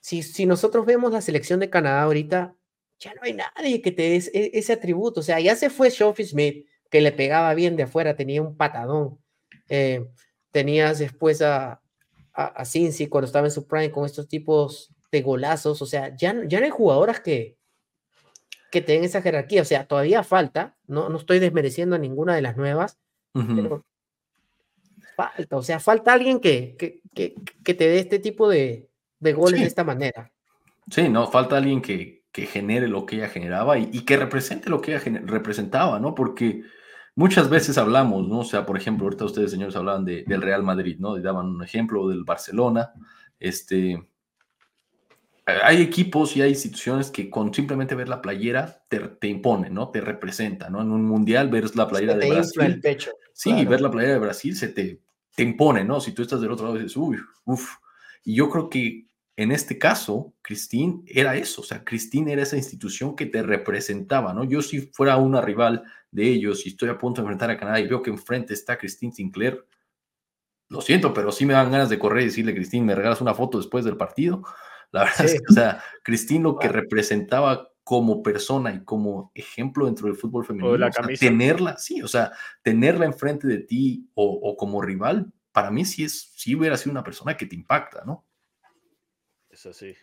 si, 0.00 0.22
si 0.22 0.46
nosotros 0.46 0.86
vemos 0.86 1.12
la 1.12 1.20
selección 1.20 1.60
de 1.60 1.70
Canadá 1.70 2.02
ahorita, 2.02 2.54
ya 2.98 3.14
no 3.14 3.20
hay 3.22 3.34
nadie 3.34 3.82
que 3.82 3.92
te 3.92 4.02
dé 4.02 4.16
ese, 4.16 4.72
atributo. 4.72 5.20
O 5.20 5.22
sea, 5.22 5.38
ya 5.40 5.54
se 5.54 5.70
fue 5.70 5.90
Sophie 5.90 6.26
Smith, 6.26 6.66
que 6.90 7.00
le 7.00 7.12
pegaba 7.12 7.52
bien 7.54 7.76
de 7.76 7.84
afuera, 7.84 8.16
tenía 8.16 8.40
un 8.40 8.56
patadón. 8.56 9.18
Eh, 9.68 10.08
tenías 10.52 10.98
después 10.98 11.42
a, 11.42 11.80
a, 12.36 12.64
Cincy 12.64 13.06
cuando 13.06 13.26
estaba 13.26 13.46
en 13.46 13.50
su 13.50 13.66
prime 13.66 13.90
con 13.90 14.04
estos 14.04 14.28
tipos 14.28 14.92
de 15.10 15.22
golazos. 15.22 15.80
O 15.80 15.86
sea, 15.86 16.14
ya, 16.16 16.34
ya 16.46 16.60
no 16.60 16.66
hay 16.66 16.70
jugadoras 16.70 17.20
que, 17.20 17.56
que 18.70 18.82
tengan 18.82 19.04
esa 19.04 19.22
jerarquía. 19.22 19.62
O 19.62 19.64
sea, 19.64 19.86
todavía 19.86 20.22
falta. 20.22 20.76
No, 20.86 21.08
no 21.08 21.18
estoy 21.18 21.38
desmereciendo 21.38 21.96
a 21.96 21.98
ninguna 21.98 22.34
de 22.34 22.42
las 22.42 22.56
nuevas 22.56 22.98
falta, 25.16 25.56
o 25.56 25.62
sea, 25.62 25.80
falta 25.80 26.12
alguien 26.12 26.40
que, 26.40 26.76
que, 26.78 27.34
que, 27.64 27.74
te 27.74 27.88
dé 27.88 27.98
este 27.98 28.18
tipo 28.18 28.48
de, 28.48 28.88
de 29.18 29.32
goles 29.32 29.60
de 29.60 29.66
esta 29.66 29.82
manera. 29.82 30.30
Sí, 30.90 31.08
no, 31.08 31.26
falta 31.28 31.56
alguien 31.56 31.80
que, 31.80 32.24
que 32.30 32.46
genere 32.46 32.86
lo 32.86 33.06
que 33.06 33.16
ella 33.16 33.28
generaba 33.28 33.78
y, 33.78 33.88
y, 33.92 34.04
que 34.04 34.16
represente 34.16 34.70
lo 34.70 34.80
que 34.80 34.94
ella 34.94 35.20
representaba, 35.24 35.98
¿no? 35.98 36.14
Porque 36.14 36.62
muchas 37.16 37.50
veces 37.50 37.76
hablamos, 37.78 38.28
¿no? 38.28 38.40
O 38.40 38.44
sea, 38.44 38.64
por 38.64 38.76
ejemplo, 38.76 39.06
ahorita 39.06 39.24
ustedes, 39.24 39.50
señores, 39.50 39.74
hablaban 39.74 40.04
de, 40.04 40.22
del 40.24 40.42
Real 40.42 40.62
Madrid, 40.62 40.96
¿no? 41.00 41.18
Y 41.18 41.22
daban 41.22 41.46
un 41.46 41.64
ejemplo 41.64 42.08
del 42.08 42.22
Barcelona, 42.22 42.92
este, 43.40 44.08
hay 45.46 45.80
equipos 45.82 46.36
y 46.36 46.42
hay 46.42 46.50
instituciones 46.50 47.10
que 47.10 47.30
con 47.30 47.52
simplemente 47.52 47.94
ver 47.94 48.08
la 48.08 48.20
playera 48.20 48.84
te, 48.88 48.98
te 48.98 49.28
imponen, 49.28 49.74
¿no? 49.74 49.90
Te 49.90 50.00
representan, 50.00 50.72
¿no? 50.72 50.82
En 50.82 50.90
un 50.90 51.04
mundial 51.04 51.48
ver 51.48 51.74
la 51.74 51.88
playera 51.88 52.16
de 52.16 52.30
Brasil. 52.30 52.62
El 52.62 52.80
pecho, 52.80 53.12
sí, 53.32 53.64
ver 53.64 53.80
la 53.80 53.90
playera 53.90 54.14
de 54.14 54.20
Brasil 54.20 54.56
se 54.56 54.68
te, 54.68 55.00
te 55.34 55.42
impone, 55.42 55.84
¿no? 55.84 56.00
Si 56.00 56.12
tú 56.12 56.22
estás 56.22 56.40
del 56.40 56.50
otro 56.50 56.66
lado 56.66 56.78
dices, 56.78 56.96
uy, 56.96 57.18
uff. 57.44 57.76
Y 58.24 58.34
yo 58.34 58.50
creo 58.50 58.68
que 58.68 59.05
en 59.36 59.52
este 59.52 59.78
caso, 59.78 60.32
Cristín 60.40 61.04
era 61.06 61.36
eso, 61.36 61.60
o 61.60 61.64
sea, 61.64 61.84
Cristín 61.84 62.28
era 62.28 62.42
esa 62.42 62.56
institución 62.56 63.14
que 63.14 63.26
te 63.26 63.42
representaba, 63.42 64.32
¿no? 64.32 64.44
Yo 64.44 64.62
si 64.62 64.80
fuera 64.80 65.18
una 65.18 65.42
rival 65.42 65.84
de 66.10 66.26
ellos 66.28 66.64
y 66.64 66.70
estoy 66.70 66.88
a 66.88 66.98
punto 66.98 67.20
de 67.20 67.26
enfrentar 67.26 67.50
a 67.50 67.58
Canadá 67.58 67.78
y 67.78 67.86
veo 67.86 68.02
que 68.02 68.10
enfrente 68.10 68.54
está 68.54 68.78
Cristín 68.78 69.12
Sinclair, 69.12 69.66
lo 70.68 70.80
siento, 70.80 71.12
pero 71.12 71.30
sí 71.30 71.44
me 71.46 71.52
dan 71.52 71.70
ganas 71.70 71.90
de 71.90 71.98
correr 71.98 72.22
y 72.22 72.26
decirle, 72.26 72.54
Cristín, 72.54 72.86
¿me 72.86 72.94
regalas 72.94 73.20
una 73.20 73.34
foto 73.34 73.58
después 73.58 73.84
del 73.84 73.96
partido? 73.96 74.42
La 74.92 75.04
verdad 75.04 75.26
es 75.26 75.34
que, 75.34 75.46
o 75.50 75.52
sea, 75.52 75.82
Cristín 76.02 76.42
lo 76.42 76.56
que 76.56 76.68
representaba 76.68 77.70
como 77.84 78.22
persona 78.22 78.72
y 78.72 78.82
como 78.84 79.30
ejemplo 79.34 79.86
dentro 79.86 80.08
del 80.08 80.16
fútbol 80.16 80.44
femenino, 80.44 80.76
la 80.76 80.90
tenerla, 80.90 81.76
sí, 81.78 82.02
o 82.02 82.08
sea, 82.08 82.32
tenerla 82.62 83.04
enfrente 83.04 83.46
de 83.46 83.58
ti 83.58 84.10
o, 84.14 84.56
como 84.56 84.82
rival, 84.82 85.32
para 85.52 85.70
mí 85.70 85.84
sí 85.84 86.02
es, 86.02 86.32
sí 86.34 86.56
hubiera 86.56 86.76
sido 86.76 86.92
una 86.92 87.04
persona 87.04 87.36
que 87.36 87.46
te 87.46 87.54
impacta, 87.54 88.02
¿no? 88.04 88.24
Es 89.56 89.64
así. 89.64 89.94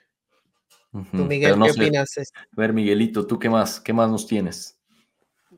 Tú, 1.11 1.25
Miguel, 1.25 1.53
¿qué 1.63 1.69
opinas? 1.69 2.17
A 2.17 2.23
ver, 2.59 2.73
Miguelito, 2.73 3.27
¿tú 3.27 3.37
qué 3.37 3.51
más, 3.51 3.79
qué 3.79 3.93
más 3.93 4.09
nos 4.09 4.25
tienes? 4.25 4.81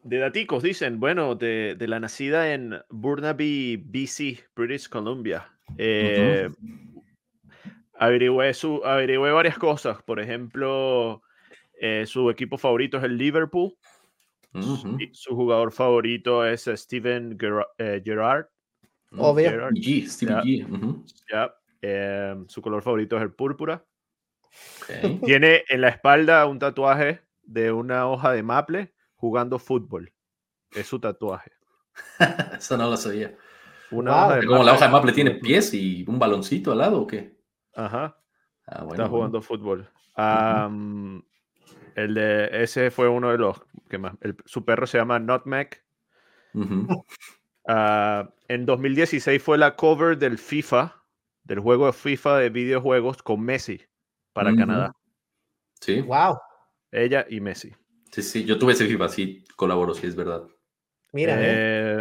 De 0.04 0.18
daticos, 0.18 0.64
dicen, 0.64 1.00
bueno, 1.00 1.36
de, 1.36 1.78
la 1.80 2.02
nacida 2.02 2.54
en 2.54 2.76
Burnaby, 2.90 3.78
BC, 3.78 4.44
British 4.54 4.90
Columbia. 4.90 5.50
Eh, 5.78 6.50
averigüé, 7.98 8.54
su, 8.54 8.82
varias 8.82 9.58
cosas. 9.58 10.04
Por 10.04 10.20
ejemplo, 10.20 11.22
eh, 11.80 12.04
su 12.06 12.30
equipo 12.30 12.58
favorito 12.58 12.98
es 12.98 13.06
el 13.06 13.18
Liverpool. 13.18 13.78
su, 15.14 15.36
jugador 15.36 15.72
favorito 15.72 16.46
es 16.46 16.66
Steven 16.66 17.38
eh, 17.78 18.02
Gerrard. 18.04 18.48
Obvio. 19.18 19.70
Em, 21.82 22.48
su 22.48 22.62
color 22.62 22.84
favorito 22.84 23.16
es 23.18 23.22
el 23.22 23.34
púrpura. 23.34 23.86
Tiene 25.24 25.64
en 25.68 25.82
la 25.82 25.90
espalda 25.90 26.46
un 26.46 26.60
tatuaje 26.60 27.22
de 27.44 27.72
una 27.72 28.08
hoja 28.08 28.32
de 28.32 28.44
maple 28.44 28.94
jugando 29.16 29.60
fútbol. 29.60 30.14
Es 30.72 30.88
su 30.88 31.00
tatuaje. 31.00 31.52
Eso 32.58 32.78
no 32.78 32.90
lo 32.90 32.98
sabía. 32.98 33.36
Una 33.92 34.26
hoja 34.26 34.36
de 34.38 34.48
Como 34.48 34.64
la 34.64 34.74
hoja 34.74 34.86
de 34.86 34.92
maple 34.92 35.12
tiene 35.12 35.32
pies 35.32 35.74
y 35.74 36.06
un 36.08 36.20
baloncito 36.20 36.72
al 36.72 36.80
lado 36.80 37.02
o 37.02 37.08
qué? 37.08 37.38
Ajá. 37.76 38.18
Ah, 38.68 38.86
está 38.90 39.08
jugando 39.08 39.42
fútbol. 39.42 39.88
el 41.96 42.14
de 42.14 42.64
ese 42.64 42.90
fue 42.90 43.08
uno 43.08 43.32
de 43.32 43.38
los 43.38 43.62
que 43.90 43.98
más. 43.98 44.14
su 44.46 44.66
perro 44.66 44.88
se 44.88 44.98
llama 44.98 45.20
Nutmeg. 45.20 45.84
Ah, 47.68 48.30
en 48.48 48.66
2016 48.66 49.42
fue 49.42 49.58
la 49.58 49.76
cover 49.76 50.18
del 50.18 50.38
FIFA, 50.38 50.96
del 51.46 51.60
juego 51.60 51.86
de 51.86 51.94
FIFA 51.94 52.40
de 52.40 52.50
videojuegos 52.50 53.24
con 53.24 53.42
Messi 53.42 53.82
para 54.34 54.54
Canadá. 54.56 54.94
Sí. 55.80 56.02
Wow. 56.02 56.40
Ella 56.92 57.26
y 57.30 57.40
Messi. 57.40 57.74
Sí, 58.12 58.22
sí, 58.22 58.46
yo 58.46 58.58
tuve 58.58 58.74
ese 58.74 58.88
FIFA, 58.88 59.10
sí, 59.10 59.44
colaboro, 59.56 59.94
sí, 59.94 60.08
es 60.08 60.16
verdad. 60.16 60.44
Mira. 61.14 61.36
Eh, 61.40 61.46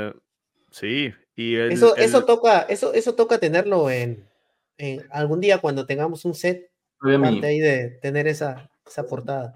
eh. 0.08 0.12
sí, 0.70 1.14
y 1.36 1.56
eso, 1.56 1.96
eso 1.96 2.24
toca, 2.24 2.62
eso, 2.62 2.92
eso 2.94 3.14
toca 3.14 3.38
tenerlo 3.38 3.90
en, 3.90 4.26
algún 5.10 5.40
día 5.40 5.58
cuando 5.58 5.86
tengamos 5.86 6.24
un 6.24 6.34
set, 6.34 6.70
ahí 7.02 7.58
de 7.58 7.98
tener 8.02 8.26
esa, 8.26 8.70
esa 8.86 9.06
portada. 9.06 9.54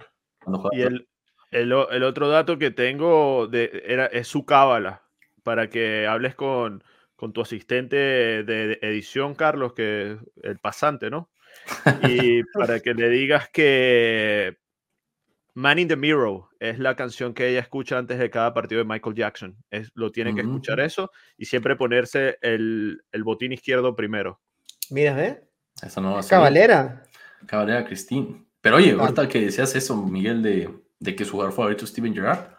Y 0.72 0.82
el, 0.82 1.08
el, 1.50 1.72
el, 1.72 2.02
otro 2.02 2.28
dato 2.28 2.58
que 2.58 2.70
tengo 2.70 3.46
de, 3.46 3.82
era, 3.86 4.06
es 4.06 4.28
su 4.28 4.44
cábala, 4.44 5.02
para 5.42 5.70
que 5.70 6.06
hables 6.06 6.34
con, 6.34 6.82
con 7.18 7.32
tu 7.32 7.40
asistente 7.40 7.96
de, 7.96 8.78
edición, 8.80 9.34
Carlos, 9.34 9.72
que 9.72 10.16
el 10.40 10.58
pasante, 10.60 11.10
¿no? 11.10 11.28
Y 12.08 12.44
para 12.54 12.78
que 12.78 12.94
le 12.94 13.08
digas 13.10 13.48
que 13.48 14.56
Man 15.52 15.80
in 15.80 15.88
the 15.88 15.96
Mirror 15.96 16.44
es 16.60 16.78
la 16.78 16.94
canción 16.94 17.34
que 17.34 17.48
ella 17.48 17.58
escucha 17.58 17.98
antes 17.98 18.20
de 18.20 18.30
cada 18.30 18.54
partido 18.54 18.78
de 18.78 18.84
Michael 18.84 19.16
Jackson. 19.16 19.56
Es, 19.68 19.90
lo 19.94 20.12
tiene 20.12 20.32
que 20.32 20.42
escuchar 20.42 20.78
eso 20.78 21.10
y 21.36 21.46
siempre 21.46 21.74
ponerse 21.74 22.38
el, 22.40 23.02
el 23.10 23.24
botín 23.24 23.52
izquierdo 23.52 23.96
primero. 23.96 24.40
Mira, 24.90 25.20
¿eh? 25.26 25.42
Eso 25.82 26.00
no 26.00 26.20
Cabalera. 26.30 27.02
Cabalera 27.46 27.84
Cristín. 27.84 28.46
Pero 28.60 28.76
oye, 28.76 28.92
ahorita 28.92 29.26
que 29.26 29.40
decías 29.40 29.74
eso, 29.74 29.96
Miguel, 29.96 30.40
de, 30.40 30.70
de 31.00 31.16
que 31.16 31.24
su 31.24 31.32
jugador 31.32 31.52
favorito 31.52 31.84
es 31.84 31.90
Steven 31.90 32.14
Gerrard, 32.14 32.57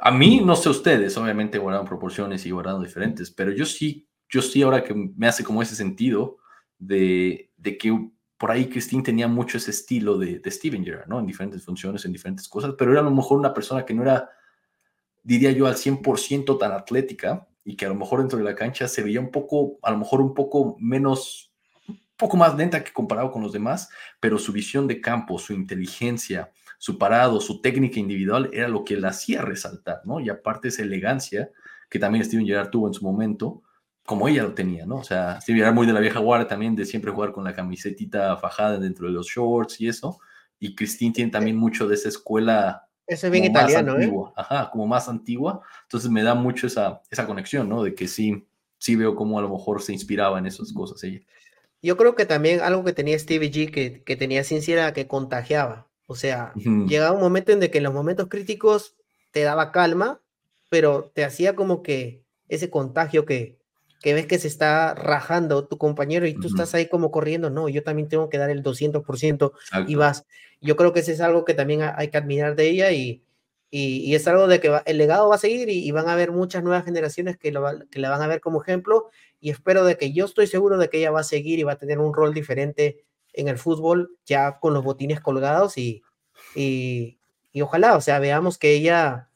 a 0.00 0.10
mí, 0.10 0.40
no 0.40 0.56
sé 0.56 0.68
ustedes, 0.68 1.16
obviamente 1.16 1.58
guardaron 1.58 1.86
proporciones 1.86 2.44
y 2.46 2.50
guardaron 2.50 2.82
diferentes, 2.82 3.30
pero 3.30 3.52
yo 3.52 3.64
sí, 3.64 4.08
yo 4.28 4.42
sí 4.42 4.62
ahora 4.62 4.82
que 4.82 4.94
me 4.94 5.26
hace 5.26 5.44
como 5.44 5.62
ese 5.62 5.74
sentido 5.74 6.38
de, 6.78 7.50
de 7.56 7.78
que 7.78 8.10
por 8.36 8.50
ahí 8.50 8.66
Cristín 8.66 9.02
tenía 9.02 9.28
mucho 9.28 9.58
ese 9.58 9.70
estilo 9.70 10.18
de, 10.18 10.38
de 10.38 10.50
Steven 10.50 10.84
Gerrard, 10.84 11.08
¿no? 11.08 11.18
En 11.18 11.26
diferentes 11.26 11.64
funciones, 11.64 12.04
en 12.04 12.12
diferentes 12.12 12.48
cosas, 12.48 12.74
pero 12.76 12.92
era 12.92 13.00
a 13.00 13.04
lo 13.04 13.10
mejor 13.10 13.38
una 13.38 13.54
persona 13.54 13.84
que 13.84 13.94
no 13.94 14.02
era, 14.02 14.30
diría 15.22 15.50
yo, 15.52 15.66
al 15.66 15.76
100% 15.76 16.58
tan 16.58 16.72
atlética 16.72 17.48
y 17.64 17.76
que 17.76 17.86
a 17.86 17.88
lo 17.88 17.94
mejor 17.94 18.20
dentro 18.20 18.38
de 18.38 18.44
la 18.44 18.54
cancha 18.54 18.88
se 18.88 19.02
veía 19.02 19.20
un 19.20 19.30
poco, 19.30 19.78
a 19.82 19.90
lo 19.90 19.98
mejor 19.98 20.20
un 20.20 20.34
poco 20.34 20.76
menos 20.78 21.52
poco 22.16 22.36
más 22.36 22.56
lenta 22.56 22.82
que 22.82 22.92
comparado 22.92 23.30
con 23.30 23.42
los 23.42 23.52
demás, 23.52 23.90
pero 24.20 24.38
su 24.38 24.52
visión 24.52 24.86
de 24.86 25.00
campo, 25.00 25.38
su 25.38 25.52
inteligencia, 25.52 26.50
su 26.78 26.98
parado, 26.98 27.40
su 27.40 27.60
técnica 27.60 27.98
individual 28.00 28.50
era 28.52 28.68
lo 28.68 28.84
que 28.84 28.96
la 28.96 29.08
hacía 29.08 29.42
resaltar, 29.42 30.02
¿no? 30.04 30.20
Y 30.20 30.28
aparte 30.28 30.68
esa 30.68 30.82
elegancia 30.82 31.50
que 31.88 31.98
también 31.98 32.24
Steven 32.24 32.46
Gerrard 32.46 32.70
tuvo 32.70 32.88
en 32.88 32.94
su 32.94 33.04
momento, 33.04 33.62
como 34.04 34.28
ella 34.28 34.44
lo 34.44 34.54
tenía, 34.54 34.86
¿no? 34.86 34.96
O 34.96 35.04
sea, 35.04 35.40
Stevie 35.40 35.62
era 35.62 35.72
muy 35.72 35.86
de 35.86 35.92
la 35.92 36.00
vieja 36.00 36.20
guardia 36.20 36.48
también, 36.48 36.76
de 36.76 36.84
siempre 36.84 37.10
jugar 37.10 37.32
con 37.32 37.44
la 37.44 37.54
camisetita 37.54 38.36
fajada 38.36 38.78
dentro 38.78 39.08
de 39.08 39.12
los 39.12 39.26
shorts 39.26 39.80
y 39.80 39.88
eso. 39.88 40.20
Y 40.58 40.74
Christine 40.74 41.12
tiene 41.12 41.30
también 41.30 41.56
mucho 41.56 41.86
de 41.88 41.96
esa 41.96 42.08
escuela. 42.08 42.88
Eso 43.06 43.26
es 43.26 43.32
bien 43.32 43.44
italiano, 43.44 43.98
¿eh? 43.98 44.10
Ajá, 44.36 44.70
como 44.70 44.86
más 44.86 45.08
antigua. 45.08 45.60
Entonces 45.82 46.10
me 46.10 46.22
da 46.22 46.34
mucho 46.34 46.66
esa, 46.66 47.02
esa 47.10 47.26
conexión, 47.26 47.68
¿no? 47.68 47.82
De 47.82 47.94
que 47.94 48.08
sí, 48.08 48.46
sí 48.78 48.96
veo 48.96 49.14
cómo 49.16 49.38
a 49.38 49.42
lo 49.42 49.48
mejor 49.48 49.82
se 49.82 49.92
inspiraba 49.92 50.38
en 50.38 50.46
esas 50.46 50.72
cosas 50.72 51.02
ella. 51.04 51.20
Yo 51.82 51.96
creo 51.96 52.14
que 52.14 52.26
también 52.26 52.60
algo 52.60 52.84
que 52.84 52.92
tenía 52.92 53.18
Stevie 53.18 53.50
G 53.50 53.70
que, 53.70 54.02
que 54.02 54.16
tenía 54.16 54.44
sincera 54.44 54.92
que 54.92 55.06
contagiaba. 55.06 55.86
O 56.06 56.14
sea, 56.14 56.52
llegaba 56.54 57.16
un 57.16 57.20
momento 57.20 57.52
en 57.52 57.60
que 57.60 57.78
en 57.78 57.84
los 57.84 57.92
momentos 57.92 58.28
críticos 58.28 58.96
te 59.32 59.42
daba 59.42 59.72
calma, 59.72 60.20
pero 60.68 61.10
te 61.14 61.24
hacía 61.24 61.56
como 61.56 61.82
que 61.82 62.22
ese 62.48 62.70
contagio 62.70 63.24
que, 63.24 63.58
que 64.00 64.14
ves 64.14 64.26
que 64.26 64.38
se 64.38 64.48
está 64.48 64.94
rajando 64.94 65.66
tu 65.66 65.78
compañero 65.78 66.26
y 66.26 66.34
tú 66.34 66.46
estás 66.46 66.74
ahí 66.74 66.88
como 66.88 67.10
corriendo, 67.10 67.50
no, 67.50 67.68
yo 67.68 67.82
también 67.82 68.08
tengo 68.08 68.28
que 68.28 68.38
dar 68.38 68.50
el 68.50 68.62
200% 68.62 69.52
y 69.88 69.94
vas. 69.96 70.26
Yo 70.60 70.76
creo 70.76 70.92
que 70.92 71.00
ese 71.00 71.12
es 71.12 71.20
algo 71.20 71.44
que 71.44 71.54
también 71.54 71.82
hay 71.82 72.08
que 72.08 72.16
admirar 72.16 72.54
de 72.56 72.68
ella 72.68 72.92
y, 72.92 73.24
y, 73.70 74.14
es 74.14 74.28
algo 74.28 74.46
de 74.46 74.60
que 74.60 74.72
el 74.86 74.98
legado 74.98 75.28
va 75.28 75.34
a 75.34 75.38
seguir 75.38 75.68
y, 75.68 75.90
van 75.90 76.08
a 76.08 76.12
haber 76.12 76.30
muchas 76.30 76.62
nuevas 76.62 76.84
generaciones 76.84 77.36
que, 77.36 77.50
lo, 77.52 77.64
que 77.90 77.98
la 77.98 78.10
van 78.10 78.22
a 78.22 78.26
ver 78.26 78.40
como 78.40 78.62
ejemplo 78.62 79.10
y 79.40 79.50
espero 79.50 79.84
de 79.84 79.96
que 79.96 80.12
yo 80.12 80.24
estoy 80.24 80.46
seguro 80.46 80.78
de 80.78 80.88
que 80.88 80.98
ella 80.98 81.10
va 81.10 81.20
a 81.20 81.24
seguir 81.24 81.58
y 81.58 81.64
va 81.64 81.72
a 81.72 81.78
tener 81.78 81.98
un 81.98 82.14
rol 82.14 82.32
diferente 82.32 83.04
en 83.36 83.48
el 83.48 83.58
fútbol 83.58 84.16
ya 84.24 84.58
con 84.58 84.74
los 84.74 84.82
botines 84.82 85.20
colgados 85.20 85.78
y, 85.78 86.02
y, 86.54 87.18
y 87.52 87.60
ojalá, 87.60 87.96
o 87.96 88.00
sea, 88.00 88.18
veamos 88.18 88.58
que 88.58 88.72
ella, 88.72 89.28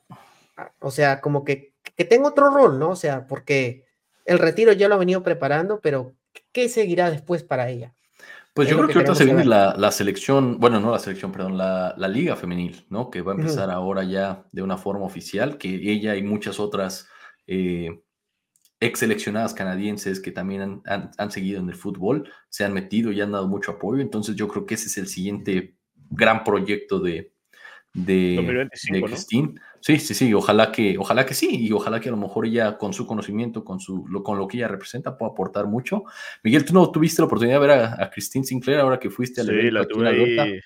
o 0.80 0.90
sea, 0.90 1.20
como 1.20 1.44
que, 1.44 1.74
que 1.96 2.04
tenga 2.04 2.28
otro 2.28 2.50
rol, 2.50 2.78
¿no? 2.78 2.90
O 2.90 2.96
sea, 2.96 3.26
porque 3.26 3.84
el 4.24 4.38
retiro 4.38 4.72
ya 4.72 4.88
lo 4.88 4.96
ha 4.96 4.98
venido 4.98 5.22
preparando, 5.22 5.80
pero 5.80 6.14
¿qué 6.52 6.68
seguirá 6.68 7.10
después 7.10 7.42
para 7.42 7.68
ella? 7.68 7.94
Pues 8.54 8.68
yo 8.68 8.76
creo 8.76 8.88
que, 8.88 8.94
ahorita 8.94 9.14
se 9.14 9.24
viene 9.24 9.44
la, 9.44 9.92
selección, 9.92 10.58
bueno, 10.58 10.80
no 10.80 10.90
la 10.90 10.98
selección, 10.98 11.30
perdón, 11.30 11.56
la, 11.56 11.94
liga 12.08 12.34
femenil, 12.34 12.84
¿no? 12.90 13.10
Que 13.10 13.22
va 13.22 13.32
a 13.32 13.36
empezar 13.36 13.70
ahora 13.70 14.02
ya 14.02 14.44
de 14.50 14.62
una 14.62 14.76
forma 14.76 15.04
oficial, 15.04 15.56
que 15.56 15.68
ella 15.68 16.16
y 16.16 16.22
muchas 16.22 16.58
otras 16.58 17.08
eh, 17.46 18.02
ex 18.80 18.98
seleccionadas 18.98 19.52
canadienses 19.52 20.20
que 20.20 20.32
también 20.32 20.82
han, 20.86 21.30
seguido 21.30 21.60
en 21.60 21.68
el 21.68 21.74
fútbol, 21.74 22.30
se 22.48 22.64
han 22.64 22.72
metido 22.72 23.12
y 23.12 23.20
han 23.20 23.32
dado 23.32 23.46
mucho 23.46 23.72
apoyo. 23.72 24.00
Entonces 24.00 24.34
yo 24.36 24.48
creo 24.48 24.64
que 24.64 24.74
ese 24.74 24.86
es 24.86 24.96
el 24.96 25.06
siguiente 25.06 25.76
gran 26.08 26.42
proyecto 26.42 26.98
de, 26.98 27.32
de, 27.92 28.68
Christine. 29.04 29.54
Sí, 29.80 29.98
sí, 29.98 30.14
sí, 30.14 30.32
ojalá 30.32 30.72
que, 30.72 30.96
ojalá 30.98 31.26
que 31.26 31.34
sí, 31.34 31.66
y 31.66 31.72
ojalá 31.72 32.00
que 32.00 32.08
a 32.08 32.12
lo 32.12 32.18
mejor 32.18 32.46
ella 32.46 32.78
con 32.78 32.92
su 32.94 33.06
conocimiento, 33.06 33.64
con, 33.64 33.80
su, 33.80 34.06
lo, 34.08 34.22
con 34.22 34.38
lo 34.38 34.48
que 34.48 34.56
ella 34.56 34.68
representa, 34.68 35.16
pueda 35.16 35.32
aportar 35.32 35.66
mucho. 35.66 36.04
Miguel, 36.42 36.64
¿tú 36.64 36.72
no 36.72 36.90
tuviste 36.90 37.20
la 37.20 37.26
oportunidad 37.26 37.60
de 37.60 37.66
ver 37.66 37.78
a, 37.78 38.10
Christine 38.10 38.44
Sinclair 38.44 38.80
ahora 38.80 38.98
que 38.98 39.10
fuiste 39.10 39.42
a 39.42 39.44
sí, 39.44 39.70
la 39.70 39.86
tuve 39.86 40.08
ahí, 40.08 40.60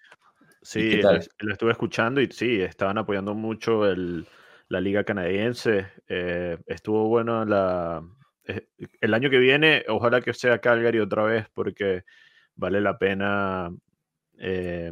Sí, 0.62 1.03
la, 1.03 1.21
estuve 1.53 1.73
escuchando 1.73 2.23
y 2.23 2.29
sí, 2.31 2.62
estaban 2.62 2.97
apoyando 2.97 3.35
mucho 3.35 3.87
el, 3.87 4.27
la 4.69 4.81
liga 4.81 5.05
canadiense. 5.05 5.87
Eh, 6.09 6.59
estuvo 6.67 7.09
bueno 7.09 7.45
la, 7.45 8.03
eh, 8.45 8.69
el 9.01 9.15
año 9.15 9.31
que 9.31 9.39
viene, 9.39 9.85
ojalá 9.89 10.21
que 10.21 10.35
sea 10.35 10.59
Calgary 10.59 11.01
otra 11.01 11.25
vez 11.25 11.47
porque 11.55 12.05
vale 12.57 12.81
la 12.81 12.99
pena 12.99 13.71
eh, 14.39 14.91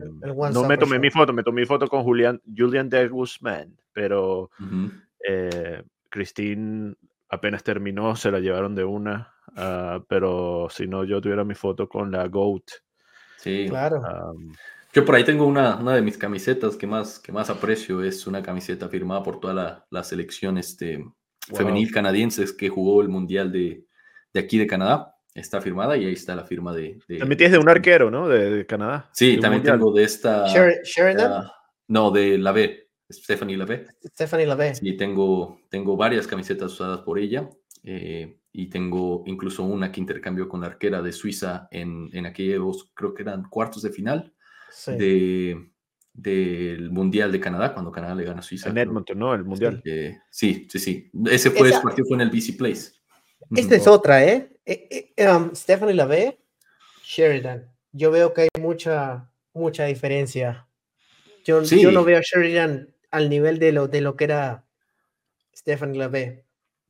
no 0.53 0.65
me 0.65 0.79
tomé 0.79 0.99
mi 0.99 1.11
foto, 1.11 1.33
me 1.33 1.43
tomé 1.43 1.63
mi 1.63 1.67
foto 1.67 1.89
con 1.89 2.03
Julian, 2.05 2.41
Julian 2.57 2.89
de 2.89 3.09
Guzmán, 3.09 3.77
pero 3.93 4.51
eh, 5.27 5.83
Christine 6.09 6.95
apenas 7.29 7.65
terminó, 7.65 8.15
se 8.15 8.31
la 8.31 8.41
llevaron 8.41 8.75
de 8.75 8.85
una, 8.85 9.35
ah, 9.57 10.01
pero 10.09 10.69
si 10.71 10.87
no, 10.87 11.05
yo 11.05 11.21
tuviera 11.21 11.45
mi 11.45 11.55
foto 11.55 11.89
con 11.89 12.11
la 12.11 12.27
GOAT. 12.29 12.71
Sí, 13.39 13.67
claro. 13.69 14.03
Yo 14.93 15.05
por 15.05 15.15
ahí 15.15 15.25
tengo 15.25 15.47
una, 15.47 15.77
una, 15.77 15.95
de 15.95 16.03
mis 16.03 16.19
camisetas 16.19 16.77
que 16.77 16.87
más, 16.87 17.19
que 17.19 17.33
más 17.33 17.51
aprecio, 17.51 18.03
es 18.03 18.27
una 18.27 18.43
camiseta 18.43 18.89
firmada 18.89 19.23
por 19.23 19.41
toda 19.41 19.55
la, 19.55 19.87
la 19.91 20.05
selección 20.05 20.59
este, 20.59 21.05
femenil 21.55 21.91
canadiense 21.91 22.45
que 22.57 22.69
jugó 22.69 23.03
el 23.03 23.09
Mundial 23.09 23.51
de, 23.51 23.87
de 24.33 24.41
aquí 24.41 24.59
de 24.59 24.67
Canadá 24.67 25.13
está 25.35 25.61
firmada 25.61 25.97
y 25.97 26.05
ahí 26.05 26.13
está 26.13 26.35
la 26.35 26.45
firma 26.45 26.75
de. 26.75 26.99
también 27.19 27.39
tienes 27.39 27.53
de 27.53 27.59
un 27.59 27.69
arquero, 27.69 28.11
¿no? 28.11 28.29
De, 28.29 28.67
Canadá. 28.67 29.09
Sí, 29.13 29.39
también 29.39 29.63
tengo 29.63 29.93
de 29.93 30.05
esta. 30.05 30.47
Sheridan. 30.85 31.45
no, 31.89 32.11
de 32.11 32.39
la 32.39 32.53
B, 32.53 32.89
Stephanie 33.11 33.57
Lave. 33.57 33.87
Stephanie 34.05 34.47
Lave. 34.47 34.75
Sí, 34.75 34.97
tengo, 34.97 35.61
tengo 35.71 35.97
varias 35.97 36.27
camisetas 36.27 36.73
usadas 36.73 37.01
por 37.01 37.19
ella. 37.19 37.49
Eh, 37.85 38.37
y 38.53 38.69
tengo 38.69 39.25
incluso 39.27 39.65
una 39.65 39.91
que 39.91 40.01
intercambió 40.01 40.49
con 40.49 40.61
la 40.61 40.67
arquera 40.67 41.01
de 41.01 41.11
Suiza 41.11 41.69
en, 41.71 42.11
en 42.13 42.27
aquellos, 42.27 42.91
creo 42.95 43.15
que 43.15 43.23
eran 43.23 43.45
cuartos 43.45 43.83
de 43.83 43.91
final 43.91 44.33
de, 44.87 45.73
del 46.13 46.91
Mundial 46.91 47.33
de 47.33 47.41
Canadá, 47.41 47.73
cuando 47.73 47.93
Canadá 47.93 48.15
le 48.15 48.25
gana 48.25 48.41
a 48.41 48.43
Suiza. 48.43 48.69
En 48.69 48.79
Edmonton, 48.79 49.19
¿no? 49.19 49.35
El 49.35 49.45
Mundial. 49.45 49.83
Eh, 49.85 50.19
sí, 50.31 50.67
sí, 50.71 50.79
sí. 50.79 51.11
Ese 51.27 51.51
fue, 51.51 51.69
ese 51.69 51.81
partido 51.81 52.07
fue 52.07 52.17
en 52.17 52.23
el 52.23 52.31
BC 52.31 52.57
Place. 52.57 52.93
Esta 53.55 53.77
es 53.77 53.87
otra, 53.87 54.25
¿eh? 54.25 54.51
eh, 54.65 55.13
eh 55.17 55.29
um, 55.29 55.55
Stephanie 55.55 55.95
Lave, 55.95 56.39
Sheridan. 57.05 57.71
Yo 57.93 58.11
veo 58.11 58.33
que 58.33 58.43
hay 58.43 58.49
mucha, 58.61 59.31
mucha 59.53 59.85
diferencia. 59.85 60.67
Yo, 61.45 61.63
yo 61.63 61.91
no 61.91 62.05
veo 62.05 62.19
a 62.19 62.23
Sheridan 62.23 62.95
al 63.11 63.29
nivel 63.29 63.59
de 63.59 63.73
lo, 63.73 63.89
de 63.89 64.01
lo 64.01 64.17
que 64.17 64.25
era 64.25 64.65
Stephanie 65.55 65.99
Lave. 65.99 66.45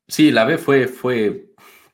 Sí, 0.08 0.30
Lave 0.30 0.58
fue, 0.58 0.88
fue, 0.88 1.51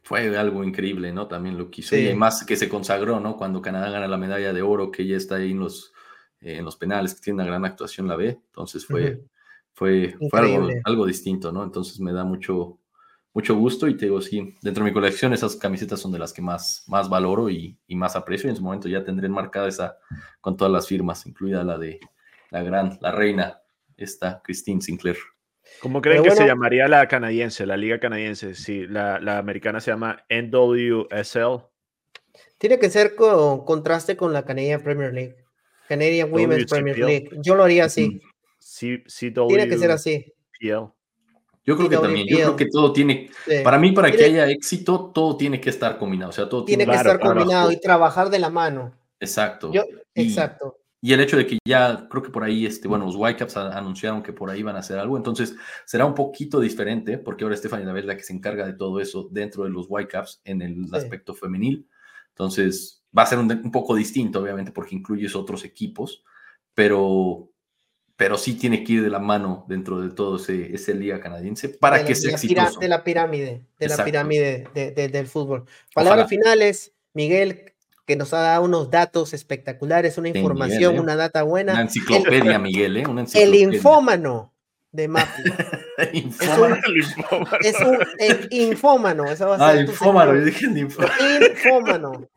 fue 0.09 0.39
algo 0.39 0.65
increíble, 0.65 1.13
¿no? 1.13 1.27
También 1.27 1.59
lo 1.59 1.71
quiso. 1.71 1.95
Y 1.95 2.15
más 2.15 2.43
que 2.43 2.57
se 2.57 2.67
consagró, 2.67 3.21
¿no? 3.21 3.37
Cuando 3.37 3.61
Canadá 3.61 3.91
gana 3.91 4.09
la 4.09 4.17
medalla 4.17 4.55
de 4.55 4.63
oro, 4.63 4.91
que 4.91 5.03
ella 5.03 5.19
está 5.19 5.35
ahí 5.35 5.51
en 5.51 5.59
los, 5.59 5.93
en 6.41 6.65
los 6.65 6.77
penales, 6.77 7.15
que 7.15 7.21
tiene 7.21 7.43
una 7.43 7.45
gran 7.45 7.67
actuación 7.67 8.09
la 8.09 8.17
B. 8.17 8.29
Entonces 8.29 8.87
fue, 8.87 9.23
fue, 9.75 10.17
fue 10.31 10.41
algo, 10.41 10.67
algo, 10.85 11.05
distinto, 11.05 11.53
¿no? 11.53 11.63
Entonces 11.63 12.01
me 12.01 12.15
da 12.15 12.25
mucho, 12.25 12.79
mucho 13.35 13.55
gusto 13.55 13.87
y 13.87 13.99
te 13.99 14.07
digo, 14.07 14.23
sí, 14.23 14.57
dentro 14.63 14.83
de 14.83 14.91
mi 14.91 14.95
colección 14.95 15.35
esas 15.35 15.57
camisetas 15.57 16.01
son 16.01 16.11
de 16.11 16.21
las 16.21 16.33
que 16.33 16.41
más, 16.41 16.85
más 16.87 17.11
valoro 17.11 17.51
y, 17.51 17.79
más 17.89 18.17
aprecio 18.17 18.49
y 18.49 18.53
en 18.53 18.57
su 18.57 18.63
momento 18.63 18.89
ya 18.89 19.05
tendré 19.05 19.27
enmarcada 19.27 19.69
esa 19.69 19.99
con 20.41 20.57
todas 20.57 20.73
las 20.73 20.89
firmas, 20.89 21.27
incluida 21.27 21.63
la 21.65 21.77
de 21.77 22.01
la 22.51 22.63
gran, 22.63 22.97
la 23.03 23.13
reina, 23.13 23.61
esta 23.99 24.41
Christine 24.43 24.81
Sinclair. 24.81 25.19
¿Cómo 25.81 26.03
creen 26.03 26.23
que 26.23 26.31
se 26.33 26.47
llamaría 26.47 26.89
la 26.89 27.07
canadiense, 27.07 27.67
la 27.67 27.77
liga 27.77 28.01
canadiense? 28.01 28.55
Si 28.55 28.87
la, 28.87 29.39
americana 29.39 29.81
se 29.81 29.91
llama 29.91 30.25
NWSL. 30.29 31.65
Tiene 32.59 32.79
que 32.79 32.91
ser 32.91 33.15
con 33.15 33.65
contraste 33.65 34.17
con 34.17 34.33
la 34.33 34.45
Canadian 34.45 34.83
Premier 34.83 35.13
League. 35.13 35.37
Canadian 35.89 36.33
Women's 36.33 36.67
Premier 36.67 36.99
League. 36.99 37.31
Yo 37.39 37.55
lo 37.55 37.65
haría 37.65 37.85
así. 37.85 38.21
Tiene 38.79 39.69
que 39.69 39.79
ser 39.79 39.91
así. 39.91 40.33
Yo 40.61 41.77
creo 41.77 41.89
que 41.91 41.99
también, 41.99 42.27
yo 42.27 42.37
creo 42.39 42.57
que 42.57 42.67
todo 42.67 42.93
tiene, 42.95 43.31
para 43.63 43.79
mí, 43.79 43.93
para 43.93 44.11
que 44.11 44.25
haya 44.25 44.49
éxito, 44.49 45.11
todo 45.15 45.37
tiene 45.37 45.61
que 45.61 45.69
estar 45.69 45.99
combinado. 45.99 46.31
O 46.31 46.33
sea, 46.33 46.49
todo 46.49 46.65
tiene, 46.65 46.87
que 46.87 46.93
estar 46.93 47.21
combinado 47.21 47.71
y 47.71 47.79
trabajar 47.79 48.31
de 48.31 48.39
la 48.39 48.51
mano. 48.51 48.95
Exacto. 49.21 49.71
exacto. 50.15 50.79
Y 51.01 51.13
el 51.13 51.21
hecho 51.21 51.37
de 51.37 51.47
que 51.47 51.59
ya, 51.65 52.09
creo 52.09 52.23
que 52.23 52.31
por 52.31 52.43
ahí, 52.43 52.67
este, 52.67 52.89
bueno, 52.89 53.07
los 53.07 53.15
Whitecaps 53.15 53.57
anunciaron 53.57 54.23
que 54.23 54.33
por 54.33 54.51
ahí 54.51 54.63
van 54.63 54.77
a 54.77 54.81
hacer 54.81 54.99
algo, 54.99 55.17
entonces 55.17 55.55
será 55.85 56.05
un 56.05 56.15
poquito 56.15 56.59
diferente, 56.59 57.19
porque 57.19 57.45
ahora 57.45 57.57
Stephanie 57.57 57.87
David 57.87 58.01
es 58.01 58.07
la 58.07 58.17
que 58.17 58.25
se 58.25 58.33
encarga 58.33 58.67
de 58.67 58.73
todo 58.73 59.01
eso 59.01 59.29
dentro 59.31 59.65
de 59.65 59.71
los 59.71 59.87
Whitecaps 59.89 60.41
en 60.45 60.63
el 60.63 60.87
aspecto 60.93 61.35
femenil. 61.35 61.89
Entonces, 62.31 63.05
va 63.17 63.23
a 63.23 63.27
ser 63.27 63.39
un, 63.39 63.51
un, 63.51 63.71
poco 63.71 63.95
distinto, 63.95 64.41
obviamente, 64.41 64.73
porque 64.73 64.97
incluyes 64.97 65.37
otros 65.37 65.65
equipos, 65.65 66.25
pero 66.75 67.51
pero 68.19 68.37
sí 68.37 68.55
tiene 68.55 68.83
que 68.83 68.95
ir 68.95 69.03
de 69.05 69.11
la 69.11 69.21
mano 69.21 69.65
dentro 69.69 70.01
de 70.01 70.11
todo 70.11 70.39
ese, 70.39 70.75
ese 70.75 70.93
liga 70.93 71.21
canadiense 71.21 71.69
para 71.69 72.05
que 72.05 72.17
sea 72.17 72.33
exitoso. 72.33 72.81
De 72.81 72.89
la 72.89 73.05
pirámide, 73.05 73.63
de 73.79 73.87
la 73.87 74.05
pirámide 74.05 74.67
del 74.75 75.27
fútbol. 75.29 75.67
Palabras 75.95 76.29
finales, 76.29 76.93
Miguel, 77.15 77.75
que 78.09 78.17
nos 78.17 78.33
ha 78.33 78.41
dado 78.41 78.65
unos 78.65 78.91
datos 78.91 79.35
espectaculares, 79.35 80.17
una 80.17 80.31
información, 80.31 80.97
¿eh? 80.97 81.01
una 81.01 81.15
data 81.15 81.43
buena. 81.43 81.75
Una 81.75 81.83
enciclopedia, 81.83 82.59
Miguel, 82.59 82.97
¿eh? 82.97 83.07
Una 83.07 83.27
El 83.35 83.55
infómano 83.55 84.55
de 84.91 85.09
Mapi. 85.09 85.43
infómano. 86.15 86.77
Es 87.61 87.79
un, 87.81 87.99
el 88.19 88.49
infómano. 88.51 89.27
Eso 89.27 89.49
va 89.49 89.57
a 89.57 89.59
ser 89.73 89.79
ah, 89.79 89.83
infómano, 89.83 90.35
yo 90.35 90.45
dije 90.47 90.65
infómano. 90.65 91.13
Infómano. 91.51 92.29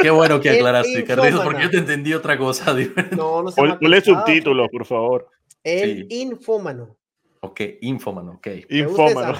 Qué 0.00 0.08
bueno 0.08 0.40
que 0.40 0.50
aclaraste, 0.50 1.04
Carlitos, 1.04 1.44
porque 1.44 1.64
yo 1.64 1.70
te 1.70 1.78
entendí 1.78 2.14
otra 2.14 2.38
cosa. 2.38 2.74
No, 3.10 3.42
no 3.42 3.50
sé. 3.50 3.60
Ponle 3.60 4.00
subtítulos, 4.00 4.70
por 4.70 4.86
favor. 4.86 5.28
El 5.62 6.06
infómano. 6.08 6.96
Ok, 7.40 7.60
infómano, 7.82 8.32
ok. 8.36 8.46
Infómano. 8.70 9.38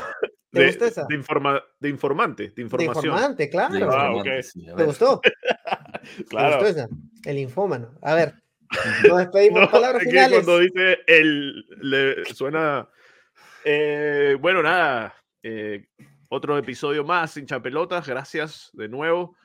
¿Te 0.51 0.61
de, 0.61 0.69
esa? 0.69 1.05
De, 1.07 1.15
informa, 1.15 1.63
de, 1.79 1.89
informante, 1.89 2.51
de 2.51 2.63
información. 2.63 3.03
De 3.03 3.09
informante, 3.09 3.51
claro. 3.51 3.93
Ah, 3.93 4.15
okay. 4.15 4.41
¿Te 4.77 4.85
gustó? 4.85 5.21
claro. 6.29 6.59
¿Te 6.59 6.65
gustó 6.65 6.81
esa? 6.81 6.89
El 7.25 7.39
infómano. 7.39 7.95
A 8.03 8.15
ver, 8.15 8.35
nos 9.09 9.19
despedimos. 9.19 9.61
no, 9.61 9.71
palabras 9.71 10.03
finales. 10.03 10.45
Cuando 10.45 10.59
dice 10.59 10.99
el, 11.07 11.65
le 11.81 12.25
suena. 12.35 12.89
Eh, 13.65 14.37
bueno, 14.41 14.63
nada. 14.63 15.15
Eh, 15.43 15.87
otro 16.31 16.59
episodio 16.59 17.05
más, 17.05 17.37
hincha 17.37 17.61
pelotas. 17.61 18.09
Gracias 18.09 18.71
de 18.73 18.89
nuevo 18.89 19.37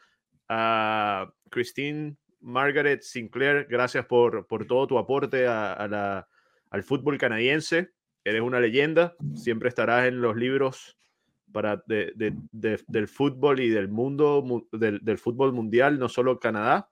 a 0.50 1.32
Christine 1.50 2.16
Margaret 2.40 3.02
Sinclair. 3.02 3.68
Gracias 3.70 4.06
por, 4.06 4.48
por 4.48 4.66
todo 4.66 4.88
tu 4.88 4.98
aporte 4.98 5.48
a, 5.48 5.88
la, 5.90 6.28
al 6.70 6.84
fútbol 6.84 7.18
canadiense. 7.18 7.92
Eres 8.26 8.42
una 8.42 8.60
leyenda. 8.60 9.16
Siempre 9.36 9.70
estarás 9.70 10.08
en 10.08 10.20
los 10.20 10.36
libros 10.36 10.98
para 11.54 11.82
del 11.88 13.08
fútbol 13.08 13.62
y 13.62 13.70
del 13.70 13.88
mundo, 13.88 14.44
del, 14.74 15.18
fútbol 15.18 15.54
mundial, 15.54 15.98
no 16.00 16.10
solo 16.10 16.40
Canadá. 16.40 16.90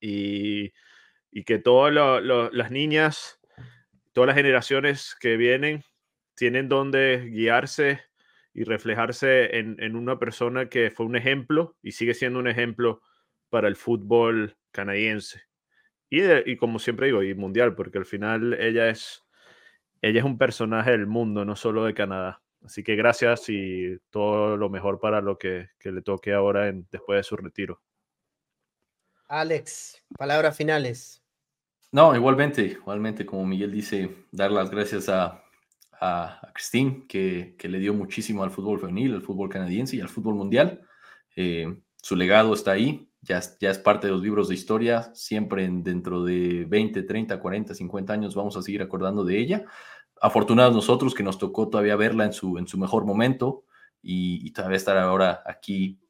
y, 0.00 0.72
y, 1.32 1.44
que 1.44 1.58
todas 1.58 1.92
las 2.52 2.70
niñas, 2.70 3.40
todas 4.12 4.28
las 4.28 4.36
generaciones 4.36 5.16
que 5.18 5.36
vienen, 5.36 5.82
tienen 6.36 6.68
donde 6.68 7.28
guiarse 7.30 8.02
y 8.52 8.62
reflejarse 8.62 9.58
en, 9.58 9.96
una 9.96 10.18
persona 10.20 10.68
que 10.68 10.92
fue 10.92 11.06
un 11.06 11.16
ejemplo 11.16 11.76
y 11.82 11.92
sigue 11.92 12.14
siendo 12.14 12.38
un 12.38 12.46
ejemplo 12.46 13.02
para 13.50 13.66
el 13.66 13.74
fútbol 13.74 14.56
canadiense. 14.70 15.42
Y, 16.08 16.22
y, 16.46 16.56
como 16.56 16.78
siempre 16.78 17.06
digo, 17.06 17.24
y 17.24 17.34
mundial, 17.34 17.74
porque 17.74 17.98
al 17.98 18.06
final 18.06 18.54
ella 18.54 18.90
es, 18.90 19.23
ella 20.08 20.20
es 20.20 20.24
un 20.24 20.36
personaje 20.36 20.90
del 20.90 21.06
mundo, 21.06 21.44
no 21.44 21.56
solo 21.56 21.84
de 21.84 21.94
Canadá. 21.94 22.42
Así 22.62 22.82
que 22.82 22.94
gracias 22.94 23.48
y 23.48 23.98
todo 24.10 24.56
lo 24.56 24.68
mejor 24.68 25.00
para 25.00 25.20
lo 25.20 25.38
que, 25.38 25.68
le 25.82 26.02
toque 26.02 26.32
ahora 26.32 26.68
en, 26.68 26.86
después 26.90 27.18
de 27.18 27.22
su 27.22 27.36
retiro. 27.36 27.82
Alex, 29.28 30.02
palabras 30.18 30.56
finales. 30.56 31.22
No, 31.90 32.14
igualmente, 32.14 32.62
igualmente, 32.62 33.24
como 33.24 33.46
Miguel 33.46 33.72
dice, 33.72 34.14
dar 34.30 34.50
las 34.50 34.70
gracias 34.70 35.08
a, 35.08 35.42
a, 35.92 36.50
Christine, 36.52 37.06
que, 37.08 37.56
le 37.62 37.78
dio 37.78 37.94
muchísimo 37.94 38.42
al 38.42 38.50
fútbol 38.50 38.80
femenil, 38.80 39.14
al 39.14 39.22
fútbol 39.22 39.48
canadiense 39.48 39.96
y 39.96 40.00
al 40.00 40.08
fútbol 40.08 40.34
mundial. 40.34 40.86
Eh, 41.36 41.74
su 41.96 42.14
legado 42.14 42.52
está 42.52 42.72
ahí, 42.72 43.08
ya, 43.24 43.38
es 43.38 43.78
parte 43.78 44.06
de 44.06 44.12
los 44.12 44.22
libros 44.22 44.48
de 44.48 44.54
historia, 44.54 45.10
siempre 45.14 45.68
dentro 45.68 46.22
de 46.24 46.64
20, 46.68 47.02
30, 47.02 47.40
40, 47.40 47.74
50 47.74 48.12
años 48.12 48.34
vamos 48.34 48.56
a 48.56 48.62
seguir 48.62 48.82
acordando 48.82 49.24
de 49.24 49.38
ella 49.38 49.64
afortunados 50.24 50.74
nosotros 50.74 51.14
que 51.14 51.22
nos 51.22 51.38
tocó 51.38 51.68
todavía 51.68 51.96
verla 51.96 52.24
en 52.24 52.32
su, 52.32 52.56
en 52.56 52.66
su 52.66 52.78
mejor 52.78 53.04
momento 53.04 53.64
y, 54.02 54.50
todavía 54.52 54.78
estar 54.78 54.96
ahora 54.96 55.42
aquí 55.44 56.00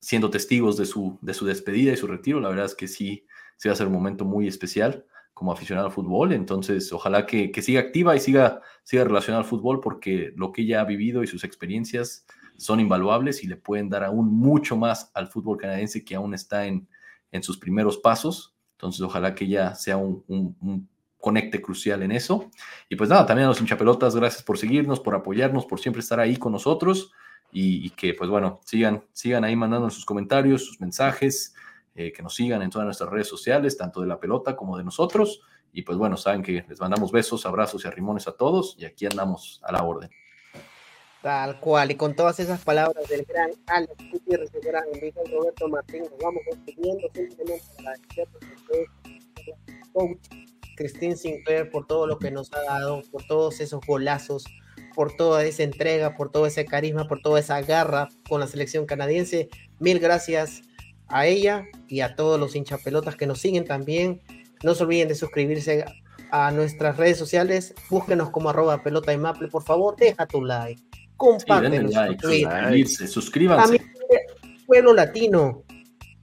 siendo 0.00 0.28
testigos 0.28 0.76
de 0.76 0.84
su, 0.84 1.18
de 1.22 1.32
su 1.32 1.46
despedida 1.46 1.92
y 1.92 1.96
su 1.96 2.06
retiro. 2.06 2.40
La 2.40 2.50
verdad 2.50 2.66
es 2.66 2.74
que 2.74 2.88
sí, 2.88 3.26
sí 3.56 3.68
va 3.68 3.72
a 3.72 3.76
ser 3.76 3.86
un 3.86 3.94
momento 3.94 4.26
muy 4.26 4.46
especial 4.46 5.06
como 5.32 5.50
aficionado 5.50 5.86
al 5.86 5.94
fútbol. 5.94 6.32
Entonces, 6.32 6.92
ojalá 6.92 7.24
que, 7.24 7.50
siga 7.62 7.80
activa 7.80 8.14
y 8.16 8.20
siga, 8.20 8.60
siga 8.84 9.04
relacionada 9.04 9.44
al 9.44 9.48
fútbol 9.48 9.80
porque 9.80 10.32
lo 10.36 10.52
que 10.52 10.62
ella 10.62 10.82
ha 10.82 10.84
vivido 10.84 11.22
y 11.22 11.26
sus 11.26 11.42
experiencias 11.42 12.26
son 12.58 12.80
invaluables 12.80 13.42
y 13.42 13.46
le 13.46 13.56
pueden 13.56 13.88
dar 13.88 14.04
aún 14.04 14.28
mucho 14.28 14.76
más 14.76 15.10
al 15.14 15.28
fútbol 15.28 15.58
canadiense 15.58 16.04
que 16.04 16.14
aún 16.14 16.34
está 16.34 16.66
en, 16.66 16.88
en 17.32 17.42
sus 17.42 17.58
primeros 17.58 17.98
pasos. 17.98 18.54
Entonces, 18.72 19.00
ojalá 19.00 19.34
que 19.34 19.44
ella 19.44 19.74
sea 19.74 19.96
un, 19.96 20.24
un 20.28 20.88
conecte 21.18 21.60
crucial 21.60 22.02
en 22.02 22.12
eso. 22.12 22.50
Y 22.88 22.96
pues 22.96 23.10
nada, 23.10 23.26
también 23.26 23.46
a 23.46 23.48
los 23.48 23.60
hinchapelotas, 23.60 24.14
gracias 24.14 24.42
por 24.42 24.58
seguirnos, 24.58 25.00
por 25.00 25.14
apoyarnos, 25.14 25.66
por 25.66 25.80
siempre 25.80 26.00
estar 26.00 26.20
ahí 26.20 26.36
con 26.36 26.52
nosotros 26.52 27.10
y, 27.50 27.90
que 27.90 28.14
pues 28.14 28.28
bueno, 28.28 28.60
sigan, 28.64 29.02
sigan 29.12 29.42
ahí 29.44 29.56
mandando 29.56 29.90
sus 29.90 30.04
comentarios, 30.04 30.64
sus 30.64 30.80
mensajes, 30.80 31.54
eh, 31.94 32.12
que 32.12 32.22
nos 32.22 32.34
sigan 32.34 32.62
en 32.62 32.70
todas 32.70 32.84
nuestras 32.84 33.10
redes 33.10 33.28
sociales, 33.28 33.76
tanto 33.76 34.00
de 34.00 34.06
la 34.06 34.20
pelota 34.20 34.54
como 34.54 34.76
de 34.76 34.84
nosotros. 34.84 35.40
Y 35.72 35.82
pues 35.82 35.98
bueno, 35.98 36.16
saben 36.16 36.42
que 36.42 36.64
les 36.68 36.80
mandamos 36.80 37.10
besos, 37.12 37.46
abrazos 37.46 37.84
y 37.84 37.88
arrimones 37.88 38.28
a 38.28 38.36
todos 38.36 38.76
y 38.78 38.84
aquí 38.84 39.06
andamos 39.06 39.60
a 39.64 39.72
la 39.72 39.82
orden. 39.82 40.10
Tal 41.26 41.58
cual, 41.58 41.90
y 41.90 41.96
con 41.96 42.14
todas 42.14 42.38
esas 42.38 42.60
palabras 42.60 43.08
del 43.08 43.24
gran 43.24 43.50
Alex 43.66 43.96
Gutiérrez, 44.12 44.54
el 44.54 44.60
gran 44.60 44.84
Miguel 44.92 45.12
Roberto 45.32 45.66
Martín, 45.66 46.04
vamos 46.22 46.40
despidiendo 46.48 47.08
simplemente 47.12 47.64
coach 49.92 50.18
Christine 50.76 51.16
Sinclair 51.16 51.68
por 51.68 51.84
todo 51.88 52.06
lo 52.06 52.20
que 52.20 52.30
nos 52.30 52.52
ha 52.52 52.62
dado, 52.62 53.02
por 53.10 53.26
todos 53.26 53.58
esos 53.58 53.84
golazos, 53.84 54.44
por 54.94 55.16
toda 55.16 55.42
esa 55.44 55.64
entrega, 55.64 56.16
por 56.16 56.30
todo 56.30 56.46
ese 56.46 56.64
carisma, 56.64 57.08
por 57.08 57.20
toda 57.20 57.40
esa 57.40 57.60
garra 57.60 58.08
con 58.28 58.38
la 58.38 58.46
selección 58.46 58.86
canadiense. 58.86 59.48
Mil 59.80 59.98
gracias 59.98 60.62
a 61.08 61.26
ella 61.26 61.64
y 61.88 62.02
a 62.02 62.14
todos 62.14 62.38
los 62.38 62.54
hinchapelotas 62.54 63.16
que 63.16 63.26
nos 63.26 63.40
siguen 63.40 63.64
también. 63.64 64.22
No 64.62 64.76
se 64.76 64.84
olviden 64.84 65.08
de 65.08 65.16
suscribirse 65.16 65.86
a 66.30 66.52
nuestras 66.52 66.96
redes 66.98 67.18
sociales. 67.18 67.74
Búsquenos 67.90 68.30
como 68.30 68.50
arroba 68.50 68.80
pelota 68.84 69.12
y 69.12 69.18
maple. 69.18 69.48
Por 69.48 69.64
favor, 69.64 69.96
deja 69.96 70.24
tu 70.26 70.40
like. 70.40 70.80
Compártelo. 71.16 71.90
suscríbanse. 73.06 73.80
pueblo 74.66 74.94
latino. 74.94 75.62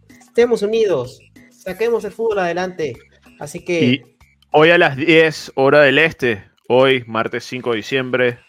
Estemos 0.09 0.61
unidos. 0.61 1.19
Saquemos 1.49 2.03
el 2.05 2.11
fútbol 2.11 2.39
adelante. 2.39 2.93
Así 3.39 3.63
que 3.63 4.13
Hoy 4.55 4.69
a 4.69 4.77
las 4.77 4.95
10 4.95 5.53
hora 5.55 5.81
del 5.81 5.97
este, 5.97 6.43
hoy 6.67 7.03
martes 7.07 7.43
5 7.45 7.71
de 7.71 7.75
diciembre, 7.75 8.39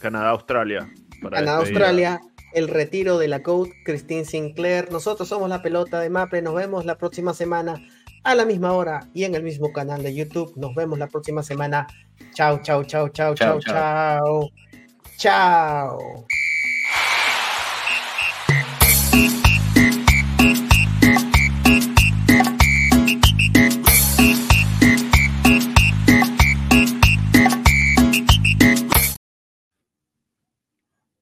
Canadá-Australia. 0.00 0.92
Canadá-Australia, 1.22 2.20
el 2.52 2.66
retiro 2.66 3.16
de 3.16 3.28
la 3.28 3.40
coach 3.40 3.68
Christine 3.84 4.24
Sinclair. 4.24 4.90
Nosotros 4.90 5.28
somos 5.28 5.48
la 5.48 5.62
pelota 5.62 6.00
de 6.00 6.10
Maple, 6.10 6.42
nos 6.42 6.56
vemos 6.56 6.84
la 6.86 6.98
próxima 6.98 7.34
semana 7.34 7.80
a 8.24 8.34
la 8.34 8.44
misma 8.44 8.72
hora 8.72 9.08
y 9.14 9.22
en 9.22 9.36
el 9.36 9.44
mismo 9.44 9.72
canal 9.72 10.02
de 10.02 10.12
YouTube. 10.12 10.52
Nos 10.56 10.74
vemos 10.74 10.98
la 10.98 11.06
próxima 11.06 11.44
semana. 11.44 11.86
Chao, 12.34 12.60
chao, 12.60 12.82
chao, 12.82 13.08
chao, 13.10 13.32
chao, 13.36 13.60
chao. 13.60 14.50
Tchau! 15.18 16.26